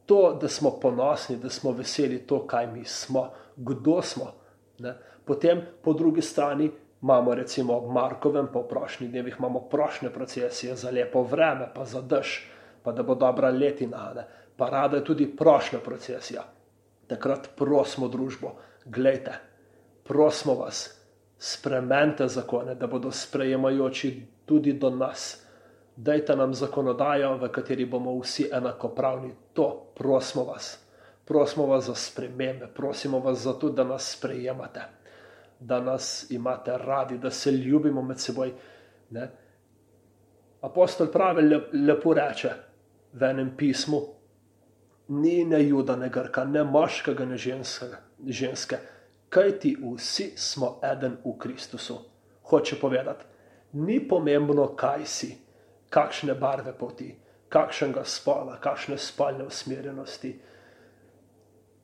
to, 0.09 0.37
da 0.41 0.47
smo 0.47 0.71
ponosni, 0.71 1.37
da 1.37 1.49
smo 1.49 1.71
veseli 1.71 2.17
to, 2.17 2.47
kaj 2.47 2.67
mi 2.67 2.85
smo, 2.85 3.29
kdo 3.55 4.01
smo. 4.01 4.31
Ne? 4.79 4.95
Potem 5.25 5.61
po 5.83 5.93
drugi 5.93 6.21
strani 6.21 6.71
imamo 7.01 7.35
recimo 7.35 7.77
ob 7.77 7.91
Markovem, 7.93 8.47
po 8.53 8.63
prošnjih 8.63 9.11
dnevih 9.11 9.35
imamo 9.39 9.59
prošnje 9.59 10.09
procesije 10.09 10.75
za 10.75 10.89
lepo 10.89 11.21
vreme, 11.23 11.69
pa 11.75 11.85
za 11.85 12.01
dež, 12.01 12.39
pa 12.83 12.91
da 12.91 13.03
bo 13.03 13.15
dobra 13.15 13.49
letina. 13.49 14.13
Ne? 14.15 14.25
Parada 14.59 14.97
je 14.97 15.05
tudi 15.05 15.25
prošnja 15.35 15.79
procesija. 15.79 16.43
Takrat 17.07 17.49
prosimo 17.55 18.07
družbo, 18.07 18.51
gledajte, 18.85 19.37
prosimo 20.03 20.55
vas, 20.59 20.81
spremenite 21.39 22.27
zakone, 22.27 22.75
da 22.75 22.87
bodo 22.87 23.11
sprejemajoči 23.11 24.11
tudi 24.45 24.73
do 24.73 24.89
nas. 24.89 25.45
Dajte 25.95 26.35
nam 26.35 26.53
zakonodajo, 26.53 27.37
v 27.37 27.49
kateri 27.51 27.85
bomo 27.85 28.13
vsi 28.19 28.49
enakopravni. 28.53 29.31
To 29.53 29.93
prosimo 29.95 30.43
vas. 30.51 30.77
Prosimo 31.25 31.65
vas 31.67 31.85
za 31.85 31.95
spremembe, 31.95 32.67
prosimo 32.75 33.19
vas 33.19 33.39
za 33.39 33.53
to, 33.53 33.69
da 33.69 33.83
nas 33.83 34.11
sprejemate, 34.11 34.81
da 35.59 35.79
nas 35.79 36.31
imate 36.31 36.77
radi, 36.77 37.17
da 37.17 37.31
se 37.31 37.51
ljubimo 37.51 38.01
med 38.01 38.19
seboj. 38.19 38.53
Ne? 39.09 39.29
Apostol 40.61 41.07
pravi, 41.07 41.43
lepo 41.73 42.13
reče 42.13 42.49
v 43.13 43.23
enem 43.23 43.51
pismu: 43.57 44.18
Ni 45.09 45.45
ne 45.45 45.63
juda, 45.63 45.95
ne 45.95 46.09
grka, 46.09 46.43
ne 46.45 46.63
moškega, 46.63 47.25
ne 47.25 47.37
ženske, 47.37 48.77
kaj 49.29 49.51
ti 49.59 49.75
vsi 49.81 50.31
smo 50.37 50.79
eden 50.85 51.17
v 51.25 51.33
Kristusu. 51.39 51.97
Hoče 52.49 52.79
povedati, 52.81 53.25
ni 53.73 53.99
pomembno, 54.07 54.67
kaj 54.77 55.05
si, 55.05 55.31
kakšne 55.89 56.33
barve 56.33 56.73
poti, 56.77 57.09
kakšnega 57.49 58.05
spola, 58.05 58.57
kakšne 58.61 58.97
spolne 58.97 59.45
usmerjenosti. 59.49 60.33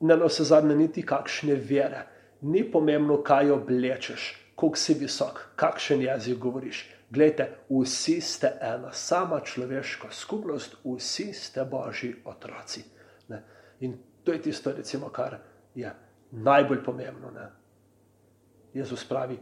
Ne 0.00 0.16
na 0.16 0.26
vse 0.26 0.44
zadnje, 0.44 0.76
niti 0.76 1.02
kakšne 1.02 1.54
vere. 1.54 2.06
Ni 2.42 2.62
pomembno, 2.70 3.22
kaj 3.22 3.50
oblečeš, 3.50 4.26
koliko 4.54 4.78
si 4.78 4.94
visok, 4.94 5.40
kakšen 5.56 6.02
jezik 6.02 6.38
govoriš. 6.38 6.84
Glejte, 7.10 7.46
vsi 7.70 8.20
ste 8.20 8.52
ena 8.60 8.92
sama 8.92 9.40
človeška 9.40 10.10
skupnost, 10.10 10.76
vsi 10.84 11.32
ste 11.32 11.64
božji 11.64 12.14
otroci. 12.24 12.95
Ne? 13.28 13.42
In 13.80 13.98
to 14.24 14.32
je 14.32 14.42
tisto, 14.42 14.72
recimo, 14.72 15.08
kar 15.08 15.38
je 15.74 15.92
najbolj 16.30 16.84
pomembno. 16.84 17.30
Ne? 17.30 17.48
Jezus 18.74 19.04
pravi: 19.08 19.38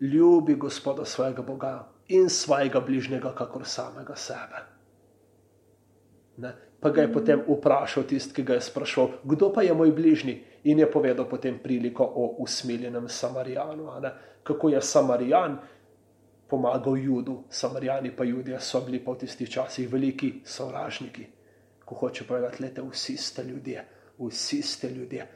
Ljubi 0.00 0.54
Gospoda 0.54 1.04
svojega 1.04 1.42
Boga 1.42 1.88
in 2.08 2.28
svojega 2.28 2.80
bližnjega, 2.80 3.34
kakor 3.34 3.64
samega 3.64 4.16
sebe. 4.16 4.62
Ne? 6.36 6.52
Pa 6.80 6.90
ga 6.90 7.02
je 7.02 7.12
potem 7.12 7.42
vprašal 7.46 8.04
tisti, 8.10 8.34
ki 8.34 8.42
ga 8.42 8.54
je 8.58 8.60
sprašval, 8.66 9.10
kdo 9.24 9.52
pa 9.54 9.62
je 9.62 9.74
moj 9.74 9.92
bližnji, 9.94 10.40
in 10.64 10.78
je 10.78 10.90
povedal 10.90 11.28
potem 11.28 11.58
priliko 11.62 12.04
o 12.04 12.34
usmiljenem 12.42 13.08
Samarijanu. 13.08 13.86
Kako 14.42 14.68
je 14.68 14.80
Samarijan 14.82 15.58
pomagal 16.48 16.96
Judu, 16.96 17.44
Samarijani 17.48 18.16
pa 18.16 18.24
Judje 18.24 18.60
so 18.60 18.80
bili 18.80 19.04
po 19.04 19.14
tistih 19.14 19.50
časih 19.50 19.92
veliki 19.92 20.40
sovražniki. 20.44 21.26
Ko 21.92 21.98
hoče 22.06 22.24
povedati, 22.26 22.70
da 22.70 22.82
vsi 22.82 23.16
ste 23.16 23.44
ljudje, 23.44 23.84
vsi 24.18 24.62
ste 24.62 24.88
ljudje. 24.90 25.26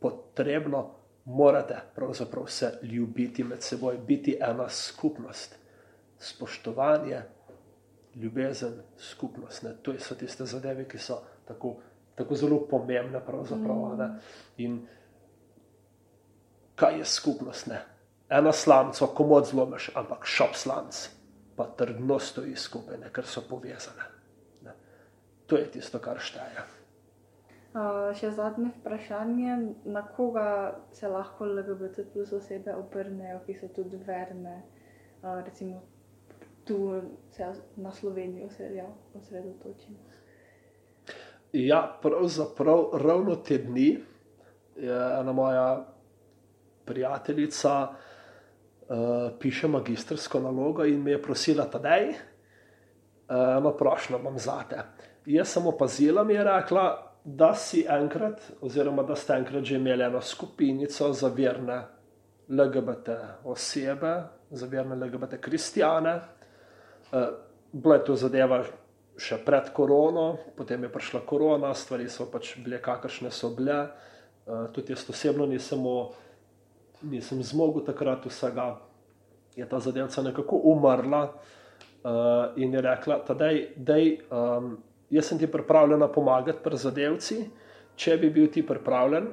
Potrebno 0.00 0.90
morate 1.24 1.76
pravzaprav 1.94 2.46
se 2.46 2.78
ljubiti 2.82 3.44
med 3.44 3.62
seboj, 3.62 3.98
biti 3.98 4.36
ena 4.40 4.68
skupnost, 4.68 5.56
spoštovanje, 6.18 7.22
ljubezen, 8.14 8.82
skupnost. 8.98 9.62
Ne? 9.62 9.76
To 9.82 9.94
so 9.98 10.14
tiste 10.14 10.44
zadeve, 10.44 10.84
ki 10.88 10.98
so 10.98 11.22
tako, 11.48 11.76
tako 12.14 12.34
zelo 12.34 12.60
pomembne. 12.68 13.18
Mm. 13.18 14.20
In 14.56 14.86
kaj 16.74 16.98
je 16.98 17.04
skupnost? 17.04 17.66
Ne? 17.66 17.94
ena 18.28 18.52
slamca, 18.52 19.06
komod 19.06 19.46
zlomiš, 19.46 19.90
ampak 19.94 20.26
šop 20.26 20.56
slamc, 20.56 21.08
pa 21.56 21.66
trdno 21.76 22.18
stoji 22.18 22.56
skupaj, 22.56 22.98
ne, 22.98 23.12
ker 23.12 23.26
so 23.26 23.44
povezane. 23.48 24.13
Ne. 25.54 25.60
To 25.60 25.62
je 25.62 25.70
tisto, 25.70 25.98
kar 26.02 26.18
šteje. 26.18 26.64
Uh, 27.74 28.10
še 28.14 28.30
zadnje 28.34 28.70
vprašanje, 28.76 29.54
na 29.90 30.04
koga 30.06 30.78
se 30.94 31.08
lahko 31.10 31.46
LGBT 31.46 32.04
plus 32.12 32.32
osebe 32.34 32.74
obrnejo, 32.74 33.40
ki 33.46 33.54
so 33.58 33.70
tudi 33.74 33.98
verne, 34.06 34.60
uh, 35.22 35.40
recimo 35.46 35.82
tu 36.64 37.00
se 37.30 37.46
na 37.76 37.92
Slovenijo 37.92 38.48
osredotočimo. 39.14 39.98
Ja, 41.52 41.98
pravzaprav 42.02 42.98
ravno 42.98 43.36
te 43.36 43.58
dni 43.58 43.88
je 44.76 44.94
ena 45.20 45.32
moja 45.32 45.86
prijateljica 46.84 47.88
uh, 47.90 48.96
piše 49.38 49.68
magistrsko 49.68 50.40
nalogo 50.40 50.84
in 50.84 51.02
me 51.02 51.10
je 51.10 51.22
prosila, 51.22 51.66
da 51.66 51.94
je 51.94 52.33
eno 53.28 53.68
uh, 53.68 53.76
prošlo 53.78 54.18
imam 54.18 54.38
zate. 54.38 54.82
Jaz 55.26 55.48
sem 55.48 55.66
opazila, 55.66 56.24
mi 56.24 56.34
je 56.34 56.44
rekla, 56.44 57.12
da 57.24 57.54
si 57.54 57.86
enkrat, 57.88 58.40
oziroma 58.60 59.02
da 59.02 59.16
ste 59.16 59.32
enkrat 59.32 59.64
že 59.64 59.76
imeli 59.76 60.04
eno 60.04 60.20
skupinico 60.20 61.12
za 61.12 61.28
verne 61.28 61.82
LGBT 62.48 63.08
osebe, 63.44 64.22
za 64.50 64.66
verne 64.66 65.06
LGBT 65.06 65.40
kristijane. 65.40 66.20
Uh, 67.12 67.20
bilo 67.72 67.94
je 67.94 68.04
to 68.04 68.16
zadeva 68.16 68.64
še 69.16 69.38
pred 69.46 69.70
korono, 69.72 70.36
potem 70.56 70.82
je 70.82 70.92
prišla 70.92 71.20
korona, 71.26 71.74
stvari 71.74 72.08
so 72.10 72.26
pač 72.30 72.56
bile, 72.58 72.82
kakršne 72.82 73.30
so 73.30 73.54
bile. 73.54 73.86
Uh, 74.46 74.66
tudi 74.72 74.92
jaz 74.92 75.08
osebno 75.10 75.46
nisem 75.46 75.80
nisem 77.02 77.42
zmogel 77.42 77.84
takrat 77.84 78.26
vsega, 78.26 78.78
je 79.56 79.66
ta 79.68 79.78
zadevca 79.80 80.22
nekako 80.22 80.56
umrla 80.56 81.22
uh, 81.24 81.52
in 82.56 82.74
je 82.74 82.80
rekla, 82.80 83.20
da 83.76 83.96
je, 83.96 84.18
um, 84.30 84.76
jaz 85.10 85.30
sem 85.30 85.38
ti 85.38 85.46
pripravljena 85.50 86.08
pomagati 86.08 86.58
pri 86.62 86.76
zadevci, 86.76 87.38
če 87.96 88.16
bi 88.16 88.30
bil 88.30 88.50
ti 88.52 88.64
pripravljen, 88.66 89.28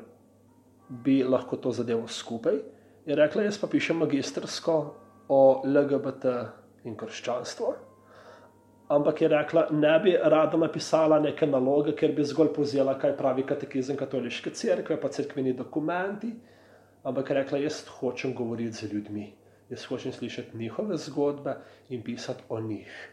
bi 0.89 1.21
lahko 1.23 1.57
to 1.57 1.71
zadevo 1.71 2.07
skupaj. 2.07 2.59
Je 3.05 3.15
rekla, 3.15 3.43
jaz 3.43 3.57
pa 3.57 3.67
pišem 3.67 3.97
magistrsko 3.97 4.75
o 5.27 5.41
LGBT 5.65 6.35
in 6.85 6.95
krščanstvu. 6.95 7.73
Ampak 8.91 9.21
je 9.21 9.27
rekla, 9.31 9.67
ne 9.71 9.93
bi 10.03 10.13
rada 10.19 10.57
napisala 10.59 11.19
neke 11.19 11.47
naloge, 11.47 11.95
ker 11.95 12.11
bi 12.15 12.23
zgolj 12.27 12.51
povzela, 12.55 12.97
kaj 12.99 13.15
pravi 13.17 13.45
katekizem 13.47 13.97
katoliške 13.97 14.51
cerkve, 14.51 14.99
pa 14.99 15.09
crkveni 15.09 15.53
dokumenti 15.55 16.33
ampak 17.03 17.29
rekla, 17.29 17.57
jaz 17.57 17.83
hočem 17.87 18.33
govoriti 18.33 18.71
z 18.71 18.93
ljudmi, 18.93 19.33
jaz 19.71 19.85
hočem 19.87 20.11
slišati 20.11 20.57
njihove 20.57 20.97
zgodbe 20.97 21.55
in 21.89 22.03
pisati 22.03 22.43
o 22.49 22.59
njih. 22.59 23.09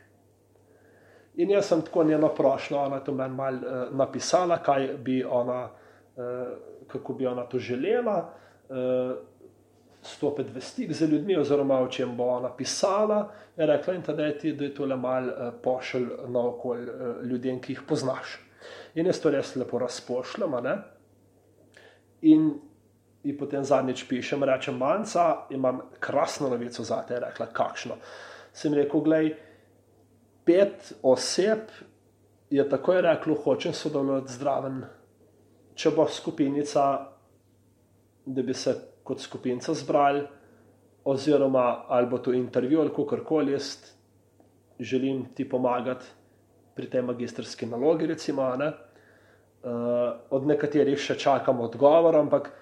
In 1.37 1.51
jaz 1.51 1.69
sem 1.71 1.83
tako 1.83 2.05
njeno 2.05 2.29
prošlo, 2.35 2.79
ona 2.79 2.97
je 2.97 3.05
to 3.05 3.15
meni 3.15 3.35
mal 3.35 3.55
uh, 3.55 3.63
napisala, 3.95 4.59
kaj 4.63 4.89
bi 4.99 5.25
ona, 5.25 5.71
uh, 6.17 6.25
kako 6.89 7.15
bi 7.15 7.27
ona 7.27 7.45
to 7.47 7.59
želela, 7.59 8.33
uh, 8.69 9.17
stopiti 10.03 10.51
v 10.55 10.61
stik 10.61 10.93
z 10.93 11.07
ljudmi, 11.07 11.37
oziroma 11.37 11.79
o 11.81 11.89
čem 11.89 12.17
bo 12.17 12.25
ona 12.25 12.51
pisala. 12.57 13.31
Je 13.57 13.67
rekla, 13.67 13.95
in 13.95 14.03
tada 14.03 14.27
je 14.27 14.39
ti, 14.39 14.53
da 14.53 14.65
je 14.65 14.75
tole 14.75 14.97
mal 14.97 15.29
uh, 15.29 15.55
pošelj 15.63 16.09
na 16.27 16.47
okolj 16.49 16.83
uh, 16.83 17.23
ljudem, 17.23 17.61
ki 17.61 17.73
jih 17.73 17.83
poznaš. 17.89 18.39
In 18.95 19.07
jaz 19.07 19.21
to 19.23 19.31
res 19.31 19.55
lepo 19.57 19.79
razpošljam, 19.79 20.59
in 22.23 22.51
in 23.29 23.37
potem 23.37 23.65
zadnjič 23.65 24.07
pišem, 24.09 24.45
rečem, 24.49 24.79
manjca, 24.81 25.49
imam 25.53 25.83
krasno 26.01 26.49
novico 26.49 26.85
za 26.85 27.03
te, 27.09 27.21
rekla, 27.21 27.47
kakšno. 27.53 27.99
Sem 28.57 28.75
rekel, 28.75 29.05
gledaj, 29.05 29.33
pet 30.49 30.93
oseb 31.03 31.69
je 32.51 32.65
takoj 32.69 33.03
reklo, 33.05 33.37
hočem 33.45 33.75
sodelovati 33.77 34.33
zdraven. 34.33 34.81
Če 35.79 35.93
bo 35.95 36.09
skupinica, 36.11 36.85
da 38.25 38.43
bi 38.43 38.55
se 38.57 38.75
kot 39.05 39.21
skupinca 39.21 39.75
zbrali, 39.77 40.25
oziroma 41.09 41.85
ali 41.89 42.09
bo 42.09 42.19
to 42.19 42.33
intervju 42.33 42.81
ali 42.81 42.93
kakorkoli, 42.93 43.53
jaz 43.53 43.77
želim 44.81 45.25
ti 45.35 45.49
pomagati 45.49 46.05
pri 46.75 46.91
tej 46.91 47.03
magistrski 47.03 47.67
nalogi, 47.67 48.07
recimo. 48.07 48.49
Uh, 48.49 50.15
od 50.31 50.47
nekaterih 50.47 50.99
še 50.99 51.17
čakam 51.19 51.61
odgovor, 51.61 52.17
ampak 52.17 52.53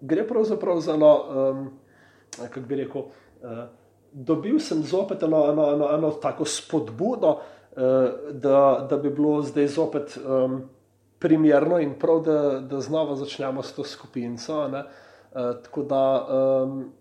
gre 0.00 0.26
pravzaprav 0.28 0.80
za 0.80 0.94
eno, 0.94 1.24
um, 1.50 1.68
kako 2.36 2.60
bi 2.60 2.76
rekel, 2.76 3.02
uh, 3.02 3.58
dobil 4.12 4.58
sem 4.58 4.82
zopet 4.82 5.22
eno, 5.22 5.44
eno, 5.52 5.72
eno, 5.74 5.88
eno 5.94 6.10
tako 6.10 6.44
spodbudo, 6.44 7.28
uh, 7.30 7.82
da, 8.32 8.86
da 8.90 8.96
bi 8.96 9.10
bilo 9.10 9.42
zdaj 9.42 9.66
zopet 9.66 10.18
um, 10.18 10.62
primerno 11.18 11.78
in 11.78 11.94
prav, 11.98 12.22
da, 12.22 12.60
da 12.60 12.80
znova 12.80 13.16
začnemo 13.16 13.62
s 13.62 13.74
to 13.74 13.84
skupinco. 13.84 14.64
Uh, 14.66 14.82
tako 15.64 15.82
da 15.82 16.02
um, 16.26 16.92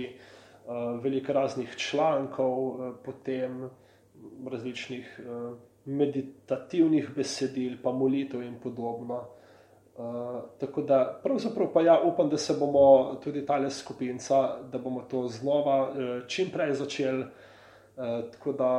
veliko 1.03 1.33
raznih 1.33 1.77
člankov, 1.77 2.67
uh, 2.69 2.95
potem 3.05 3.71
različnih 4.47 5.21
uh, 5.21 5.57
meditativnih 5.85 7.11
besedil, 7.17 7.77
pa 7.83 7.93
molitev 7.93 8.43
in 8.43 8.59
podobno. 8.63 9.25
Tako 10.59 10.83
da, 10.83 11.21
pravzaprav 11.23 11.69
pa 11.73 11.83
ja, 11.83 12.01
upam, 12.05 12.31
da 12.31 12.37
se 12.37 12.55
bomo 12.59 13.15
tudi 13.25 13.47
tale 13.47 13.71
skupinca, 13.71 14.57
da 14.73 14.79
bomo 14.79 15.03
to 15.11 15.29
znova 15.29 15.93
čim 16.27 16.49
prej 16.53 16.73
začeli. 16.75 17.25
Tako 18.33 18.53
da, 18.53 18.71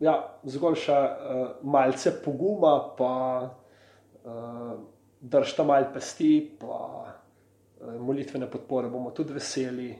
ja, 0.00 0.14
zgolj 0.42 0.78
še 0.86 0.96
malce 1.62 2.14
poguma, 2.24 2.72
pa 2.96 3.12
držite 5.20 5.64
malo 5.68 5.92
pesti, 5.94 6.56
pa 6.60 7.19
molitvene 7.98 8.50
podpore 8.50 8.88
bomo 8.88 9.10
tudi 9.10 9.32
veseli. 9.32 9.94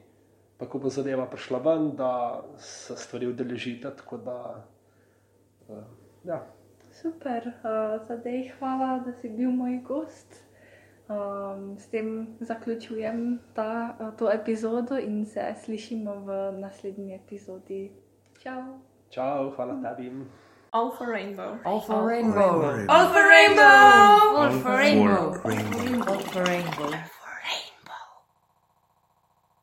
Pa 0.58 0.66
ko 0.68 0.78
bo 0.78 0.90
zadeva 0.92 1.24
prišla 1.26 1.58
ven, 1.58 1.90
da 1.96 2.42
se 2.58 2.96
stvari 2.96 3.26
udeležite. 3.26 3.90
Tako 3.96 4.16
da, 4.16 4.64
uh, 5.68 5.76
ja. 6.24 6.42
Super, 6.92 7.46
uh, 7.48 8.04
zdaj 8.04 8.50
hvala, 8.58 8.98
da 9.06 9.12
si 9.12 9.28
bil 9.28 9.50
moj 9.50 9.80
gost. 9.88 10.44
Um, 11.10 11.78
s 11.78 11.88
tem 11.90 12.36
zaključujem 12.40 13.40
ta, 13.54 13.96
to 14.18 14.30
epizodo 14.32 14.98
in 14.98 15.26
se 15.26 15.54
slišimo 15.64 16.14
v 16.14 16.52
naslednji 16.60 17.14
epizodi. 17.14 17.90
Čau! 18.42 18.78
Čau, 19.10 19.50
hvala 19.56 19.74
tebi. 19.82 20.12
All 20.72 20.92
for 20.92 21.08
rainbow. 21.08 21.58
All 21.64 21.80
for 21.80 22.06
rainbow. 22.06 22.86
All 22.88 23.08
for 23.10 23.26
rainbow. 23.26 24.38
All 24.38 24.50
for 24.62 24.76
rainbow. 24.78 25.34
All 26.06 26.20
for 26.20 26.44
rainbow. 26.44 27.09